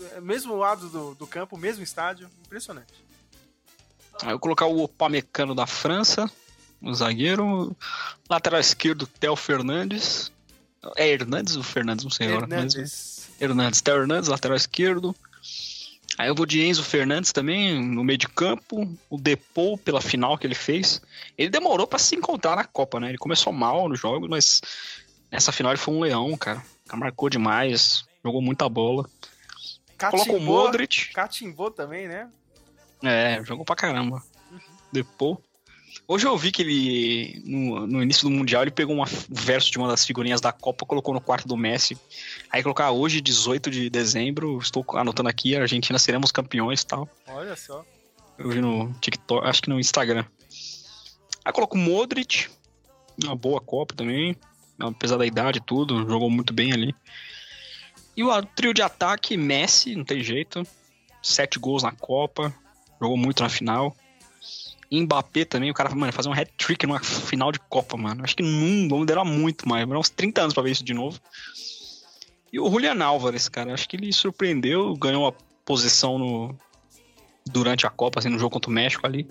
eh, 0.00 0.20
mesmo 0.20 0.56
lado 0.56 0.88
do, 0.88 1.14
do 1.14 1.26
campo, 1.26 1.58
mesmo 1.58 1.84
estádio, 1.84 2.30
impressionante. 2.46 2.94
Aí 4.22 4.30
eu 4.30 4.38
colocar 4.38 4.64
o 4.66 4.82
Opamecano 4.82 5.54
da 5.54 5.66
França, 5.66 6.28
o 6.80 6.92
zagueiro. 6.94 7.76
Lateral 8.30 8.60
esquerdo, 8.60 9.06
Theo 9.06 9.36
Fernandes. 9.36 10.32
É 10.96 11.06
Hernandes 11.08 11.54
ou 11.56 11.62
Fernandes? 11.62 12.04
Não 12.04 12.10
sei 12.10 12.28
agora. 12.28 12.46
mas- 12.48 13.17
Hernandes. 13.40 13.80
Theo 13.80 14.02
Hernandes, 14.02 14.28
lateral 14.28 14.56
esquerdo. 14.56 15.14
Aí 16.16 16.28
eu 16.28 16.34
vou 16.34 16.44
de 16.44 16.60
Enzo 16.60 16.82
Fernandes 16.82 17.32
também, 17.32 17.80
no 17.80 18.02
meio 18.02 18.18
de 18.18 18.28
campo. 18.28 18.92
O 19.08 19.16
Depou, 19.16 19.78
pela 19.78 20.00
final 20.00 20.36
que 20.36 20.46
ele 20.46 20.54
fez. 20.54 21.00
Ele 21.36 21.48
demorou 21.48 21.86
pra 21.86 21.98
se 21.98 22.16
encontrar 22.16 22.56
na 22.56 22.64
Copa, 22.64 22.98
né? 22.98 23.08
Ele 23.08 23.18
começou 23.18 23.52
mal 23.52 23.88
nos 23.88 24.00
jogos, 24.00 24.28
mas 24.28 24.60
nessa 25.30 25.52
final 25.52 25.70
ele 25.70 25.78
foi 25.78 25.94
um 25.94 26.00
leão, 26.00 26.36
cara. 26.36 26.60
Marcou 26.92 27.30
demais, 27.30 28.04
jogou 28.24 28.42
muita 28.42 28.68
bola. 28.68 29.08
Coloca 30.10 30.32
o 30.32 30.40
Modric. 30.40 31.12
catimbou 31.12 31.70
também, 31.70 32.08
né? 32.08 32.28
É, 33.02 33.42
jogou 33.44 33.64
pra 33.64 33.76
caramba. 33.76 34.22
Depou. 34.92 35.42
Hoje 36.06 36.26
eu 36.26 36.36
vi 36.38 36.50
que 36.50 36.62
ele, 36.62 37.42
no, 37.44 37.86
no 37.86 38.02
início 38.02 38.24
do 38.28 38.30
Mundial, 38.34 38.62
ele 38.62 38.70
pegou 38.70 38.94
uma- 38.94 39.04
um 39.06 39.34
verso 39.34 39.70
de 39.70 39.76
uma 39.78 39.88
das 39.88 40.04
figurinhas 40.06 40.40
da 40.40 40.52
Copa, 40.52 40.86
colocou 40.86 41.12
no 41.12 41.20
quarto 41.20 41.46
do 41.46 41.56
Messi. 41.56 41.98
Aí 42.50 42.62
colocar 42.62 42.90
hoje, 42.92 43.20
18 43.20 43.70
de 43.70 43.90
dezembro, 43.90 44.58
estou 44.58 44.84
anotando 44.94 45.28
aqui, 45.28 45.54
a 45.54 45.60
Argentina 45.62 45.98
seremos 45.98 46.30
campeões 46.32 46.80
e 46.82 46.86
tal. 46.86 47.08
Olha 47.26 47.54
só. 47.56 47.84
Eu 48.38 48.48
vi 48.48 48.60
no 48.60 48.92
TikTok, 49.00 49.46
acho 49.46 49.60
que 49.62 49.68
no 49.68 49.78
Instagram. 49.80 50.24
Aí 51.44 51.52
coloco 51.52 51.76
o 51.76 51.80
Modric, 51.80 52.46
uma 53.22 53.34
boa 53.36 53.60
Copa 53.60 53.94
também, 53.94 54.34
apesar 54.78 55.16
da 55.18 55.26
idade 55.26 55.58
e 55.58 55.62
tudo, 55.62 56.06
jogou 56.08 56.30
muito 56.30 56.52
bem 56.54 56.72
ali. 56.72 56.94
E 58.16 58.22
o 58.24 58.42
trio 58.42 58.72
de 58.72 58.80
ataque, 58.82 59.36
Messi, 59.36 59.94
não 59.94 60.04
tem 60.04 60.22
jeito. 60.22 60.62
Sete 61.22 61.58
gols 61.58 61.82
na 61.82 61.92
Copa, 61.92 62.54
jogou 63.00 63.16
muito 63.16 63.42
na 63.42 63.48
final. 63.48 63.94
Mbappé 64.90 65.44
também, 65.44 65.70
o 65.70 65.74
cara, 65.74 65.94
mano, 65.94 66.12
fazer 66.12 66.28
um 66.28 66.32
hat-trick 66.32 66.86
numa 66.86 67.00
final 67.00 67.52
de 67.52 67.58
Copa, 67.58 67.96
mano. 67.96 68.24
Acho 68.24 68.36
que 68.36 68.42
não, 68.42 68.88
vamos 68.88 69.06
demorar 69.06 69.24
muito 69.24 69.68
mais, 69.68 69.86
vai 69.86 69.98
uns 69.98 70.08
30 70.08 70.42
anos 70.42 70.54
pra 70.54 70.62
ver 70.62 70.70
isso 70.70 70.84
de 70.84 70.94
novo. 70.94 71.20
E 72.52 72.58
o 72.58 72.70
Julian 72.70 73.04
Álvares, 73.04 73.48
cara, 73.48 73.74
acho 73.74 73.88
que 73.88 73.96
ele 73.96 74.12
surpreendeu, 74.12 74.96
ganhou 74.96 75.24
uma 75.24 75.34
posição 75.64 76.18
no, 76.18 76.58
durante 77.46 77.86
a 77.86 77.90
Copa, 77.90 78.18
assim, 78.18 78.30
no 78.30 78.38
jogo 78.38 78.54
contra 78.54 78.70
o 78.70 78.74
México 78.74 79.06
ali. 79.06 79.28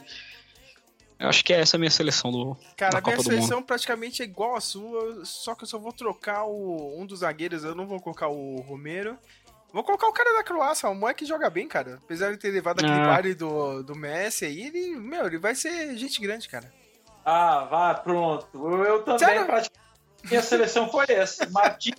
Eu 1.19 1.29
acho 1.29 1.43
que 1.43 1.51
é 1.51 1.59
essa 1.59 1.77
a 1.77 1.79
minha 1.79 1.89
seleção 1.89 2.31
do, 2.31 2.55
Cara, 2.75 2.99
a 2.99 3.01
minha 3.01 3.19
seleção 3.19 3.63
praticamente 3.63 4.21
é 4.21 4.25
igual 4.25 4.55
a 4.55 4.61
sua, 4.61 5.25
só 5.25 5.55
que 5.55 5.63
eu 5.63 5.67
só 5.67 5.79
vou 5.79 5.91
trocar 5.91 6.43
o, 6.43 7.01
um 7.01 7.07
dos 7.07 7.19
zagueiros, 7.19 7.63
eu 7.63 7.73
não 7.73 7.87
vou 7.87 7.99
colocar 7.99 8.27
o 8.27 8.59
Romero. 8.61 9.17
Vou 9.73 9.83
colocar 9.83 10.07
o 10.07 10.13
cara 10.13 10.33
da 10.33 10.43
Croácia, 10.43 10.89
o 10.89 10.95
moleque 10.95 11.25
joga 11.25 11.49
bem, 11.49 11.67
cara. 11.67 11.99
Apesar 12.03 12.31
de 12.31 12.37
ter 12.37 12.49
levado 12.51 12.79
aquele 12.79 12.99
Ah. 13.01 13.05
baile 13.07 13.35
do, 13.35 13.83
do 13.83 13.95
Messi 13.95 14.45
aí, 14.45 14.61
ele, 14.67 14.95
meu, 14.95 15.25
ele 15.27 15.37
vai 15.37 15.53
ser 15.55 15.95
gente 15.97 16.19
grande, 16.21 16.47
cara. 16.49 16.71
Ah, 17.25 17.65
vá, 17.65 17.93
pronto. 17.93 18.47
Eu, 18.53 18.83
eu 18.85 19.03
também, 19.03 19.45
praticamente. 19.45 19.71
Minha 20.23 20.41
seleção 20.41 20.89
foi 20.89 21.05
essa. 21.09 21.47
Martim, 21.49 21.91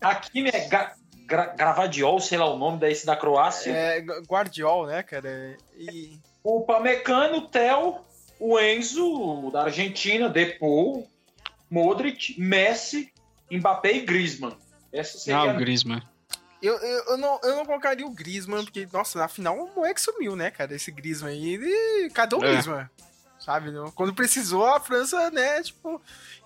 Hakimi 0.00 0.50
é 0.52 0.66
Ga- 0.68 0.94
Gra- 1.26 1.54
Gravadiol, 1.54 2.18
sei 2.20 2.38
lá 2.38 2.50
o 2.50 2.58
nome 2.58 2.78
desse 2.78 3.04
da 3.06 3.14
Croácia. 3.16 3.70
É, 3.70 4.00
Guardiol, 4.00 4.86
né, 4.86 5.02
cara? 5.02 5.56
E. 5.76 6.18
O 6.42 6.62
Pamecano, 6.62 7.38
o 7.38 7.48
Theo, 7.48 8.00
o 8.40 8.58
Enzo, 8.60 9.50
da 9.52 9.64
Argentina, 9.64 10.28
Depou, 10.28 11.08
Modric, 11.70 12.38
Messi, 12.40 13.12
Mbappé 13.50 13.92
e 13.92 14.00
Griezmann. 14.00 14.56
Essa 14.92 15.18
seria 15.18 15.40
Ah, 15.40 15.54
o 15.54 15.56
Griezmann. 15.56 16.02
Eu, 16.66 16.76
eu, 16.78 17.04
eu 17.10 17.16
não, 17.18 17.38
eu 17.42 17.56
não 17.56 17.66
colocaria 17.66 18.06
o 18.06 18.10
Griezmann, 18.10 18.64
porque, 18.64 18.88
nossa, 18.92 19.18
na 19.18 19.28
final 19.28 19.56
o 19.58 19.74
moleque 19.74 20.00
sumiu, 20.00 20.34
né, 20.36 20.50
cara? 20.50 20.74
Esse 20.74 20.90
Griezmann 20.90 21.32
aí. 21.32 21.54
Ele... 21.54 22.10
Cadê 22.10 22.34
o 22.36 22.44
É. 22.44 22.48
Griezmann? 22.52 22.88
sabe? 23.38 23.70
Não? 23.70 23.90
Quando 23.90 24.14
precisou, 24.14 24.64
a 24.66 24.80
França, 24.80 25.30
né, 25.30 25.62
tipo. 25.62 26.00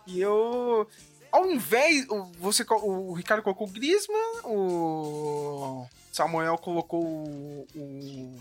E 0.06 0.20
eu. 0.20 0.88
Ao 1.30 1.46
invés. 1.48 2.06
o- 2.08 2.24
Você, 2.40 2.64
o 2.68 3.12
Ricardo 3.12 3.42
colocou 3.42 3.68
o 3.68 3.70
Griezmann, 3.70 4.40
o 4.44 5.86
Samuel 6.12 6.58
colocou 6.58 7.04
o. 7.04 7.66
o 7.76 8.40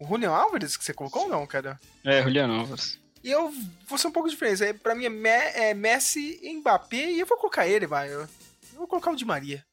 o 0.00 0.06
Julian 0.08 0.32
Álvares 0.32 0.76
que 0.76 0.84
você 0.84 0.92
colocou 0.92 1.22
ou 1.22 1.28
não, 1.28 1.46
cara? 1.46 1.80
É, 2.04 2.20
Juliano 2.22 2.52
Alves. 2.60 2.98
E 3.22 3.30
eu 3.30 3.54
vou 3.86 3.96
ser 3.96 4.08
um 4.08 4.12
pouco 4.12 4.28
diferente. 4.28 4.62
É, 4.64 4.72
Pra 4.72 4.94
mim 4.94 5.04
é, 5.06 5.08
Me- 5.08 5.28
é 5.28 5.72
Messi, 5.72 6.40
Mbappé 6.58 7.12
e 7.12 7.20
eu 7.20 7.26
vou 7.26 7.38
colocar 7.38 7.66
ele, 7.68 7.86
vai. 7.86 8.12
Eu, 8.12 8.22
eu 8.22 8.28
vou 8.76 8.88
colocar 8.88 9.12
o 9.12 9.16
Di 9.16 9.24
Maria, 9.24 9.64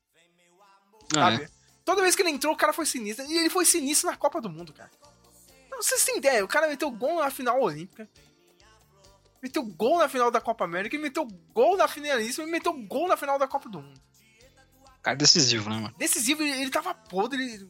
sabe? 1.14 1.44
é. 1.44 1.50
Toda 1.84 2.02
vez 2.02 2.16
que 2.16 2.22
ele 2.22 2.30
entrou, 2.30 2.54
o 2.54 2.58
cara 2.58 2.74
foi 2.74 2.86
sinistro. 2.86 3.26
E 3.26 3.38
ele 3.38 3.50
foi 3.50 3.66
sinistro 3.66 4.10
na 4.10 4.18
Copa 4.18 4.40
do 4.40 4.50
Mundo, 4.50 4.72
cara. 4.72 4.92
Não 5.70 5.82
sei 5.82 5.98
se 5.98 6.06
tem 6.06 6.18
ideia. 6.18 6.46
O 6.46 6.48
cara 6.48 6.68
meteu 6.68 6.92
gol 6.92 7.20
na 7.20 7.32
final 7.32 7.60
olímpica. 7.60 8.08
Meteu 9.42 9.64
gol 9.64 9.98
na 9.98 10.08
final 10.08 10.30
da 10.30 10.40
Copa 10.40 10.64
América. 10.64 10.96
Ele 10.96 11.04
meteu 11.04 11.28
gol 11.54 11.76
na 11.76 11.88
finalíssima. 11.88 12.48
E 12.48 12.52
meteu 12.52 12.74
gol 12.74 13.08
na 13.08 13.18
final 13.18 13.40
da 13.40 13.48
Copa 13.48 13.68
do 13.68 13.82
Mundo. 13.82 14.00
Cara 15.02 15.18
decisivo, 15.18 15.70
né, 15.70 15.78
mano? 15.78 15.96
Decisivo, 15.98 16.44
ele, 16.44 16.62
ele 16.62 16.70
tava 16.70 16.94
podre. 16.94 17.44
Ele, 17.44 17.70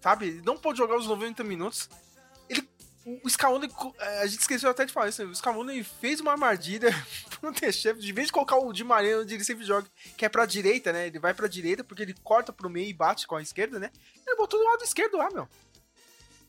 sabe? 0.00 0.28
Ele 0.28 0.42
não 0.42 0.56
pôde 0.56 0.78
jogar 0.78 0.96
os 0.96 1.06
90 1.06 1.44
minutos. 1.44 1.90
O, 3.04 3.28
Scaloni, 3.28 3.68
eh, 3.98 4.22
a 4.22 4.26
gente 4.26 4.40
esqueceu 4.40 4.70
até 4.70 4.84
de 4.84 4.92
falar 4.92 5.08
isso. 5.08 5.24
O 5.24 5.34
Scaloni 5.34 5.82
fez 5.82 6.20
uma 6.20 6.32
armadilha 6.32 6.90
pro 7.40 7.52
Teixeira. 7.52 7.98
De 7.98 8.12
vez 8.12 8.28
de 8.28 8.32
colocar 8.32 8.56
o 8.56 8.72
Di 8.72 8.84
Maria 8.84 9.20
onde 9.20 9.34
ele 9.34 9.44
sempre 9.44 9.64
joga, 9.64 9.88
que 10.16 10.24
é 10.24 10.28
pra 10.28 10.46
direita, 10.46 10.92
né? 10.92 11.08
Ele 11.08 11.18
vai 11.18 11.34
pra 11.34 11.48
direita 11.48 11.82
porque 11.82 12.02
ele 12.02 12.14
corta 12.22 12.52
pro 12.52 12.70
meio 12.70 12.88
e 12.88 12.92
bate 12.92 13.26
com 13.26 13.34
a 13.34 13.42
esquerda, 13.42 13.78
né? 13.80 13.90
Ele 14.24 14.36
botou 14.36 14.60
do 14.60 14.66
lado 14.66 14.84
esquerdo 14.84 15.16
lá, 15.16 15.28
meu. 15.30 15.48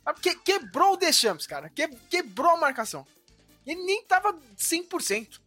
Sabe? 0.03 0.19
Que, 0.19 0.35
quebrou 0.35 0.93
o 0.93 0.97
Deschamps, 0.97 1.47
cara. 1.47 1.69
Que, 1.69 1.87
quebrou 2.09 2.51
a 2.51 2.57
marcação. 2.57 3.05
Ele 3.65 3.81
nem 3.83 4.03
tava 4.03 4.37
100%. 4.57 5.39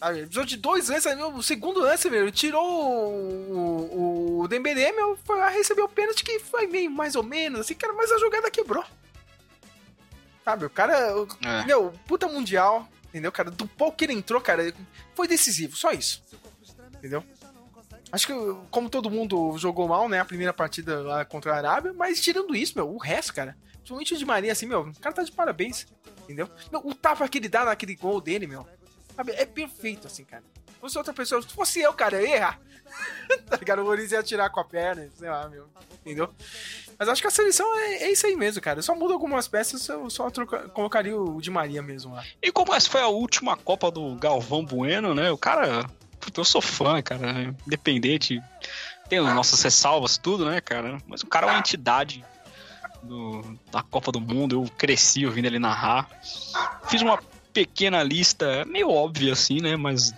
Sabe? 0.00 0.18
Ele 0.18 0.26
precisou 0.26 0.44
de 0.44 0.56
dois 0.56 0.88
lances. 0.88 1.14
meu, 1.14 1.28
O 1.28 1.42
segundo 1.44 1.78
lance, 1.78 2.10
meu, 2.10 2.22
ele 2.22 2.32
tirou 2.32 2.64
o, 2.64 3.58
o, 3.58 4.40
o 4.40 4.48
Dembélé, 4.48 4.90
meu, 4.90 5.16
foi 5.24 5.38
lá 5.38 5.48
receber 5.48 5.82
o 5.82 5.88
pênalti 5.88 6.24
que 6.24 6.40
foi 6.40 6.66
meio 6.66 6.90
mais 6.90 7.14
ou 7.14 7.22
menos, 7.22 7.60
assim, 7.60 7.74
cara, 7.74 7.92
mas 7.92 8.10
a 8.10 8.18
jogada 8.18 8.50
quebrou. 8.50 8.84
Sabe, 10.44 10.64
o 10.66 10.70
cara, 10.70 10.94
É. 11.44 11.64
meu, 11.64 11.92
puta 12.06 12.26
mundial, 12.28 12.88
entendeu, 13.08 13.30
cara? 13.30 13.50
Do 13.50 13.66
pouco 13.66 13.96
que 13.96 14.04
ele 14.04 14.12
entrou, 14.12 14.40
cara, 14.40 14.74
foi 15.14 15.28
decisivo, 15.28 15.76
só 15.76 15.92
isso. 15.92 16.22
Entendeu? 16.96 17.24
Acho 18.10 18.26
que, 18.26 18.32
como 18.70 18.90
todo 18.90 19.10
mundo 19.10 19.56
jogou 19.56 19.88
mal, 19.88 20.08
né, 20.08 20.20
a 20.20 20.24
primeira 20.24 20.52
partida 20.52 21.00
lá 21.00 21.24
contra 21.24 21.54
a 21.54 21.56
Arábia, 21.56 21.92
mas 21.94 22.20
tirando 22.20 22.54
isso, 22.54 22.74
meu, 22.76 22.88
o 22.92 22.98
resto, 22.98 23.32
cara, 23.32 23.56
principalmente 23.72 24.14
o 24.14 24.18
de 24.18 24.24
Maria, 24.24 24.52
assim, 24.52 24.66
meu, 24.66 24.82
o 24.82 25.00
cara 25.00 25.14
tá 25.14 25.22
de 25.22 25.32
parabéns, 25.32 25.86
entendeu? 26.24 26.48
Meu, 26.70 26.80
o 26.84 26.94
tapa 26.94 27.26
que 27.28 27.38
ele 27.38 27.48
dá 27.48 27.64
naquele 27.64 27.94
gol 27.96 28.20
dele, 28.20 28.46
meu, 28.46 28.66
sabe, 29.16 29.32
é 29.32 29.46
perfeito, 29.46 30.06
assim, 30.06 30.24
cara. 30.24 30.44
Se 30.82 30.86
fosse 30.86 30.98
outra 30.98 31.14
pessoa, 31.14 31.40
se 31.40 31.48
fosse 31.48 31.80
eu, 31.80 31.92
cara, 31.92 32.20
eu 32.20 32.26
ia 32.26 32.36
errar. 32.36 32.60
tá 33.48 33.56
ligado? 33.56 33.82
O 33.82 33.84
Roriz 33.84 34.10
ia 34.10 34.18
atirar 34.18 34.50
com 34.50 34.58
a 34.58 34.64
perna, 34.64 35.08
sei 35.16 35.30
lá, 35.30 35.48
meu, 35.48 35.68
entendeu? 36.00 36.28
Mas 36.98 37.08
acho 37.08 37.22
que 37.22 37.28
a 37.28 37.30
seleção 37.30 37.66
é, 37.78 38.02
é 38.02 38.12
isso 38.12 38.26
aí 38.26 38.34
mesmo, 38.34 38.60
cara. 38.60 38.82
Só 38.82 38.92
muda 38.92 39.14
algumas 39.14 39.46
peças, 39.46 39.88
eu 39.88 40.10
só 40.10 40.28
troca- 40.28 40.68
colocaria 40.70 41.16
o 41.16 41.40
de 41.40 41.50
Maria 41.50 41.80
mesmo 41.82 42.14
lá. 42.14 42.24
E 42.42 42.50
como 42.50 42.74
essa 42.74 42.90
foi 42.90 43.00
a 43.00 43.06
última 43.06 43.56
Copa 43.56 43.92
do 43.92 44.16
Galvão 44.16 44.64
Bueno, 44.64 45.14
né? 45.14 45.30
O 45.30 45.38
cara. 45.38 45.88
Eu 46.36 46.44
sou 46.44 46.60
fã, 46.60 47.00
cara. 47.00 47.54
Independente. 47.64 48.42
Tem 49.08 49.20
as 49.20 49.34
nossas 49.34 49.62
ressalvas, 49.62 50.18
tudo, 50.18 50.44
né, 50.46 50.60
cara? 50.60 50.98
Mas 51.06 51.22
o 51.22 51.26
cara 51.28 51.46
é 51.46 51.50
uma 51.50 51.58
entidade 51.60 52.24
do, 53.04 53.56
da 53.70 53.84
Copa 53.84 54.10
do 54.10 54.20
Mundo. 54.20 54.64
Eu 54.64 54.70
cresci 54.76 55.24
ouvindo 55.24 55.46
ele 55.46 55.60
narrar. 55.60 56.08
Fiz 56.88 57.02
uma 57.02 57.20
pequena 57.52 58.02
lista, 58.02 58.64
meio 58.64 58.90
óbvia 58.90 59.32
assim, 59.32 59.60
né? 59.60 59.76
Mas 59.76 60.12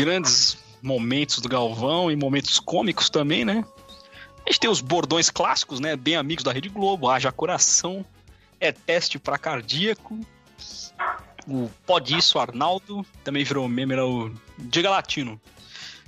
grandes 0.00 0.56
momentos 0.82 1.40
do 1.40 1.48
Galvão 1.48 2.10
e 2.10 2.16
momentos 2.16 2.58
cômicos 2.58 3.10
também, 3.10 3.44
né? 3.44 3.64
A 4.46 4.50
gente 4.50 4.60
tem 4.60 4.70
os 4.70 4.80
bordões 4.80 5.28
clássicos, 5.28 5.78
né? 5.78 5.94
Bem 5.94 6.16
amigos 6.16 6.42
da 6.42 6.52
Rede 6.52 6.70
Globo, 6.70 7.08
haja 7.10 7.30
coração, 7.30 8.04
é 8.58 8.72
teste 8.72 9.18
pra 9.18 9.36
cardíaco. 9.36 10.18
O 11.46 11.70
Pode 11.86 12.16
Isso 12.16 12.38
Arnaldo 12.38 13.04
também 13.22 13.44
virou 13.44 13.68
meme, 13.68 13.92
era 13.92 14.06
o 14.06 14.34
Diga 14.58 14.90
Latino. 14.90 15.40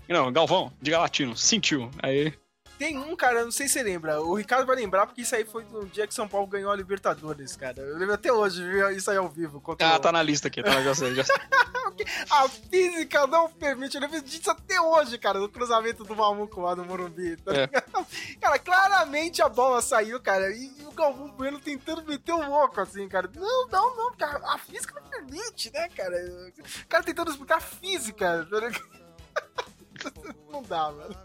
Não, 0.09 0.33
Galvão, 0.33 0.73
Diga 0.81 0.99
Latino, 0.99 1.37
sentiu. 1.37 1.91
Aí, 2.03 2.33
Tem 2.79 2.99
um, 2.99 3.15
cara, 3.15 3.45
não 3.45 3.53
sei 3.53 3.69
se 3.69 3.75
você 3.75 3.83
lembra. 3.83 4.21
O 4.21 4.35
Ricardo 4.35 4.67
vai 4.67 4.77
lembrar 4.77 5.07
porque 5.07 5.23
isso 5.23 5.35
aí 5.35 5.45
foi 5.45 5.65
no 5.65 5.87
dia 5.87 6.07
que 6.07 6.15
São 6.15 6.27
Paulo 6.27 6.47
ganhou 6.47 6.71
a 6.71 6.77
Libertadores, 6.77 7.57
cara. 7.57 7.81
Eu 7.81 7.97
lembro 7.97 8.15
até 8.15 8.33
hoje, 8.33 8.63
viu 8.63 8.91
isso 8.91 9.11
aí 9.11 9.17
ao 9.17 9.29
vivo. 9.29 9.61
contra 9.61 9.95
ah, 9.95 9.99
tá 9.99 10.11
na 10.11 10.23
lista 10.23 10.49
aqui, 10.49 10.63
tá, 10.63 10.83
já 10.83 10.95
sei, 10.95 11.15
já 11.15 11.25
sei. 11.25 11.37
A 12.31 12.49
física 12.49 13.27
não 13.27 13.51
permite. 13.51 13.95
Eu 13.95 14.01
lembro 14.01 14.21
disso 14.23 14.51
até 14.51 14.81
hoje, 14.81 15.19
cara, 15.19 15.39
no 15.39 15.49
cruzamento 15.49 16.05
do 16.05 16.17
Mamuco 16.17 16.61
lá 16.61 16.75
no 16.75 16.85
Morumbi. 16.85 17.37
tá 17.37 17.53
É. 17.55 17.67
Cara, 18.41 18.59
claramente 18.59 19.43
a 19.43 19.49
bola 19.49 19.81
saiu, 19.83 20.21
cara, 20.21 20.51
e, 20.51 20.73
e 20.79 20.87
o 20.87 20.93
Galvão 20.93 21.29
Bueno 21.29 21.61
tentando 21.61 22.03
meter 22.05 22.33
o 22.33 22.49
louco, 22.49 22.81
assim, 22.81 23.07
cara. 23.09 23.31
Não, 23.35 23.69
não, 23.69 23.97
não, 23.97 24.15
cara, 24.15 24.41
a 24.53 24.59
física 24.59 24.99
não 24.99 25.09
permite, 25.09 25.71
né, 25.73 25.89
cara? 25.91 26.17
O 26.59 26.87
cara 26.89 27.05
tentando 27.05 27.31
explicar 27.31 27.59
a 27.59 27.61
física. 27.61 28.47
Não 30.51 30.63
dá, 30.63 30.91
mano. 30.91 31.17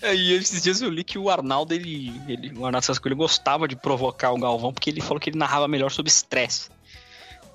É, 0.00 0.14
e 0.14 0.32
esses 0.34 0.62
dias 0.62 0.80
eu 0.80 0.90
li 0.90 1.02
que 1.02 1.18
o 1.18 1.28
Arnaldo, 1.28 1.74
ele, 1.74 2.20
ele 2.28 2.52
o 2.56 2.64
Arnaldo 2.64 2.86
Sasco, 2.86 3.06
ele 3.08 3.14
gostava 3.14 3.66
de 3.66 3.76
provocar 3.76 4.32
o 4.32 4.38
Galvão 4.38 4.72
porque 4.72 4.90
ele 4.90 5.00
falou 5.00 5.18
que 5.18 5.30
ele 5.30 5.38
narrava 5.38 5.66
melhor 5.66 5.90
sobre 5.90 6.10
estresse. 6.10 6.70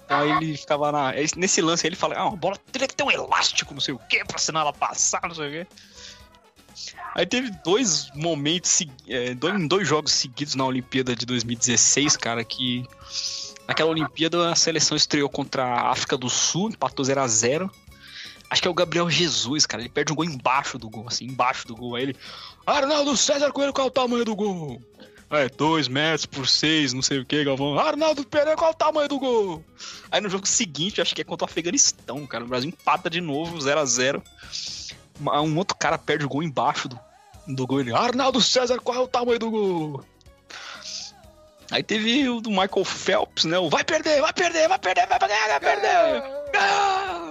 Então 0.05 0.37
ele 0.37 0.57
ficava 0.57 0.91
na. 0.91 1.13
Nesse 1.37 1.61
lance 1.61 1.85
ele 1.85 1.95
fala, 1.95 2.15
ah, 2.15 2.27
a 2.27 2.35
bola 2.35 2.57
teria 2.71 2.87
que 2.87 2.95
ter 2.95 3.03
um 3.03 3.11
elástico, 3.11 3.73
não 3.73 3.81
sei 3.81 3.93
o 3.93 3.99
quê, 4.09 4.23
pra 4.27 4.39
senão 4.39 4.61
ela 4.61 4.73
passar, 4.73 5.21
não 5.23 5.35
sei 5.35 5.47
o 5.47 5.51
quê. 5.51 5.67
Aí 7.13 7.25
teve 7.25 7.51
dois 7.63 8.09
momentos, 8.15 8.81
é, 9.07 9.33
dois, 9.35 9.67
dois 9.67 9.87
jogos 9.87 10.11
seguidos 10.13 10.55
na 10.55 10.65
Olimpíada 10.65 11.15
de 11.15 11.25
2016, 11.25 12.17
cara, 12.17 12.43
que 12.43 12.85
naquela 13.67 13.91
Olimpíada 13.91 14.51
a 14.51 14.55
seleção 14.55 14.97
estreou 14.97 15.29
contra 15.29 15.63
a 15.63 15.91
África 15.91 16.17
do 16.17 16.29
Sul, 16.29 16.69
empatou 16.69 17.05
0 17.05 17.21
a 17.21 17.27
0 17.27 17.71
Acho 18.49 18.61
que 18.61 18.67
é 18.67 18.71
o 18.71 18.73
Gabriel 18.73 19.09
Jesus, 19.09 19.65
cara. 19.65 19.81
Ele 19.81 19.89
perde 19.89 20.11
um 20.11 20.15
gol 20.15 20.25
embaixo 20.25 20.77
do 20.79 20.89
gol, 20.89 21.05
assim, 21.07 21.25
embaixo 21.25 21.67
do 21.67 21.75
gol. 21.75 21.95
Aí 21.95 22.03
ele. 22.03 22.15
Arnaldo 22.65 23.15
César 23.15 23.51
Coelho, 23.51 23.71
qual 23.71 23.87
é 23.87 23.89
o 23.89 23.93
tamanho 23.93 24.25
do 24.25 24.35
gol? 24.35 24.81
É, 25.29 25.47
2 25.47 25.87
metros 25.87 26.25
por 26.25 26.47
6, 26.47 26.93
não 26.93 27.03
sei 27.03 27.19
o 27.19 27.25
que, 27.25 27.43
Galvão. 27.43 27.77
Arnaldo 27.77 28.25
Pereira, 28.25 28.55
qual 28.55 28.71
é 28.71 28.73
o 28.73 28.77
tamanho 28.77 29.07
do 29.07 29.19
gol? 29.19 29.63
Aí 30.09 30.19
no 30.19 30.29
jogo 30.29 30.47
seguinte, 30.47 30.99
acho 30.99 31.13
que 31.13 31.21
é 31.21 31.23
contra 31.23 31.45
o 31.45 31.49
Afeganistão, 31.49 32.25
cara. 32.25 32.43
O 32.43 32.47
Brasil 32.47 32.69
empata 32.69 33.09
de 33.11 33.21
novo, 33.21 33.61
0 33.61 33.79
a 33.79 33.85
0 33.85 34.23
Um 35.21 35.55
outro 35.57 35.77
cara 35.77 35.99
perde 35.99 36.25
o 36.25 36.29
gol 36.29 36.41
embaixo 36.41 36.89
do, 36.89 36.99
do 37.47 37.67
gol. 37.67 37.81
Ele, 37.81 37.93
Arnaldo 37.93 38.41
César, 38.41 38.79
qual 38.79 38.97
é 38.97 39.01
o 39.01 39.07
tamanho 39.07 39.37
do 39.37 39.51
gol? 39.51 40.05
Aí 41.69 41.83
teve 41.83 42.27
o 42.27 42.41
do 42.41 42.49
Michael 42.49 42.83
Phelps, 42.83 43.45
né? 43.45 43.59
O 43.59 43.69
vai 43.69 43.83
perder, 43.83 44.19
vai 44.21 44.33
perder, 44.33 44.67
vai 44.67 44.79
perder, 44.79 45.05
vai 45.05 45.19
perder, 45.19 45.47
vai 45.47 45.59
perder. 45.59 46.23
Ah! 46.57 47.28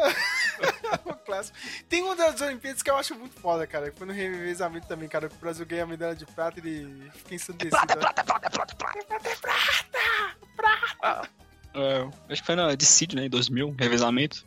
O 1.04 1.14
clássico. 1.14 1.56
Tem 1.88 2.02
uma 2.02 2.14
das 2.16 2.40
Olimpíadas 2.40 2.82
que 2.82 2.90
eu 2.90 2.96
acho 2.96 3.14
muito 3.14 3.38
foda, 3.40 3.66
cara. 3.66 3.92
Foi 3.96 4.06
no 4.06 4.12
revezamento 4.12 4.86
também, 4.86 5.08
cara. 5.08 5.28
Que 5.28 5.34
o 5.34 5.38
Brasil 5.38 5.64
ganha 5.64 5.84
a 5.84 5.86
medalha 5.86 6.14
de 6.14 6.26
prata 6.26 6.58
e 6.58 6.68
ele 6.68 7.10
fica 7.14 7.34
ensandecido. 7.34 7.70
Prata, 7.70 7.96
prata, 7.96 8.24
prata, 8.24 8.50
prata, 8.50 8.74
prata, 8.76 9.30
prata. 10.60 11.30
É, 11.74 12.02
acho 12.32 12.42
que 12.42 12.46
foi 12.46 12.56
na 12.56 12.74
de 12.74 12.84
Sydney, 12.84 13.22
né, 13.22 13.26
em 13.26 13.30
2000, 13.30 13.74
revezamento. 13.78 14.44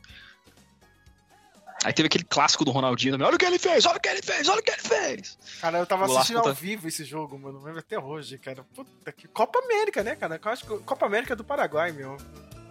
Aí 1.85 1.91
teve 1.91 2.07
aquele 2.07 2.23
clássico 2.23 2.63
do 2.63 2.71
Ronaldinho 2.71 3.13
também. 3.13 3.27
Olha 3.27 3.35
o 3.35 3.39
que 3.39 3.45
ele 3.45 3.59
fez, 3.59 3.85
olha 3.85 3.97
o 3.97 3.99
que 3.99 4.07
ele 4.07 4.21
fez, 4.21 4.47
olha 4.47 4.59
o 4.59 4.63
que 4.63 4.71
ele 4.71 4.81
fez. 4.81 5.37
Cara, 5.59 5.79
eu 5.79 5.85
tava 5.85 6.05
assistindo 6.05 6.37
ao 6.37 6.43
contra- 6.43 6.59
vivo 6.61 6.87
esse 6.87 7.03
jogo, 7.03 7.37
mano. 7.37 7.61
Lembro 7.61 7.79
até 7.79 7.99
hoje, 7.99 8.37
cara. 8.37 8.63
Puta 8.75 9.11
que. 9.11 9.27
Copa 9.27 9.59
América, 9.59 10.01
né, 10.03 10.15
cara? 10.15 10.39
Eu 10.41 10.51
acho 10.51 10.65
que 10.65 10.77
Copa 10.79 11.05
América 11.05 11.35
do 11.35 11.43
Paraguai, 11.43 11.91
meu. 11.91 12.15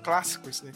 Clássico 0.02 0.48
isso 0.48 0.64
aí. 0.66 0.72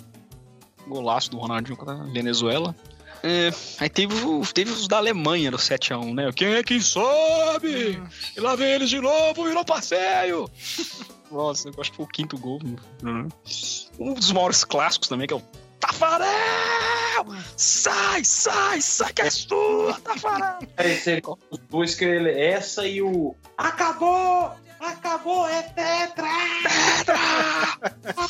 Golaço 0.86 1.30
do 1.30 1.38
Ronaldinho 1.38 1.76
contra 1.76 1.94
a 1.94 2.04
Venezuela. 2.04 2.74
É, 3.22 3.50
aí 3.80 3.88
teve, 3.88 4.14
teve 4.52 4.70
os 4.70 4.86
da 4.86 4.98
Alemanha 4.98 5.50
no 5.50 5.56
7x1, 5.56 6.14
né? 6.14 6.30
Quem 6.34 6.54
é 6.54 6.62
quem 6.62 6.80
sobe? 6.80 8.00
E 8.36 8.40
lá 8.40 8.54
vem 8.54 8.68
eles 8.68 8.90
de 8.90 9.00
novo, 9.00 9.44
virou 9.44 9.64
passeio! 9.64 10.48
Nossa, 11.30 11.68
eu 11.68 11.74
acho 11.80 11.90
que 11.90 11.96
foi 11.96 12.04
o 12.04 12.08
quinto 12.08 12.38
gol. 12.38 12.60
né? 13.02 13.26
Um 13.98 14.14
dos 14.14 14.30
maiores 14.30 14.62
clássicos 14.62 15.08
também, 15.08 15.26
que 15.26 15.34
é 15.34 15.36
o 15.36 15.42
Tafarel! 15.80 16.28
Sai, 17.56 18.22
sai, 18.24 18.80
sai 18.80 19.12
que 19.12 19.22
é 19.22 19.30
sua, 19.30 19.98
Tafarel! 20.00 20.58
É 20.76 20.92
esse 20.92 21.10
aí, 21.10 21.22
os 21.50 21.58
dois 21.68 21.94
que 21.96 22.04
ele. 22.04 22.30
Essa 22.30 22.86
e 22.86 23.02
o. 23.02 23.34
Acabou! 23.58 24.52
Acabou! 24.78 25.48
É 25.48 25.62
tetra! 25.62 26.28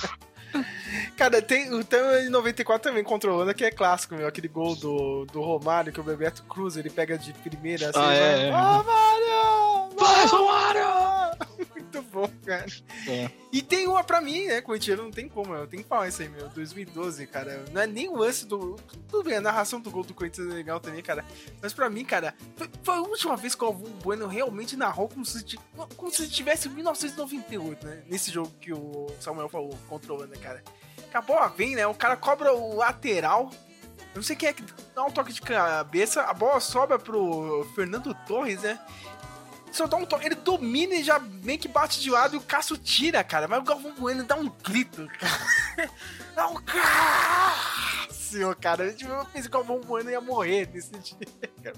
Cara, 1.16 1.40
tem 1.40 1.72
o 1.72 1.82
tem 1.82 2.26
em 2.26 2.28
94 2.28 2.90
também 2.90 3.04
Holanda, 3.06 3.54
que 3.54 3.64
é 3.64 3.70
clássico, 3.70 4.14
meu. 4.14 4.26
Aquele 4.26 4.48
gol 4.48 4.76
do, 4.76 5.24
do 5.26 5.40
Romário, 5.40 5.92
que 5.92 5.98
o 5.98 6.04
Bebeto 6.04 6.42
Cruz, 6.44 6.76
ele 6.76 6.90
pega 6.90 7.16
de 7.16 7.32
primeira 7.32 7.88
assim. 7.88 7.98
Ah, 7.98 8.02
vai, 8.02 8.18
é, 8.18 8.48
é. 8.48 8.50
Romário! 8.50 9.96
Vai, 9.96 10.26
Romário! 10.26 11.36
Muito 11.74 12.02
bom. 12.02 12.30
cara. 12.44 12.66
É. 13.08 13.30
E 13.50 13.62
tem 13.62 13.86
uma 13.86 14.04
pra 14.04 14.20
mim, 14.20 14.46
né, 14.46 14.60
Corintiano, 14.60 15.04
não 15.04 15.10
tem 15.10 15.26
como, 15.26 15.54
eu 15.54 15.66
tenho 15.66 15.82
que 15.82 15.88
falar 15.88 16.08
isso 16.08 16.20
aí, 16.20 16.28
meu. 16.28 16.48
2012, 16.50 17.26
cara. 17.26 17.64
Não 17.72 17.80
é 17.80 17.86
nem 17.86 18.08
o 18.08 18.16
lance 18.16 18.46
do. 18.46 18.76
Tudo 19.08 19.24
bem, 19.24 19.38
a 19.38 19.40
narração 19.40 19.80
do 19.80 19.90
gol 19.90 20.04
do 20.04 20.12
Corinthians 20.12 20.50
é 20.50 20.54
legal 20.54 20.78
também, 20.80 21.02
cara. 21.02 21.24
Mas 21.62 21.72
pra 21.72 21.88
mim, 21.88 22.04
cara, 22.04 22.34
foi, 22.56 22.68
foi 22.82 22.94
a 22.94 23.00
última 23.00 23.36
vez 23.36 23.54
que 23.54 23.64
o 23.64 23.68
Alvon 23.68 23.90
Bueno 24.02 24.26
realmente 24.26 24.76
narrou 24.76 25.08
como 25.08 25.24
se, 25.24 25.58
como 25.96 26.10
se 26.10 26.28
tivesse 26.28 26.68
1998, 26.68 27.86
né? 27.86 28.02
Nesse 28.06 28.30
jogo 28.30 28.52
que 28.60 28.72
o 28.74 29.06
Samuel 29.18 29.48
falou, 29.48 29.78
controlando, 29.88 30.32
né, 30.32 30.36
cara. 30.36 30.62
Que 31.10 31.16
a 31.16 31.46
vem, 31.48 31.74
né? 31.74 31.86
O 31.86 31.94
cara 31.94 32.16
cobra 32.16 32.52
o 32.52 32.76
lateral. 32.76 33.50
Eu 33.98 34.16
não 34.16 34.22
sei 34.22 34.36
quem 34.36 34.48
é 34.48 34.52
que 34.52 34.64
dá 34.94 35.04
um 35.04 35.10
toque 35.10 35.32
de 35.32 35.40
cabeça. 35.40 36.22
A 36.22 36.32
bola 36.32 36.60
sobra 36.60 36.98
pro 36.98 37.66
Fernando 37.74 38.14
Torres, 38.26 38.62
né? 38.62 38.78
Só 39.70 39.86
dá 39.86 39.96
um 39.98 40.06
toque, 40.06 40.24
ele 40.24 40.36
domina 40.36 40.94
e 40.94 41.04
já 41.04 41.18
meio 41.18 41.58
que 41.58 41.68
bate 41.68 42.00
de 42.00 42.10
lado 42.10 42.34
e 42.34 42.38
o 42.38 42.42
Cássio 42.42 42.78
tira, 42.78 43.22
cara. 43.22 43.46
Mas 43.46 43.58
o 43.58 43.64
Galvão 43.64 43.94
Bueno 43.98 44.24
dá 44.24 44.34
um 44.34 44.48
grito, 44.48 45.06
cara. 45.18 45.90
Dá 46.34 46.48
um 46.48 46.56
Cássio, 48.36 48.56
cara. 48.56 48.92
Tipo, 48.92 49.12
Eu 49.12 49.24
pensei 49.26 49.50
que 49.50 49.56
o 49.56 49.80
Bueno 49.80 50.10
ia 50.10 50.20
morrer 50.20 50.68
nesse 50.72 50.90
dia, 50.98 51.16
cara. 51.62 51.76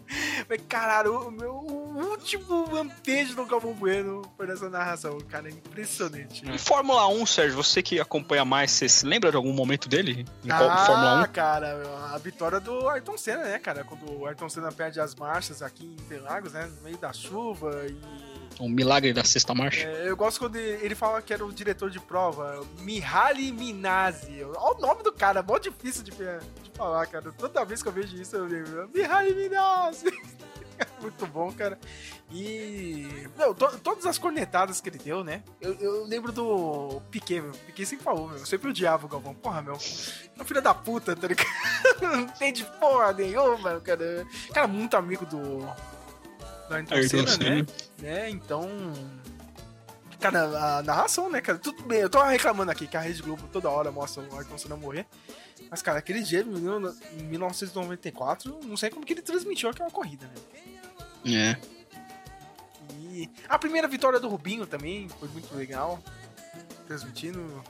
Mas, 0.48 0.60
caralho, 0.68 1.28
o 1.28 1.30
meu 1.30 1.52
o 1.52 2.10
último 2.10 2.70
lampejo 2.72 3.34
do 3.34 3.46
Galvão 3.46 3.72
Bueno 3.72 4.22
foi 4.36 4.46
nessa 4.46 4.68
narração, 4.68 5.18
cara. 5.28 5.48
É 5.48 5.52
impressionante. 5.52 6.48
Em 6.48 6.58
Fórmula 6.58 7.06
1, 7.08 7.26
Sérgio, 7.26 7.56
você 7.56 7.82
que 7.82 8.00
acompanha 8.00 8.44
mais, 8.44 8.70
você 8.70 8.88
se 8.88 9.06
lembra 9.06 9.30
de 9.30 9.36
algum 9.36 9.52
momento 9.52 9.88
dele? 9.88 10.26
Em 10.44 10.50
ah, 10.50 10.86
Fórmula 10.86 11.22
1? 11.22 11.32
cara, 11.32 12.12
a 12.12 12.18
vitória 12.18 12.60
do 12.60 12.88
Ayrton 12.88 13.16
Senna, 13.16 13.44
né, 13.44 13.58
cara? 13.58 13.84
Quando 13.84 14.20
o 14.20 14.26
Ayrton 14.26 14.48
Senna 14.48 14.72
perde 14.72 15.00
as 15.00 15.14
marchas 15.14 15.62
aqui 15.62 15.84
em 15.84 15.92
Interlagos, 15.92 16.52
né? 16.52 16.70
No 16.76 16.82
meio 16.82 16.98
da 16.98 17.12
chuva 17.12 17.86
e 17.86 18.37
O 18.58 18.68
milagre 18.68 19.12
da 19.12 19.22
sexta 19.24 19.54
marcha? 19.54 19.86
É, 19.86 20.08
eu 20.08 20.16
gosto 20.16 20.40
quando 20.40 20.56
ele 20.56 20.94
fala 20.94 21.22
que 21.22 21.32
era 21.32 21.44
o 21.44 21.52
diretor 21.52 21.90
de 21.90 22.00
prova, 22.00 22.64
Mihaly 22.80 23.52
Minasi. 23.52 24.42
Olha 24.42 24.76
o 24.76 24.80
nome 24.80 25.02
do 25.02 25.12
cara, 25.12 25.40
é 25.40 25.42
mó 25.42 25.58
difícil 25.58 26.02
de, 26.02 26.10
de 26.10 26.70
falar, 26.76 27.06
cara. 27.06 27.30
Toda 27.32 27.64
vez 27.64 27.82
que 27.82 27.88
eu 27.88 27.92
vejo 27.92 28.16
isso, 28.20 28.34
eu 28.34 28.44
lembro. 28.46 28.90
Mihaly 28.92 29.34
Minasi! 29.34 30.06
Muito 31.00 31.26
bom, 31.26 31.52
cara. 31.52 31.76
E. 32.30 33.06
Meu, 33.36 33.52
to- 33.54 33.78
todas 33.80 34.06
as 34.06 34.16
cornetadas 34.18 34.80
que 34.80 34.88
ele 34.88 34.98
deu, 34.98 35.24
né? 35.24 35.42
Eu, 35.60 35.74
eu 35.74 36.04
lembro 36.04 36.30
do 36.30 37.00
Piquet, 37.10 37.40
meu. 37.40 37.50
Piquet 37.50 37.84
sempre 37.86 38.04
falou, 38.04 38.28
meu. 38.28 38.38
Eu 38.38 38.46
sempre 38.46 38.68
odiava 38.70 39.06
o 39.06 39.08
Galvão. 39.08 39.34
Porra, 39.34 39.60
meu. 39.62 39.74
É 39.74 40.42
um 40.42 40.44
filho 40.44 40.62
da 40.62 40.72
puta, 40.74 41.16
tá 41.16 41.26
ligado? 41.26 41.48
Não 42.00 42.20
entende 42.20 42.64
porra 42.78 43.12
nenhuma, 43.12 43.80
cara. 43.80 44.24
Cara, 44.52 44.68
muito 44.68 44.96
amigo 44.96 45.26
do. 45.26 45.66
Do 46.68 46.74
Ayrton 46.74 46.94
Ayrton 46.94 47.26
Senna, 47.26 47.36
né? 47.36 47.66
Né? 47.98 48.30
Então. 48.30 48.68
Cara, 50.20 50.78
a 50.78 50.82
narração, 50.82 51.30
né, 51.30 51.40
cara? 51.40 51.58
Tudo 51.58 51.82
bem, 51.84 52.00
eu 52.00 52.10
tô 52.10 52.22
reclamando 52.22 52.72
aqui 52.72 52.86
que 52.86 52.96
a 52.96 53.00
Rede 53.00 53.22
Globo 53.22 53.48
toda 53.52 53.70
hora 53.70 53.92
mostra 53.92 54.22
o 54.22 54.36
Ayrton 54.36 54.58
Senna 54.58 54.76
morrer. 54.76 55.06
Mas, 55.70 55.80
cara, 55.82 55.98
aquele 55.98 56.22
dia, 56.22 56.40
em 56.40 57.24
1994, 57.24 58.60
não 58.64 58.76
sei 58.76 58.90
como 58.90 59.04
que 59.04 59.12
ele 59.12 59.22
transmitiu 59.22 59.68
aquela 59.68 59.90
corrida, 59.90 60.26
né? 60.26 60.34
É. 61.26 61.56
E 63.10 63.28
a 63.48 63.58
primeira 63.58 63.86
vitória 63.86 64.18
do 64.18 64.28
Rubinho 64.28 64.66
também 64.66 65.08
foi 65.20 65.28
muito 65.28 65.54
legal. 65.54 66.02
Transmitindo. 66.86 67.62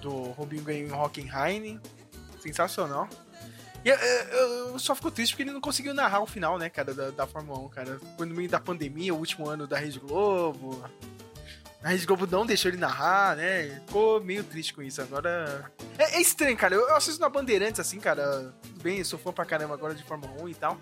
Do 0.00 0.10
Rubinho 0.32 0.62
ganhou 0.62 0.88
em 0.88 0.92
Hockenheim. 0.92 1.80
Sensacional. 2.40 3.08
E 3.84 3.88
eu, 3.88 3.96
eu- 3.96 4.68
eu 4.72 4.78
só 4.78 4.94
fico 4.94 5.10
triste 5.10 5.32
porque 5.32 5.42
ele 5.42 5.50
não 5.52 5.60
conseguiu 5.60 5.92
narrar 5.92 6.20
o 6.20 6.26
final, 6.26 6.58
né, 6.58 6.68
cara, 6.68 6.94
da, 6.94 7.10
da 7.10 7.26
Fórmula 7.26 7.58
1, 7.60 7.68
cara. 7.68 8.00
Foi 8.16 8.26
no 8.26 8.34
meio 8.34 8.48
da 8.48 8.60
pandemia, 8.60 9.12
o 9.14 9.18
último 9.18 9.48
ano 9.48 9.66
da 9.66 9.76
Rede 9.78 9.98
Globo. 9.98 10.82
A 11.82 11.88
Rede 11.88 12.06
Globo 12.06 12.28
não 12.30 12.46
deixou 12.46 12.68
ele 12.70 12.78
narrar, 12.78 13.34
né? 13.36 13.82
Ficou 13.86 14.22
meio 14.22 14.44
triste 14.44 14.72
com 14.72 14.82
isso. 14.82 15.02
Agora. 15.02 15.68
É, 15.98 16.14
é 16.16 16.20
estranho, 16.20 16.56
cara. 16.56 16.76
Eu, 16.76 16.82
eu 16.88 16.94
assisto 16.94 17.20
na 17.20 17.28
Bandeirantes, 17.28 17.80
assim, 17.80 17.98
cara. 17.98 18.54
Tudo 18.62 18.80
bem, 18.82 18.98
eu 18.98 19.04
sou 19.04 19.18
fã 19.18 19.32
pra 19.32 19.44
caramba 19.44 19.74
agora 19.74 19.92
de 19.92 20.04
Fórmula 20.04 20.32
1 20.44 20.48
e 20.48 20.54
tal. 20.54 20.78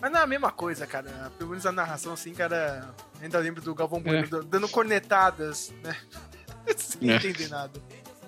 Mas 0.00 0.12
não 0.12 0.20
é 0.20 0.22
a 0.22 0.26
mesma 0.26 0.52
coisa, 0.52 0.86
cara. 0.86 1.32
Pelo 1.36 1.50
menos 1.50 1.66
a 1.66 1.72
narração, 1.72 2.12
assim, 2.12 2.32
cara. 2.32 2.94
Ainda 3.20 3.38
lembro 3.40 3.60
do 3.60 3.74
Galvão 3.74 4.00
Bueno 4.00 4.24
É. 4.24 4.28
da- 4.28 4.40
dando 4.46 4.68
cornetadas, 4.68 5.74
né? 5.82 5.96
Sem 6.76 7.10
É. 7.10 7.16
entender 7.16 7.48
nada. 7.48 7.80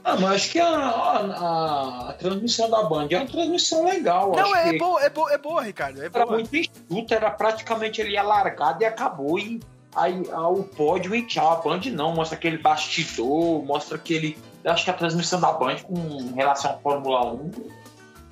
Ah, 0.04 0.16
mas 0.16 0.24
acho 0.32 0.50
que 0.52 0.60
a, 0.60 0.68
a- 0.68 2.10
a 2.10 2.12
transmissão 2.14 2.70
da 2.70 2.82
Band 2.84 3.08
é 3.10 3.16
uma 3.18 3.26
transmissão 3.26 3.84
legal. 3.84 4.32
Não, 4.34 4.54
é, 4.56 4.72
que 4.72 4.78
boa, 4.78 5.02
é 5.02 5.10
boa, 5.10 5.32
é 5.32 5.38
boa, 5.38 5.62
Ricardo. 5.62 6.00
É 6.02 6.06
era 6.06 6.24
boa. 6.24 6.38
muito 6.38 6.54
enxuta, 6.56 7.14
era 7.14 7.30
praticamente 7.30 8.00
ele 8.00 8.12
ia 8.12 8.22
largado 8.22 8.82
e 8.82 8.86
acabou. 8.86 9.38
E 9.38 9.60
aí 9.94 10.20
o 10.22 10.62
pódio 10.64 11.14
e 11.14 11.26
tchau. 11.26 11.52
A 11.52 11.56
Band 11.56 11.80
não, 11.92 12.14
mostra 12.14 12.36
aquele 12.38 12.58
bastidor, 12.58 13.64
mostra 13.64 13.96
aquele. 13.96 14.38
Acho 14.64 14.84
que 14.84 14.90
a 14.90 14.94
transmissão 14.94 15.40
da 15.40 15.52
Band 15.52 15.76
com 15.82 16.32
relação 16.34 16.72
à 16.72 16.74
Fórmula 16.78 17.32
1, 17.32 17.52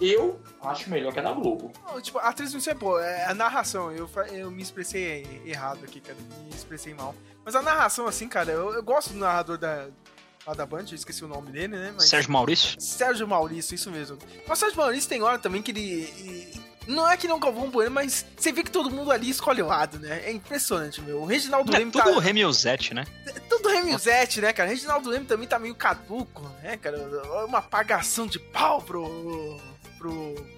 eu 0.01 0.39
acho 0.63 0.91
melhor 0.91 1.13
que 1.13 1.19
a 1.19 1.23
da 1.23 1.33
Globo. 1.33 1.73
Não, 1.87 2.01
tipo, 2.01 2.19
a 2.19 2.33
transmissão 2.33 2.73
é 2.73 2.77
boa, 2.77 3.05
é 3.05 3.27
a 3.27 3.35
narração. 3.35 3.91
Eu, 3.93 4.09
eu 4.33 4.51
me 4.51 4.63
expressei 4.63 5.43
errado 5.45 5.81
aqui, 5.85 6.01
cara. 6.01 6.19
Me 6.45 6.51
expressei 6.51 6.93
mal. 6.95 7.15
Mas 7.45 7.55
a 7.55 7.63
narração, 7.63 8.07
assim, 8.07 8.29
cara, 8.29 8.51
eu, 8.51 8.75
eu 8.75 8.83
gosto 8.83 9.13
do 9.13 9.19
narrador 9.21 9.57
da, 9.57 9.87
lá 10.47 10.55
da 10.55 10.65
Band, 10.65 10.85
eu 10.91 10.95
esqueci 10.95 11.25
o 11.25 11.29
nome 11.29 11.51
dele, 11.51 11.77
né? 11.77 11.93
Mas... 11.95 12.09
Sérgio 12.09 12.31
Maurício? 12.31 12.81
Sérgio 12.81 13.27
Maurício, 13.27 13.75
isso 13.75 13.91
mesmo. 13.91 14.17
Mas 14.47 14.59
o 14.59 14.61
Sérgio 14.61 14.79
Maurício 14.79 15.09
tem 15.09 15.23
hora 15.23 15.39
também 15.39 15.61
que 15.61 15.73
ele. 15.73 16.67
Não 16.87 17.11
é 17.11 17.17
que 17.17 17.27
não 17.27 17.41
Galvão 17.41 17.69
Bueno, 17.69 17.91
mas 17.91 18.25
você 18.37 18.53
vê 18.53 18.63
que 18.63 18.71
todo 18.71 18.89
mundo 18.89 19.11
ali 19.11 19.29
escolhe 19.29 19.61
o 19.61 19.67
lado, 19.67 19.99
né? 19.99 20.23
É 20.25 20.31
impressionante, 20.31 21.01
meu. 21.01 21.21
O 21.21 21.27
Reginaldo 21.27 21.75
É 21.75 21.79
Leme 21.79 21.91
tudo 21.91 22.15
tá. 22.15 22.21
Remiozete, 22.21 22.95
né? 22.95 23.05
Tudo 23.49 23.69
Remilzete, 23.69 24.41
né, 24.41 24.53
cara? 24.53 24.69
Reginaldo 24.69 25.11
Leme 25.11 25.27
também 25.27 25.49
tá 25.49 25.59
meio 25.59 25.75
caduco, 25.75 26.43
né, 26.63 26.77
cara? 26.77 26.97
Uma 27.45 27.59
apagação 27.59 28.27
de 28.27 28.39
pau 28.39 28.81
pro. 28.81 29.59
pro. 29.99 30.57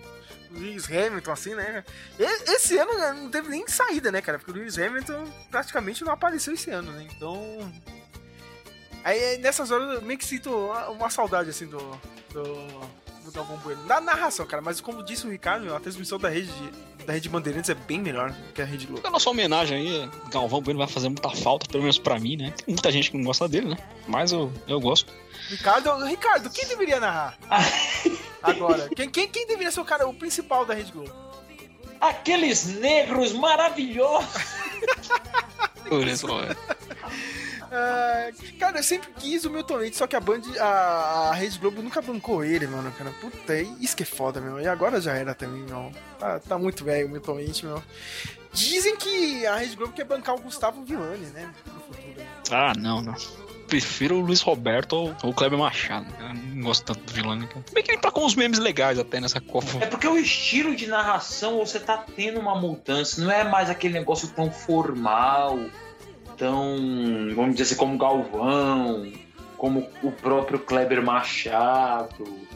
Lewis 0.50 0.86
Hamilton, 0.86 1.30
assim, 1.30 1.54
né? 1.54 1.84
Esse 2.18 2.78
ano 2.78 2.94
né, 2.94 3.12
não 3.12 3.30
teve 3.30 3.50
nem 3.50 3.68
saída, 3.68 4.10
né, 4.10 4.22
cara? 4.22 4.38
Porque 4.38 4.50
o 4.50 4.54
Lewis 4.54 4.78
Hamilton 4.78 5.26
praticamente 5.50 6.02
não 6.02 6.12
apareceu 6.12 6.54
esse 6.54 6.70
ano, 6.70 6.90
né? 6.90 7.06
Então. 7.14 7.70
Aí 9.04 9.38
nessas 9.38 9.70
horas 9.70 9.94
eu 9.94 10.02
meio 10.02 10.18
que 10.18 10.24
sinto 10.24 10.50
uma 10.90 11.10
saudade, 11.10 11.50
assim, 11.50 11.66
do. 11.66 11.78
do. 12.32 12.42
do 13.24 13.32
Galvão 13.32 13.56
Bueno. 13.58 13.82
Da 13.84 14.00
narração, 14.00 14.46
cara, 14.46 14.62
mas 14.62 14.80
como 14.80 15.02
disse 15.02 15.26
o 15.26 15.30
Ricardo, 15.30 15.74
a 15.74 15.80
transmissão 15.80 16.18
da 16.18 16.28
rede. 16.28 16.50
da 17.06 17.12
rede 17.12 17.28
Bandeirantes 17.28 17.70
é 17.70 17.74
bem 17.74 18.00
melhor 18.00 18.34
que 18.54 18.62
a 18.62 18.64
rede 18.64 18.86
Globo. 18.86 19.06
A 19.06 19.10
nossa 19.10 19.28
homenagem 19.30 19.78
aí, 19.78 20.10
Galvão 20.30 20.60
Bueno 20.60 20.78
vai 20.78 20.88
fazer 20.88 21.08
muita 21.08 21.30
falta, 21.30 21.66
pelo 21.66 21.82
menos 21.82 21.98
pra 21.98 22.18
mim, 22.18 22.36
né? 22.36 22.54
Tem 22.64 22.74
muita 22.74 22.90
gente 22.90 23.10
que 23.10 23.16
não 23.16 23.24
gosta 23.24 23.48
dele, 23.48 23.68
né? 23.68 23.76
Mas 24.06 24.32
eu, 24.32 24.52
eu 24.66 24.80
gosto. 24.80 25.12
Ricardo, 25.48 26.04
Ricardo, 26.04 26.50
quem 26.50 26.66
deveria 26.66 27.00
narrar? 27.00 27.38
Agora, 28.42 28.88
quem, 28.94 29.10
quem, 29.10 29.28
quem 29.28 29.46
deveria 29.46 29.70
ser 29.70 29.80
o 29.80 29.84
cara, 29.84 30.08
o 30.08 30.14
principal 30.14 30.64
da 30.64 30.74
Rede 30.74 30.92
Globo? 30.92 31.12
Aqueles 32.00 32.66
negros 32.66 33.32
maravilhosos! 33.32 34.28
Por 35.88 36.06
isso, 36.06 36.26
Ah, 37.70 38.30
cara, 38.58 38.78
eu 38.78 38.82
sempre 38.82 39.10
quis 39.18 39.44
o 39.44 39.50
Milton 39.50 39.76
Leite, 39.76 39.96
só 39.96 40.06
que 40.06 40.16
a 40.16 40.20
Band, 40.20 40.42
a, 40.58 41.30
a 41.30 41.34
Rede 41.34 41.58
Globo 41.58 41.82
nunca 41.82 42.00
bancou 42.00 42.44
ele, 42.44 42.66
mano, 42.66 42.90
cara. 42.92 43.10
Puta, 43.20 43.54
isso 43.80 43.96
que 43.96 44.02
é 44.02 44.06
foda, 44.06 44.40
meu. 44.40 44.60
E 44.60 44.66
agora 44.66 45.00
já 45.00 45.14
era 45.14 45.34
também, 45.34 45.62
meu. 45.62 45.92
Tá, 46.18 46.38
tá 46.40 46.58
muito 46.58 46.84
velho 46.84 47.06
o 47.06 47.10
Milton 47.10 47.34
Leite, 47.34 47.66
meu. 47.66 47.82
Dizem 48.52 48.96
que 48.96 49.46
a 49.46 49.56
Rede 49.56 49.76
Globo 49.76 49.92
quer 49.92 50.04
bancar 50.04 50.34
o 50.34 50.40
Gustavo 50.40 50.82
Villani, 50.82 51.26
né? 51.26 51.50
No 51.66 51.80
futuro. 51.80 52.26
Ah, 52.50 52.72
não, 52.76 53.02
não. 53.02 53.14
Prefiro 53.66 54.16
o 54.16 54.20
Luiz 54.20 54.40
Roberto 54.40 54.94
ou 54.94 55.14
ou 55.22 55.30
o 55.30 55.34
Kleber 55.34 55.58
Machado. 55.58 56.06
Eu 56.18 56.34
não 56.34 56.62
gosto 56.62 56.86
tanto 56.86 57.00
do 57.04 57.12
vilão, 57.12 57.38
cara. 57.46 57.62
Bem 57.70 57.84
que 57.84 57.90
ele 57.90 58.00
tá 58.00 58.10
com 58.10 58.24
uns 58.24 58.34
memes 58.34 58.58
legais 58.58 58.98
até 58.98 59.20
nessa 59.20 59.42
Copa. 59.42 59.66
É 59.82 59.86
porque 59.86 60.08
o 60.08 60.16
estilo 60.16 60.74
de 60.74 60.86
narração 60.86 61.58
você 61.58 61.78
tá 61.78 62.02
tendo 62.16 62.40
uma 62.40 62.58
mudança, 62.58 63.20
não 63.20 63.30
é 63.30 63.44
mais 63.44 63.68
aquele 63.68 63.92
negócio 63.92 64.28
tão 64.28 64.50
formal, 64.50 65.58
tão, 66.38 66.76
vamos 67.34 67.52
dizer 67.52 67.64
assim, 67.64 67.76
como 67.76 67.98
Galvão, 67.98 69.12
como 69.56 69.88
o 70.02 70.12
próprio 70.12 70.58
Kleber 70.58 71.02
Machado. 71.02 72.48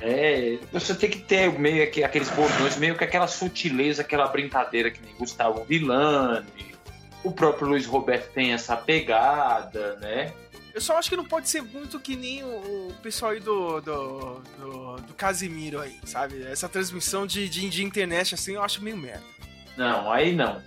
É, 0.00 0.58
você 0.72 0.94
tem 0.94 1.08
que 1.08 1.20
ter 1.20 1.58
meio 1.58 1.90
que 1.90 2.04
aqueles 2.04 2.28
bordões, 2.30 2.76
meio 2.76 2.96
que 2.96 3.04
aquela 3.04 3.26
sutileza, 3.26 4.02
aquela 4.02 4.26
brincadeira 4.28 4.90
que 4.90 5.00
nem 5.02 5.14
Gustavo 5.14 5.64
Villani. 5.64 6.46
O 7.24 7.32
próprio 7.32 7.68
Luiz 7.68 7.86
Roberto 7.86 8.32
tem 8.32 8.52
essa 8.52 8.76
pegada, 8.76 9.96
né? 9.96 10.32
Eu 10.74 10.80
só 10.80 10.96
acho 10.96 11.10
que 11.10 11.16
não 11.16 11.24
pode 11.24 11.48
ser 11.48 11.62
muito 11.62 11.98
que 11.98 12.14
nem 12.14 12.44
o, 12.44 12.88
o 12.88 12.94
pessoal 13.02 13.32
aí 13.32 13.40
do, 13.40 13.80
do, 13.80 14.42
do, 14.58 14.96
do 14.96 15.14
Casimiro 15.14 15.80
aí, 15.80 15.98
sabe? 16.04 16.42
Essa 16.42 16.68
transmissão 16.68 17.26
de, 17.26 17.48
de, 17.48 17.68
de 17.68 17.82
internet 17.82 18.34
assim 18.34 18.54
eu 18.54 18.62
acho 18.62 18.82
meio 18.84 18.96
merda. 18.96 19.24
Não, 19.76 20.12
aí 20.12 20.32
não. 20.32 20.62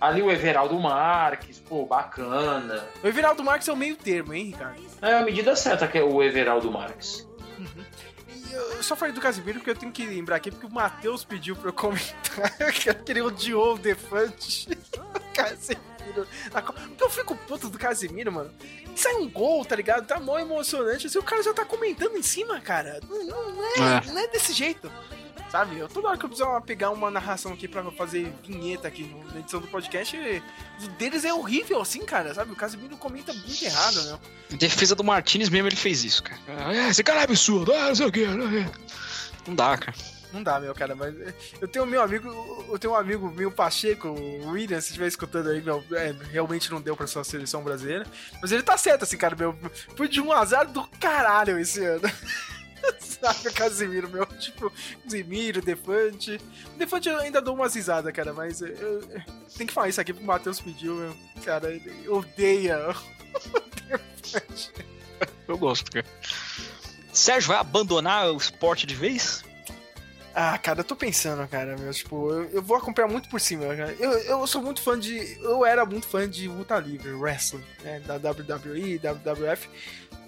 Ali 0.00 0.20
o 0.22 0.30
Everaldo 0.30 0.78
Marques, 0.78 1.58
pô, 1.58 1.86
bacana. 1.86 2.86
O 3.02 3.06
Everaldo 3.06 3.42
Marques 3.42 3.66
é 3.68 3.72
o 3.72 3.76
meio 3.76 3.96
termo, 3.96 4.34
hein, 4.34 4.46
Ricardo? 4.46 4.82
É 5.00 5.14
a 5.14 5.22
medida 5.22 5.56
certa 5.56 5.88
que 5.88 5.96
é 5.98 6.02
o 6.02 6.22
Everaldo 6.22 6.70
Marques. 6.70 7.26
E 8.48 8.52
eu 8.52 8.82
só 8.82 8.94
falei 8.94 9.12
do 9.14 9.20
Casimiro 9.20 9.58
porque 9.58 9.70
eu 9.70 9.76
tenho 9.76 9.90
que 9.92 10.04
lembrar 10.04 10.36
aqui, 10.36 10.50
porque 10.50 10.66
o 10.66 10.70
Matheus 10.70 11.24
pediu 11.24 11.56
pra 11.56 11.70
eu 11.70 11.72
comentar 11.72 12.52
que 13.04 13.10
ele 13.12 13.22
odiou 13.22 13.74
o 13.74 13.78
Defante. 13.78 14.68
Casimiro. 15.34 16.26
Porque 16.88 17.02
eu 17.04 17.10
fico 17.10 17.34
puto 17.34 17.68
do 17.68 17.78
Casimiro, 17.78 18.30
mano. 18.30 18.50
Sai 18.94 19.14
um 19.16 19.28
gol, 19.28 19.64
tá 19.64 19.74
ligado? 19.76 20.06
Tá 20.06 20.20
mó 20.20 20.38
emocionante. 20.38 21.06
Assim, 21.06 21.18
o 21.18 21.22
cara 21.22 21.42
já 21.42 21.52
tá 21.52 21.64
comentando 21.64 22.16
em 22.16 22.22
cima, 22.22 22.60
cara. 22.60 23.00
Não, 23.08 23.24
não- 23.24 23.52
não 23.52 23.64
é, 23.64 23.96
É. 24.06 24.10
não 24.12 24.18
é 24.18 24.26
desse 24.28 24.52
jeito. 24.52 24.90
Sabe? 25.50 25.78
Eu, 25.78 25.88
toda 25.88 26.08
hora 26.08 26.18
que 26.18 26.24
eu 26.24 26.28
precisar 26.28 26.60
pegar 26.62 26.90
uma 26.90 27.10
narração 27.10 27.52
aqui 27.52 27.68
pra 27.68 27.82
fazer 27.92 28.32
vinheta 28.44 28.88
aqui 28.88 29.04
no- 29.04 29.24
na 29.32 29.38
edição 29.40 29.60
do 29.60 29.68
podcast, 29.68 30.16
o 30.82 30.88
deles 30.98 31.24
é 31.24 31.32
horrível, 31.32 31.80
assim, 31.80 32.04
cara. 32.04 32.34
Sabe? 32.34 32.52
O 32.52 32.56
Casimiro 32.56 32.96
comenta 32.96 33.32
muito 33.32 33.64
errado, 33.64 34.02
né? 34.02 34.18
Em 34.50 34.56
defesa 34.56 34.94
do 34.94 35.04
Martinez 35.04 35.48
mesmo, 35.48 35.68
ele 35.68 35.76
fez 35.76 36.04
isso, 36.04 36.22
cara. 36.22 36.40
Ah, 36.48 36.88
esse 36.88 37.02
cara 37.04 37.20
é 37.20 37.24
absurdo, 37.24 37.72
ah, 37.72 37.88
não 37.88 37.94
sei 37.94 38.06
o 38.06 38.12
que. 38.12 38.26
Não 39.46 39.54
dá, 39.54 39.76
cara. 39.78 39.96
Não 40.32 40.42
dá, 40.42 40.58
meu, 40.60 40.74
cara, 40.74 40.94
mas 40.94 41.14
eu 41.60 41.68
tenho 41.68 41.86
meu 41.86 42.02
amigo, 42.02 42.66
eu 42.68 42.78
tenho 42.78 42.92
um 42.92 42.96
amigo 42.96 43.30
meu 43.30 43.50
Pacheco, 43.50 44.08
o 44.08 44.50
William, 44.50 44.80
se 44.80 44.88
estiver 44.88 45.06
escutando 45.06 45.48
aí, 45.48 45.62
meu, 45.62 45.82
é, 45.92 46.14
realmente 46.32 46.70
não 46.70 46.80
deu 46.80 46.96
pra 46.96 47.06
sua 47.06 47.22
seleção 47.24 47.62
brasileira. 47.62 48.04
Mas 48.42 48.50
ele 48.52 48.62
tá 48.64 48.76
certo, 48.76 49.04
assim, 49.04 49.16
cara, 49.16 49.36
meu. 49.36 49.56
Foi 49.96 50.08
de 50.08 50.20
um 50.20 50.32
azar 50.32 50.66
do 50.66 50.84
caralho 51.00 51.56
esse 51.58 51.82
ano. 51.82 52.02
O 53.46 53.52
Casimiro, 53.54 54.08
meu, 54.08 54.24
tipo, 54.26 54.72
Casimiro, 55.04 55.60
Defante. 55.60 56.40
Defante 56.76 57.08
eu 57.08 57.18
ainda 57.18 57.40
dou 57.40 57.54
umas 57.54 57.74
risadas, 57.74 58.12
cara, 58.12 58.32
mas 58.32 58.60
eu, 58.60 58.68
eu- 58.68 59.02
tem 59.56 59.66
que 59.66 59.72
falar 59.72 59.88
isso 59.88 60.00
aqui 60.00 60.12
pro 60.12 60.24
Matheus 60.24 60.60
pediu, 60.60 60.94
meu. 60.94 61.16
Cara, 61.44 61.72
ele 61.72 62.08
odeia. 62.08 62.78
o 62.90 63.60
Defante. 64.22 64.72
Eu 65.48 65.58
gosto, 65.58 65.90
cara. 65.90 66.06
Sérgio 67.12 67.48
vai 67.48 67.56
abandonar 67.58 68.30
o 68.30 68.36
esporte 68.36 68.86
de 68.86 68.94
vez? 68.94 69.42
Ah, 70.34 70.58
cara, 70.58 70.80
eu 70.80 70.84
tô 70.84 70.94
pensando, 70.94 71.48
cara, 71.48 71.76
meu, 71.78 71.90
tipo, 71.92 72.30
eu, 72.30 72.44
eu 72.50 72.62
vou 72.62 72.76
acompanhar 72.76 73.08
muito 73.08 73.28
por 73.30 73.40
cima, 73.40 73.74
cara. 73.74 73.96
Eu, 73.98 74.12
eu 74.12 74.46
sou 74.46 74.60
muito 74.62 74.82
fã 74.82 74.98
de. 74.98 75.16
Eu 75.42 75.64
era 75.64 75.86
muito 75.86 76.06
fã 76.06 76.28
de 76.28 76.46
luta 76.46 76.78
livre, 76.78 77.12
wrestling, 77.12 77.64
né? 77.82 78.00
Da 78.00 78.16
WWE, 78.16 78.98
WWF. 78.98 79.68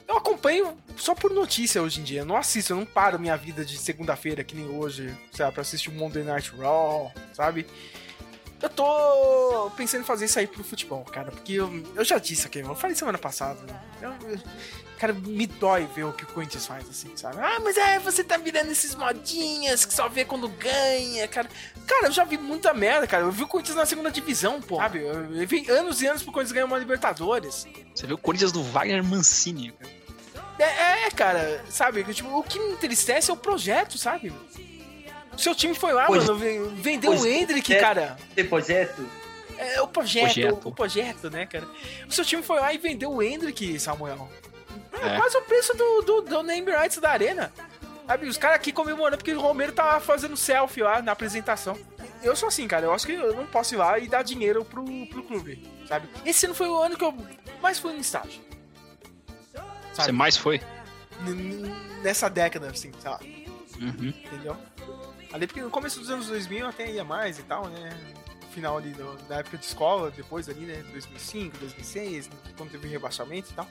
Eu 0.08 0.16
acompanho 0.16 0.76
só 0.96 1.14
por 1.14 1.30
notícia 1.30 1.82
hoje 1.82 2.00
em 2.00 2.04
dia. 2.04 2.20
Eu 2.22 2.24
não 2.24 2.36
assisto, 2.36 2.72
eu 2.72 2.76
não 2.78 2.86
paro 2.86 3.18
minha 3.18 3.36
vida 3.36 3.62
de 3.64 3.76
segunda-feira, 3.76 4.42
que 4.42 4.56
nem 4.56 4.66
hoje, 4.66 5.14
sabe, 5.32 5.52
pra 5.52 5.60
assistir 5.60 5.90
o 5.90 5.92
Monday 5.92 6.24
Night 6.24 6.50
Raw, 6.56 7.12
sabe? 7.34 7.66
Eu 8.60 8.68
tô 8.70 9.70
pensando 9.76 10.00
em 10.00 10.04
fazer 10.04 10.24
isso 10.24 10.38
aí 10.38 10.46
pro 10.46 10.64
futebol, 10.64 11.04
cara, 11.04 11.30
porque 11.30 11.52
eu, 11.52 11.70
eu 11.94 12.04
já 12.04 12.18
disse 12.18 12.44
aqui, 12.46 12.58
eu 12.58 12.74
falei 12.74 12.96
semana 12.96 13.16
passada, 13.18 13.60
né? 13.62 13.80
Eu- 14.02 14.30
eu- 14.30 14.40
cara, 14.98 15.12
me 15.12 15.46
dói 15.46 15.86
ver 15.94 16.02
o 16.04 16.12
que 16.12 16.24
o 16.24 16.26
Corinthians 16.26 16.66
faz, 16.66 16.88
assim, 16.88 17.12
sabe? 17.14 17.36
Ah, 17.40 17.60
mas 17.62 17.76
é, 17.76 18.00
você 18.00 18.24
tá 18.24 18.36
virando 18.36 18.72
esses 18.72 18.96
modinhas 18.96 19.84
que 19.84 19.94
só 19.94 20.08
vê 20.08 20.24
quando 20.24 20.48
ganha, 20.48 21.28
cara. 21.28 21.48
Cara, 21.86 22.08
eu 22.08 22.12
já 22.12 22.24
vi 22.24 22.36
muita 22.36 22.74
merda, 22.74 23.06
cara. 23.06 23.22
Eu 23.22 23.30
vi 23.30 23.44
o 23.44 23.46
Corinthians 23.46 23.76
na 23.76 23.86
segunda 23.86 24.10
divisão, 24.10 24.60
pô. 24.60 24.78
Sabe? 24.78 25.02
Eu, 25.04 25.46
vi 25.46 25.70
anos 25.70 26.02
e 26.02 26.06
anos 26.08 26.22
pro 26.24 26.32
Corinthians 26.32 26.52
ganhar 26.52 26.66
uma 26.66 26.78
Libertadores. 26.78 27.64
Você 27.94 28.08
vê 28.08 28.12
o 28.14 28.18
Corinthians 28.18 28.50
do 28.50 28.62
Wagner 28.64 29.04
Mancini, 29.04 29.70
cara. 29.70 29.97
É, 30.58 31.06
é, 31.06 31.10
cara, 31.10 31.64
sabe? 31.68 32.02
Tipo, 32.12 32.36
o 32.38 32.42
que 32.42 32.58
me 32.58 32.72
entristece 32.72 33.30
é 33.30 33.34
o 33.34 33.36
projeto, 33.36 33.96
sabe? 33.96 34.32
O 35.32 35.38
seu 35.38 35.54
time 35.54 35.74
foi 35.74 35.92
lá, 35.92 36.06
Pois- 36.06 36.24
mano, 36.26 36.36
ve- 36.38 36.58
vendeu 36.74 37.10
pois 37.12 37.22
o 37.22 37.26
Hendrick, 37.28 37.72
é. 37.72 37.78
cara. 37.80 38.16
Tem 38.34 38.44
projeto? 38.44 39.08
É 39.56 39.80
o 39.80 39.88
projeto, 39.88 40.24
Projeto. 40.34 40.68
o 40.68 40.72
projeto, 40.72 41.30
né, 41.30 41.46
cara? 41.46 41.66
O 42.08 42.12
seu 42.12 42.24
time 42.24 42.42
foi 42.42 42.60
lá 42.60 42.72
e 42.72 42.78
vendeu 42.78 43.10
o 43.12 43.22
Hendrick, 43.22 43.78
Samuel. 43.78 44.28
É, 44.92 45.14
É. 45.14 45.16
quase 45.16 45.36
o 45.36 45.42
preço 45.42 45.76
do, 45.76 46.02
do, 46.02 46.20
do 46.22 46.42
name 46.42 46.70
rights 46.70 46.98
da 46.98 47.10
arena. 47.10 47.52
Sabe, 48.06 48.26
os 48.26 48.38
caras 48.38 48.56
aqui 48.56 48.72
comemorando 48.72 49.18
porque 49.18 49.32
o 49.34 49.40
Romero 49.40 49.70
tava 49.72 50.00
fazendo 50.00 50.36
selfie 50.36 50.82
lá 50.82 51.02
na 51.02 51.12
apresentação. 51.12 51.76
Eu 52.22 52.34
sou 52.34 52.48
assim, 52.48 52.66
cara, 52.66 52.86
eu 52.86 52.92
acho 52.94 53.04
que 53.06 53.12
eu 53.12 53.34
não 53.34 53.46
posso 53.46 53.74
ir 53.74 53.76
lá 53.76 53.98
e 53.98 54.08
dar 54.08 54.22
dinheiro 54.22 54.64
pro, 54.64 54.82
pro 55.08 55.22
clube, 55.24 55.68
sabe? 55.86 56.08
Esse 56.24 56.46
ano 56.46 56.54
foi 56.54 56.68
o 56.68 56.76
ano 56.82 56.96
que 56.96 57.04
eu 57.04 57.14
mais 57.60 57.78
fui 57.78 57.92
no 57.92 58.00
estádio. 58.00 58.40
Você 60.04 60.12
mais 60.12 60.36
foi? 60.36 60.60
N- 61.26 61.74
Nessa 62.02 62.28
década, 62.30 62.70
assim, 62.70 62.92
sei 63.00 63.10
lá, 63.10 63.18
Uhum. 63.80 64.08
entendeu? 64.24 64.56
Ali 65.32 65.46
porque 65.46 65.60
no 65.60 65.70
começo 65.70 65.98
dos 66.00 66.10
anos 66.10 66.26
2000 66.28 66.60
eu 66.60 66.66
até 66.68 66.90
ia 66.90 67.04
mais 67.04 67.38
e 67.38 67.42
tal, 67.42 67.68
né? 67.68 67.90
Final 68.54 68.78
ali 68.78 68.90
do- 68.90 69.16
da 69.28 69.36
época 69.36 69.58
de 69.58 69.64
escola, 69.66 70.10
depois 70.10 70.48
ali, 70.48 70.60
né? 70.60 70.82
2005, 70.92 71.58
2006, 71.58 72.30
quando 72.56 72.70
teve 72.70 72.88
rebaixamento 72.88 73.50
e 73.50 73.54
tal. 73.54 73.68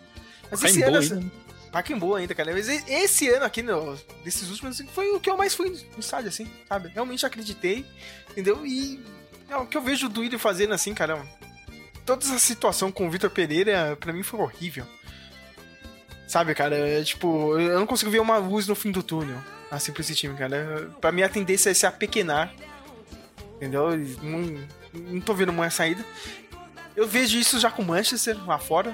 Mas 0.52 0.64
esse 0.64 0.82
ano, 0.84 0.98
ainda. 0.98 1.32
Pacaembu 1.72 2.16
ainda, 2.16 2.34
cara. 2.36 2.54
Mas 2.54 2.70
esse 2.70 3.28
ano 3.30 3.44
aqui, 3.46 3.62
no, 3.62 3.98
desses 4.24 4.50
últimos, 4.50 4.80
assim, 4.80 4.88
foi 4.94 5.10
o 5.12 5.20
que 5.20 5.30
eu 5.30 5.36
mais 5.38 5.54
fui 5.56 5.70
no 5.70 6.00
estádio, 6.00 6.30
assim, 6.30 6.48
sabe? 6.70 6.90
Realmente 6.90 7.26
acreditei, 7.26 7.86
entendeu? 8.32 8.66
E 8.66 9.04
é, 9.50 9.56
o 9.58 9.66
que 9.66 9.76
eu 9.76 9.82
vejo 9.82 10.08
do 10.08 10.22
Willian 10.22 10.40
fazendo, 10.40 10.74
assim, 10.74 10.94
cara, 10.94 11.26
toda 12.06 12.24
essa 12.24 12.40
situação 12.40 12.92
com 12.92 13.08
o 13.08 13.12
Vitor 13.12 13.30
Pereira, 13.30 13.98
pra 14.00 14.14
mim 14.14 14.24
foi 14.24 14.40
horrível. 14.40 14.86
Sabe, 16.28 16.54
cara, 16.54 16.76
é, 16.78 17.02
tipo, 17.04 17.58
eu 17.58 17.80
não 17.80 17.88
consigo 17.88 18.12
ver 18.12 18.20
uma 18.20 18.38
luz 18.38 18.68
no 18.68 18.76
fim 18.76 18.92
do 18.92 19.02
túnel, 19.02 19.38
assim, 19.72 19.94
pra 19.94 20.02
esse 20.02 20.14
time, 20.14 20.36
cara. 20.36 20.92
Pra 21.00 21.12
mim 21.12 21.22
a 21.22 21.30
tendência 21.30 21.70
é 21.70 21.74
se 21.74 21.86
apequenar, 21.86 22.54
entendeu? 23.56 23.98
Não, 24.22 24.68
não 24.94 25.22
tô 25.22 25.34
vendo 25.34 25.50
uma 25.50 25.70
saída. 25.70 26.04
Eu 26.98 27.08
vejo 27.08 27.38
isso 27.38 27.58
já 27.60 27.72
com 27.72 27.82
Manchester 27.82 28.38
lá 28.46 28.60
fora, 28.60 28.94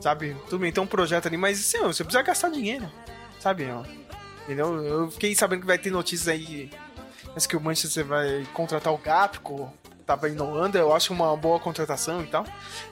sabe? 0.00 0.36
Tudo 0.48 0.58
bem, 0.58 0.72
tem 0.72 0.82
um 0.82 0.86
projeto 0.86 1.26
ali, 1.26 1.36
mas 1.36 1.60
assim, 1.60 1.78
você 1.84 2.02
precisa 2.02 2.22
gastar 2.22 2.50
dinheiro, 2.50 2.90
sabe? 3.38 3.66
ó. 3.70 3.84
Entendeu? 4.44 4.82
Eu 4.82 5.10
fiquei 5.10 5.34
sabendo 5.36 5.60
que 5.60 5.66
vai 5.66 5.78
ter 5.78 5.90
notícias 5.90 6.26
aí, 6.26 6.70
mas 7.34 7.46
que 7.46 7.56
o 7.56 7.60
Manchester 7.60 8.04
vai 8.04 8.46
contratar 8.52 8.92
o 8.92 8.98
Gapco, 8.98 9.72
tava 10.04 10.28
indo 10.28 10.42
Holanda, 10.42 10.78
eu 10.78 10.92
acho 10.92 11.12
uma 11.12 11.36
boa 11.36 11.60
contratação 11.60 12.22
e 12.22 12.26
tal. 12.26 12.44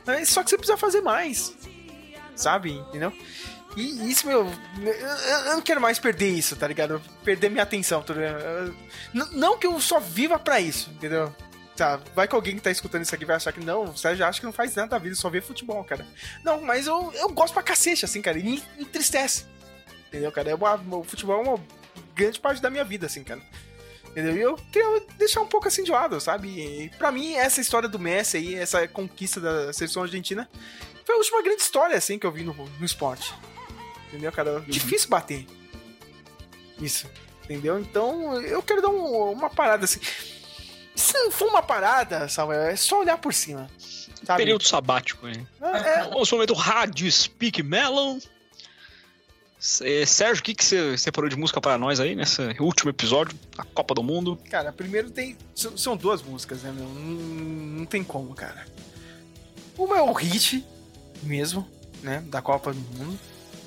Mas 0.04 0.28
só 0.28 0.44
que 0.44 0.50
você 0.50 0.56
precisa 0.58 0.76
fazer 0.76 1.00
mais, 1.00 1.56
sabe? 2.36 2.72
Entendeu? 2.72 3.12
E 3.76 4.10
isso, 4.10 4.26
meu, 4.26 4.50
eu, 4.80 5.54
não 5.54 5.60
quero 5.60 5.80
mais 5.80 5.98
perder 5.98 6.30
isso, 6.30 6.56
tá 6.56 6.66
ligado? 6.66 7.00
Perder 7.22 7.50
minha 7.50 7.62
atenção, 7.62 8.02
tá 8.02 8.14
ligado? 8.14 8.74
Não 9.32 9.58
que 9.58 9.66
eu 9.66 9.78
só 9.80 10.00
viva 10.00 10.38
pra 10.38 10.58
isso, 10.58 10.88
entendeu? 10.90 11.32
Tá, 11.76 12.00
vai 12.14 12.26
que 12.26 12.34
alguém 12.34 12.56
que 12.56 12.62
tá 12.62 12.70
escutando 12.70 13.02
isso 13.02 13.14
aqui 13.14 13.26
vai 13.26 13.36
achar 13.36 13.52
que 13.52 13.60
não, 13.60 13.84
o 13.84 13.96
Sérgio 13.96 14.24
acha 14.24 14.40
que 14.40 14.46
não 14.46 14.52
faz 14.52 14.74
nada 14.74 14.88
da 14.88 14.98
vida, 14.98 15.14
só 15.14 15.28
vê 15.28 15.42
futebol, 15.42 15.84
cara. 15.84 16.06
Não, 16.42 16.62
mas 16.62 16.86
eu, 16.86 17.12
eu 17.16 17.28
gosto 17.28 17.52
pra 17.52 17.62
cacete, 17.62 18.06
assim, 18.06 18.22
cara, 18.22 18.38
e 18.38 18.42
me 18.42 18.64
entristece. 18.78 19.44
Entendeu, 20.08 20.32
cara? 20.32 20.50
É 20.50 20.54
uma, 20.54 20.74
o 20.96 21.04
futebol 21.04 21.44
é 21.44 21.48
uma 21.48 21.60
grande 22.14 22.40
parte 22.40 22.62
da 22.62 22.70
minha 22.70 22.84
vida, 22.84 23.04
assim, 23.04 23.22
cara. 23.22 23.42
Entendeu? 24.08 24.36
E 24.36 24.40
eu 24.40 24.56
queria 24.72 25.02
deixar 25.18 25.42
um 25.42 25.46
pouco 25.46 25.68
assim 25.68 25.84
de 25.84 25.90
lado, 25.90 26.18
sabe? 26.18 26.48
E 26.48 26.88
pra 26.96 27.12
mim, 27.12 27.34
essa 27.34 27.60
história 27.60 27.86
do 27.86 27.98
Messi 27.98 28.38
aí, 28.38 28.54
essa 28.54 28.88
conquista 28.88 29.38
da 29.38 29.70
seleção 29.74 30.02
argentina, 30.02 30.48
foi 31.04 31.14
a 31.14 31.18
última 31.18 31.42
grande 31.42 31.60
história, 31.60 31.94
assim, 31.94 32.18
que 32.18 32.26
eu 32.26 32.32
vi 32.32 32.42
no, 32.42 32.54
no 32.54 32.84
esporte. 32.86 33.34
Entendeu, 34.08 34.30
cara? 34.32 34.60
Difícil 34.66 35.08
bater. 35.08 35.46
Isso. 36.80 37.08
Entendeu? 37.44 37.78
Então, 37.78 38.40
eu 38.42 38.62
quero 38.62 38.82
dar 38.82 38.88
um- 38.88 39.32
uma 39.32 39.48
parada 39.50 39.84
assim. 39.84 40.00
Se 40.94 41.12
não 41.14 41.30
for 41.30 41.48
uma 41.48 41.62
parada, 41.62 42.28
Samuel, 42.28 42.62
é 42.62 42.76
só 42.76 43.00
olhar 43.00 43.18
por 43.18 43.32
cima. 43.34 43.68
Sabe? 44.24 44.38
Período 44.42 44.64
sabático, 44.66 45.28
hein? 45.28 45.46
É, 45.60 46.04
Vamos 46.08 46.28
pro 46.28 46.38
momento 46.38 46.54
Rádio 46.54 47.10
Speak 47.12 47.62
Melon. 47.62 48.18
Sérgio, 49.58 50.40
o 50.40 50.42
que, 50.44 50.54
que 50.54 50.64
você 50.64 50.96
separou 50.98 51.28
de 51.28 51.36
música 51.36 51.60
para 51.60 51.78
nós 51.78 51.98
aí 51.98 52.14
nesse 52.14 52.40
último 52.60 52.90
episódio 52.90 53.36
da 53.56 53.64
Copa 53.64 53.94
do 53.94 54.02
Mundo? 54.02 54.38
Cara, 54.50 54.72
primeiro 54.72 55.10
tem. 55.10 55.36
São, 55.54 55.76
são 55.76 55.96
duas 55.96 56.22
músicas, 56.22 56.62
né, 56.62 56.72
meu? 56.72 56.84
Não, 56.86 57.10
não 57.78 57.86
tem 57.86 58.04
como, 58.04 58.34
cara. 58.34 58.66
Uma 59.76 59.98
é 59.98 60.02
o 60.02 60.12
hit 60.12 60.64
mesmo, 61.22 61.68
né? 62.02 62.22
Da 62.26 62.40
Copa 62.42 62.72
do 62.72 62.80
Mundo. 62.80 63.18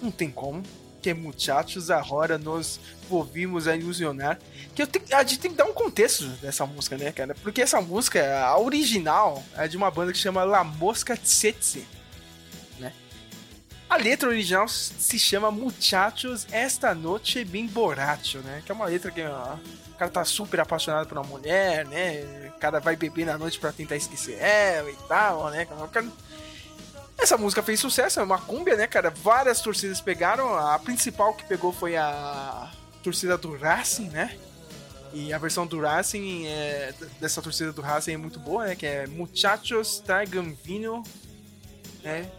Não 0.01 0.11
tem 0.11 0.29
como. 0.31 0.63
Que 1.01 1.11
é 1.11 1.13
Muchachos, 1.13 1.89
agora 1.89 2.37
nos 2.37 2.77
volvimos 3.09 3.67
a 3.69 3.75
ilusionar. 3.75 4.37
Que 4.75 4.81
eu 4.81 4.87
tenho, 4.87 5.05
a 5.15 5.19
gente 5.23 5.39
tem 5.39 5.51
que 5.51 5.57
dar 5.57 5.63
um 5.65 5.73
contexto 5.73 6.25
dessa 6.41 6.65
música, 6.65 6.97
né, 6.97 7.11
cara? 7.13 7.33
Porque 7.35 7.61
essa 7.61 7.79
música, 7.79 8.37
a 8.43 8.59
original, 8.59 9.41
é 9.55 9.65
de 9.67 9.77
uma 9.77 9.89
banda 9.89 10.11
que 10.11 10.17
chama 10.17 10.43
La 10.43 10.61
Mosca 10.63 11.15
Tsetse, 11.15 11.85
né? 12.79 12.91
A 13.89 13.95
letra 13.95 14.27
original 14.27 14.67
se 14.67 15.17
chama 15.17 15.49
Muchachos 15.49 16.45
Esta 16.51 16.93
Noche 16.93 17.45
Bem 17.45 17.65
Borracho, 17.65 18.39
né? 18.39 18.61
Que 18.65 18.71
é 18.71 18.75
uma 18.75 18.85
letra 18.85 19.09
que 19.09 19.23
ó, 19.23 19.55
o 19.55 19.93
cara 19.97 20.11
tá 20.11 20.25
super 20.25 20.59
apaixonado 20.59 21.07
por 21.07 21.17
uma 21.17 21.27
mulher, 21.27 21.85
né? 21.85 22.51
O 22.55 22.59
cara 22.59 22.81
vai 22.81 22.97
beber 22.97 23.25
na 23.25 23.37
noite 23.37 23.57
pra 23.57 23.71
tentar 23.71 23.95
esquecer 23.95 24.37
ela 24.37 24.91
e 24.91 24.97
tal, 25.07 25.49
né? 25.49 25.65
O 25.81 25.87
cara- 25.87 26.07
Essa 27.21 27.37
música 27.37 27.61
fez 27.61 27.79
sucesso, 27.79 28.19
é 28.19 28.23
uma 28.23 28.39
cúmbia, 28.39 28.75
né, 28.75 28.87
cara? 28.87 29.09
Várias 29.09 29.61
torcidas 29.61 29.99
pegaram. 29.99 30.55
A 30.55 30.79
principal 30.79 31.33
que 31.33 31.43
pegou 31.45 31.71
foi 31.73 31.95
a 31.97 32.71
torcida 33.03 33.37
do 33.37 33.55
Racing, 33.57 34.09
né? 34.09 34.37
E 35.13 35.33
a 35.33 35.37
versão 35.37 35.65
do 35.67 35.81
Racing, 35.81 36.45
é, 36.47 36.93
dessa 37.19 37.41
torcida 37.41 37.73
do 37.73 37.81
Racing 37.81 38.13
é 38.13 38.17
muito 38.17 38.39
boa, 38.39 38.67
né? 38.67 38.75
Que 38.75 38.85
é 38.85 39.07
Muchachos 39.07 39.99
Traigan 39.99 40.53
Vino, 40.63 41.03
né? 42.03 42.29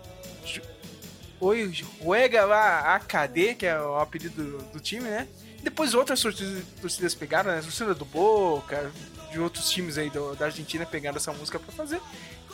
Oi, 1.41 1.73
Juega 1.73 2.45
lá 2.45 2.95
AKD, 2.97 3.55
que 3.57 3.67
é 3.67 3.79
o 3.81 3.97
apelido 3.99 4.43
do, 4.43 4.59
do 4.73 4.81
time, 4.81 5.05
né? 5.09 5.27
Depois 5.63 5.95
outras 5.95 6.21
torcidas, 6.21 6.63
torcidas 6.81 7.15
pegaram, 7.15 7.51
né? 7.51 7.59
A 7.59 7.63
torcida 7.63 7.95
do 7.95 8.05
Boca, 8.05 8.91
de 9.31 9.39
outros 9.41 9.69
times 9.71 9.97
aí 9.99 10.09
do- 10.11 10.35
da 10.37 10.47
Argentina 10.47 10.85
pegaram 10.87 11.17
essa 11.17 11.33
música 11.33 11.59
pra 11.59 11.73
fazer. 11.73 12.01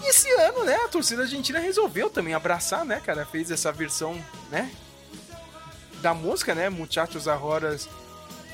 Esse 0.06 0.30
ano, 0.30 0.64
né, 0.64 0.76
a 0.76 0.88
torcida 0.88 1.22
argentina 1.22 1.58
resolveu 1.58 2.08
também 2.08 2.32
abraçar, 2.32 2.84
né, 2.84 3.00
cara? 3.00 3.26
Fez 3.26 3.50
essa 3.50 3.72
versão, 3.72 4.22
né? 4.50 4.70
Da 6.00 6.14
música, 6.14 6.54
né? 6.54 6.68
Muchachos 6.68 7.26
Arroras 7.26 7.88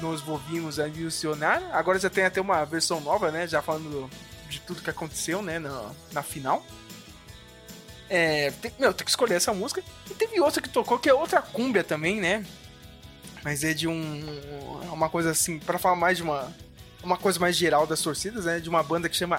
nos 0.00 0.20
volvimos 0.22 0.80
a 0.80 0.88
ilusionar. 0.88 1.62
Agora 1.72 1.98
já 1.98 2.08
tem 2.08 2.24
até 2.24 2.40
uma 2.40 2.64
versão 2.64 3.00
nova, 3.00 3.30
né? 3.30 3.46
Já 3.46 3.60
falando 3.60 4.08
de 4.48 4.60
tudo 4.60 4.82
que 4.82 4.90
aconteceu, 4.90 5.42
né? 5.42 5.58
Na, 5.58 5.90
na 6.12 6.22
final. 6.22 6.64
É, 8.08 8.50
tem, 8.50 8.72
meu, 8.78 8.92
tem 8.92 9.04
que 9.04 9.10
escolher 9.10 9.34
essa 9.34 9.52
música. 9.52 9.82
E 10.10 10.14
teve 10.14 10.40
outra 10.40 10.60
que 10.60 10.68
tocou, 10.68 10.98
que 10.98 11.08
é 11.08 11.14
outra 11.14 11.42
cúmbia 11.42 11.84
também, 11.84 12.20
né? 12.20 12.44
Mas 13.44 13.64
é 13.64 13.74
de 13.74 13.86
um. 13.86 14.22
Uma 14.92 15.08
coisa 15.08 15.30
assim, 15.30 15.58
para 15.58 15.78
falar 15.78 15.96
mais 15.96 16.16
de 16.16 16.22
uma. 16.22 16.52
Uma 17.02 17.16
coisa 17.16 17.38
mais 17.38 17.56
geral 17.56 17.86
das 17.86 18.00
torcidas, 18.00 18.44
né? 18.44 18.60
De 18.60 18.68
uma 18.68 18.82
banda 18.82 19.08
que 19.08 19.16
chama 19.16 19.36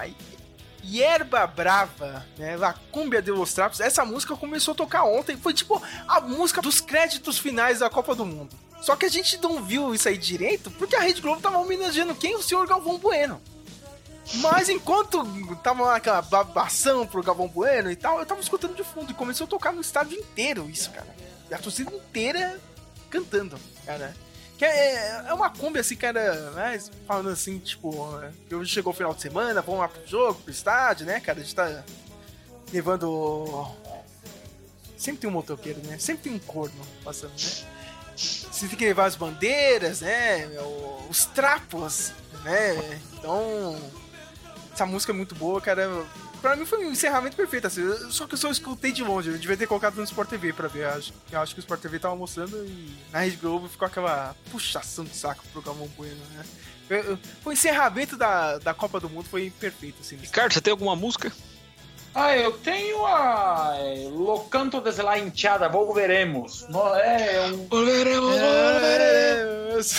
Yerba 0.90 1.46
Brava, 1.46 2.26
né? 2.36 2.56
La 2.56 2.74
Cumbia 2.92 3.22
de 3.22 3.30
los 3.30 3.52
Trapos. 3.52 3.80
Essa 3.80 4.04
música 4.04 4.36
começou 4.36 4.72
a 4.72 4.76
tocar 4.76 5.04
ontem. 5.04 5.36
Foi 5.36 5.54
tipo 5.54 5.82
a 6.06 6.20
música 6.20 6.60
dos 6.60 6.80
créditos 6.80 7.38
finais 7.38 7.78
da 7.80 7.90
Copa 7.90 8.14
do 8.14 8.26
Mundo. 8.26 8.56
Só 8.80 8.94
que 8.96 9.06
a 9.06 9.08
gente 9.08 9.38
não 9.38 9.62
viu 9.64 9.94
isso 9.94 10.08
aí 10.08 10.18
direito 10.18 10.70
porque 10.72 10.94
a 10.94 11.00
Rede 11.00 11.22
Globo 11.22 11.40
tava 11.40 11.58
homenageando 11.58 12.14
quem? 12.14 12.36
O 12.36 12.42
senhor 12.42 12.66
Galvão 12.66 12.98
Bueno. 12.98 13.40
Mas 14.36 14.68
enquanto 14.68 15.24
tava 15.62 15.94
aquela 15.94 16.22
babação 16.22 17.06
pro 17.06 17.22
Galvão 17.22 17.48
Bueno 17.48 17.90
e 17.90 17.96
tal, 17.96 18.18
eu 18.18 18.26
tava 18.26 18.40
escutando 18.40 18.74
de 18.74 18.84
fundo 18.84 19.10
e 19.10 19.14
começou 19.14 19.46
a 19.46 19.48
tocar 19.48 19.72
no 19.72 19.80
estádio 19.80 20.18
inteiro 20.18 20.68
isso, 20.68 20.90
cara. 20.90 21.14
E 21.50 21.54
a 21.54 21.58
torcida 21.58 21.94
inteira 21.94 22.60
cantando, 23.10 23.58
cara. 23.86 24.14
Que 24.56 24.64
é, 24.64 25.24
é 25.26 25.34
uma 25.34 25.50
Kombi 25.50 25.80
assim, 25.80 25.96
cara, 25.96 26.50
né? 26.52 26.80
Falando 27.06 27.30
assim, 27.30 27.58
tipo, 27.58 27.92
hoje 28.52 28.70
chegou 28.70 28.92
o 28.92 28.96
final 28.96 29.14
de 29.14 29.22
semana, 29.22 29.60
vamos 29.60 29.80
lá 29.80 29.88
pro 29.88 30.06
jogo, 30.06 30.40
pro 30.40 30.52
estádio, 30.52 31.06
né, 31.06 31.18
cara? 31.20 31.40
A 31.40 31.42
gente 31.42 31.54
tá 31.54 31.84
levando. 32.72 33.66
Sempre 34.96 35.22
tem 35.22 35.30
um 35.30 35.32
motoqueiro, 35.32 35.80
né? 35.86 35.98
Sempre 35.98 36.24
tem 36.24 36.32
um 36.34 36.38
corno 36.38 36.80
passando, 37.02 37.32
né? 37.32 37.74
Você 38.16 38.68
tem 38.68 38.78
que 38.78 38.84
levar 38.84 39.06
as 39.06 39.16
bandeiras, 39.16 40.00
né? 40.00 40.48
Os 41.10 41.24
trapos, 41.26 42.12
né? 42.44 43.00
Então. 43.18 43.76
Essa 44.72 44.86
música 44.86 45.12
é 45.12 45.14
muito 45.14 45.36
boa, 45.36 45.60
cara 45.60 45.88
pra 46.44 46.56
mim 46.56 46.66
foi 46.66 46.84
um 46.84 46.92
encerramento 46.92 47.34
perfeito, 47.34 47.66
assim. 47.66 47.82
Só 48.10 48.26
que 48.26 48.34
eu 48.34 48.38
só 48.38 48.50
escutei 48.50 48.92
de 48.92 49.02
longe. 49.02 49.30
Eu 49.30 49.38
devia 49.38 49.56
ter 49.56 49.66
colocado 49.66 49.94
no 49.94 50.04
Sport 50.04 50.28
TV 50.28 50.52
pra 50.52 50.68
ver. 50.68 50.82
Eu 50.82 50.90
acho, 50.90 51.14
eu 51.32 51.40
acho 51.40 51.54
que 51.54 51.60
o 51.60 51.62
Sport 51.62 51.80
TV 51.80 51.98
tava 51.98 52.14
mostrando 52.14 52.54
e 52.66 52.94
na 53.10 53.20
Rede 53.20 53.36
Globo 53.36 53.66
ficou 53.66 53.86
aquela 53.86 54.36
puxação 54.52 55.06
de 55.06 55.16
saco 55.16 55.42
pro 55.50 55.62
Galvão 55.62 55.88
Bueno, 55.96 56.20
né? 56.34 57.18
O 57.42 57.50
encerramento 57.50 58.14
da, 58.14 58.58
da 58.58 58.74
Copa 58.74 59.00
do 59.00 59.08
Mundo 59.08 59.26
foi 59.26 59.50
perfeito, 59.58 60.02
assim. 60.02 60.16
Ricardo, 60.16 60.52
você 60.52 60.60
tem 60.60 60.70
alguma 60.70 60.94
música? 60.94 61.32
Ah, 62.14 62.36
eu 62.36 62.52
tenho 62.52 63.06
a 63.06 63.72
é, 63.78 64.06
Lo 64.10 64.40
Canto 64.44 64.82
desde 64.82 65.00
la 65.00 65.18
hinchada, 65.18 65.66
volveremos. 65.70 66.68
No, 66.68 66.94
é 66.94 67.46
um... 67.46 67.66
Volveremos, 67.68 68.36
volveremos. 68.38 69.96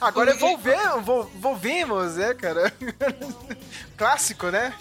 Agora 0.00 0.32
é 0.32 0.34
volvemos, 0.34 1.28
volvemos, 1.36 2.16
né, 2.16 2.34
cara? 2.34 2.72
Clássico, 3.96 4.48
né? 4.48 4.74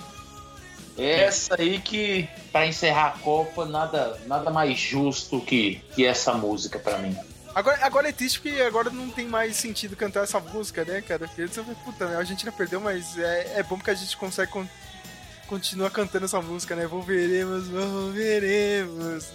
Essa 0.98 1.56
aí 1.60 1.80
que, 1.80 2.28
para 2.52 2.66
encerrar 2.66 3.08
a 3.08 3.20
Copa, 3.20 3.66
nada, 3.66 4.20
nada 4.26 4.50
mais 4.50 4.78
justo 4.80 5.39
que, 5.39 5.82
que 5.95 6.06
essa 6.06 6.34
música 6.34 6.80
para 6.80 6.98
mim. 6.98 7.16
Agora, 7.54 7.80
agora 7.82 8.10
é 8.10 8.12
triste 8.12 8.39
porque 8.39 8.62
agora 8.62 8.89
não 8.89 9.10
tem 9.10 9.28
mais 9.28 9.56
sentido 9.56 9.95
cantar 9.95 10.24
essa 10.24 10.39
música, 10.39 10.86
né, 10.86 11.02
cara? 11.02 11.28
Porque 11.28 11.48
você 11.48 11.64
puta, 11.84 12.08
né? 12.08 12.16
A 12.16 12.20
Argentina 12.20 12.52
perdeu, 12.52 12.80
mas 12.80 13.18
é, 13.18 13.60
é 13.60 13.64
bom 13.64 13.80
que 13.80 13.89
a 13.89 13.95
gente 13.95 14.16
consegue 14.16 14.52
con 14.52 14.68
continuar 15.48 15.89
cantando 15.89 16.26
essa 16.26 16.41
música, 16.41 16.76
né? 16.76 16.86
Volveremos, 16.86 17.68
volveremos. 17.68 19.32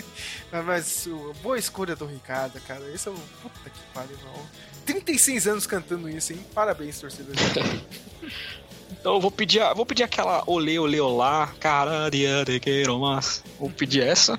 mas 0.64 1.08
boa 1.42 1.58
escolha 1.58 1.96
do 1.96 2.06
Ricardo, 2.06 2.60
cara. 2.60 2.88
Esse 2.94 3.08
é 3.08 3.10
o. 3.10 3.14
Puta 3.42 3.68
que 3.68 3.80
pariu, 3.92 4.16
não. 4.24 4.46
36 4.86 5.46
anos 5.46 5.66
cantando 5.66 6.08
isso, 6.08 6.32
hein? 6.32 6.46
Parabéns, 6.54 6.98
torcedor. 6.98 7.34
Então 9.06 9.14
eu 9.14 9.20
vou 9.20 9.30
pedir, 9.30 9.62
vou 9.76 9.86
pedir 9.86 10.02
aquela 10.02 10.42
olê, 10.48 10.80
olê, 10.80 10.98
olá, 10.98 11.54
cararia 11.60 12.44
de 12.44 12.58
queiro 12.58 12.98
mas. 12.98 13.40
Vou 13.56 13.70
pedir 13.70 14.02
essa. 14.02 14.36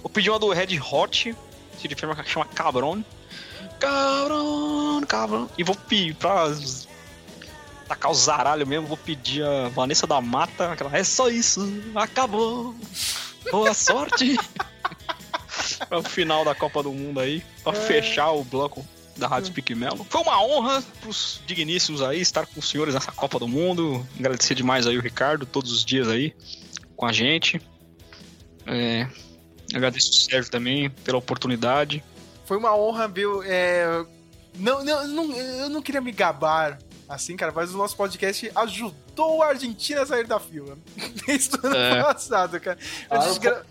Vou 0.00 0.08
pedir 0.08 0.30
uma 0.30 0.38
do 0.38 0.48
Red 0.48 0.80
Hot, 0.80 1.36
se 1.76 1.86
ele 1.86 1.94
chama, 1.94 2.24
chama 2.24 2.46
Cabron. 2.46 3.04
Cabron, 3.78 5.02
Cabron. 5.06 5.46
E 5.58 5.62
vou 5.62 5.74
pedir 5.74 6.14
pra 6.14 6.50
tacar 7.86 8.10
o 8.10 8.14
zaralho 8.14 8.66
mesmo, 8.66 8.86
vou 8.86 8.96
pedir 8.96 9.44
a 9.44 9.68
Vanessa 9.68 10.06
da 10.06 10.18
Mata, 10.18 10.72
aquela, 10.72 10.96
é 10.96 11.04
só 11.04 11.28
isso, 11.28 11.70
acabou. 11.94 12.74
Boa 13.50 13.74
sorte. 13.74 14.34
para 15.90 15.98
o 16.00 16.02
final 16.02 16.42
da 16.42 16.54
Copa 16.54 16.82
do 16.82 16.90
Mundo 16.90 17.20
aí, 17.20 17.44
pra 17.62 17.74
é. 17.74 17.80
fechar 17.82 18.30
o 18.30 18.42
bloco 18.42 18.82
da 19.16 19.26
Rádio 19.26 19.48
Speak 19.48 19.74
Melo. 19.74 20.06
Foi 20.08 20.20
uma 20.20 20.42
honra 20.42 20.82
pros 21.00 21.40
digníssimos 21.46 22.02
aí 22.02 22.20
estar 22.20 22.46
com 22.46 22.60
os 22.60 22.68
senhores 22.68 22.94
nessa 22.94 23.12
Copa 23.12 23.38
do 23.38 23.48
Mundo. 23.48 24.06
Agradecer 24.18 24.54
demais 24.54 24.86
aí 24.86 24.96
o 24.96 25.00
Ricardo, 25.00 25.46
todos 25.46 25.72
os 25.72 25.84
dias 25.84 26.08
aí 26.08 26.34
com 26.96 27.06
a 27.06 27.12
gente. 27.12 27.60
É, 28.66 29.08
agradeço 29.74 30.10
o 30.10 30.14
Sérgio 30.14 30.50
também 30.50 30.90
pela 30.90 31.18
oportunidade. 31.18 32.02
Foi 32.44 32.56
uma 32.56 32.76
honra, 32.76 33.08
Bill. 33.08 33.42
É, 33.44 34.04
não, 34.58 34.84
não, 34.84 35.06
não, 35.08 35.32
eu 35.36 35.68
não 35.68 35.82
queria 35.82 36.00
me 36.00 36.12
gabar 36.12 36.78
assim, 37.08 37.36
cara, 37.36 37.52
mas 37.54 37.72
o 37.72 37.76
nosso 37.76 37.96
podcast 37.96 38.50
ajudou 38.54 39.42
a 39.42 39.48
Argentina 39.48 40.02
a 40.02 40.06
sair 40.06 40.26
da 40.26 40.40
fila. 40.40 40.76
Desde 41.26 41.56
o 41.56 41.66
ano 41.66 41.76
é. 41.76 42.02
passado, 42.02 42.60
cara. 42.60 42.78
Ah, 43.08 43.38
gra... 43.38 43.64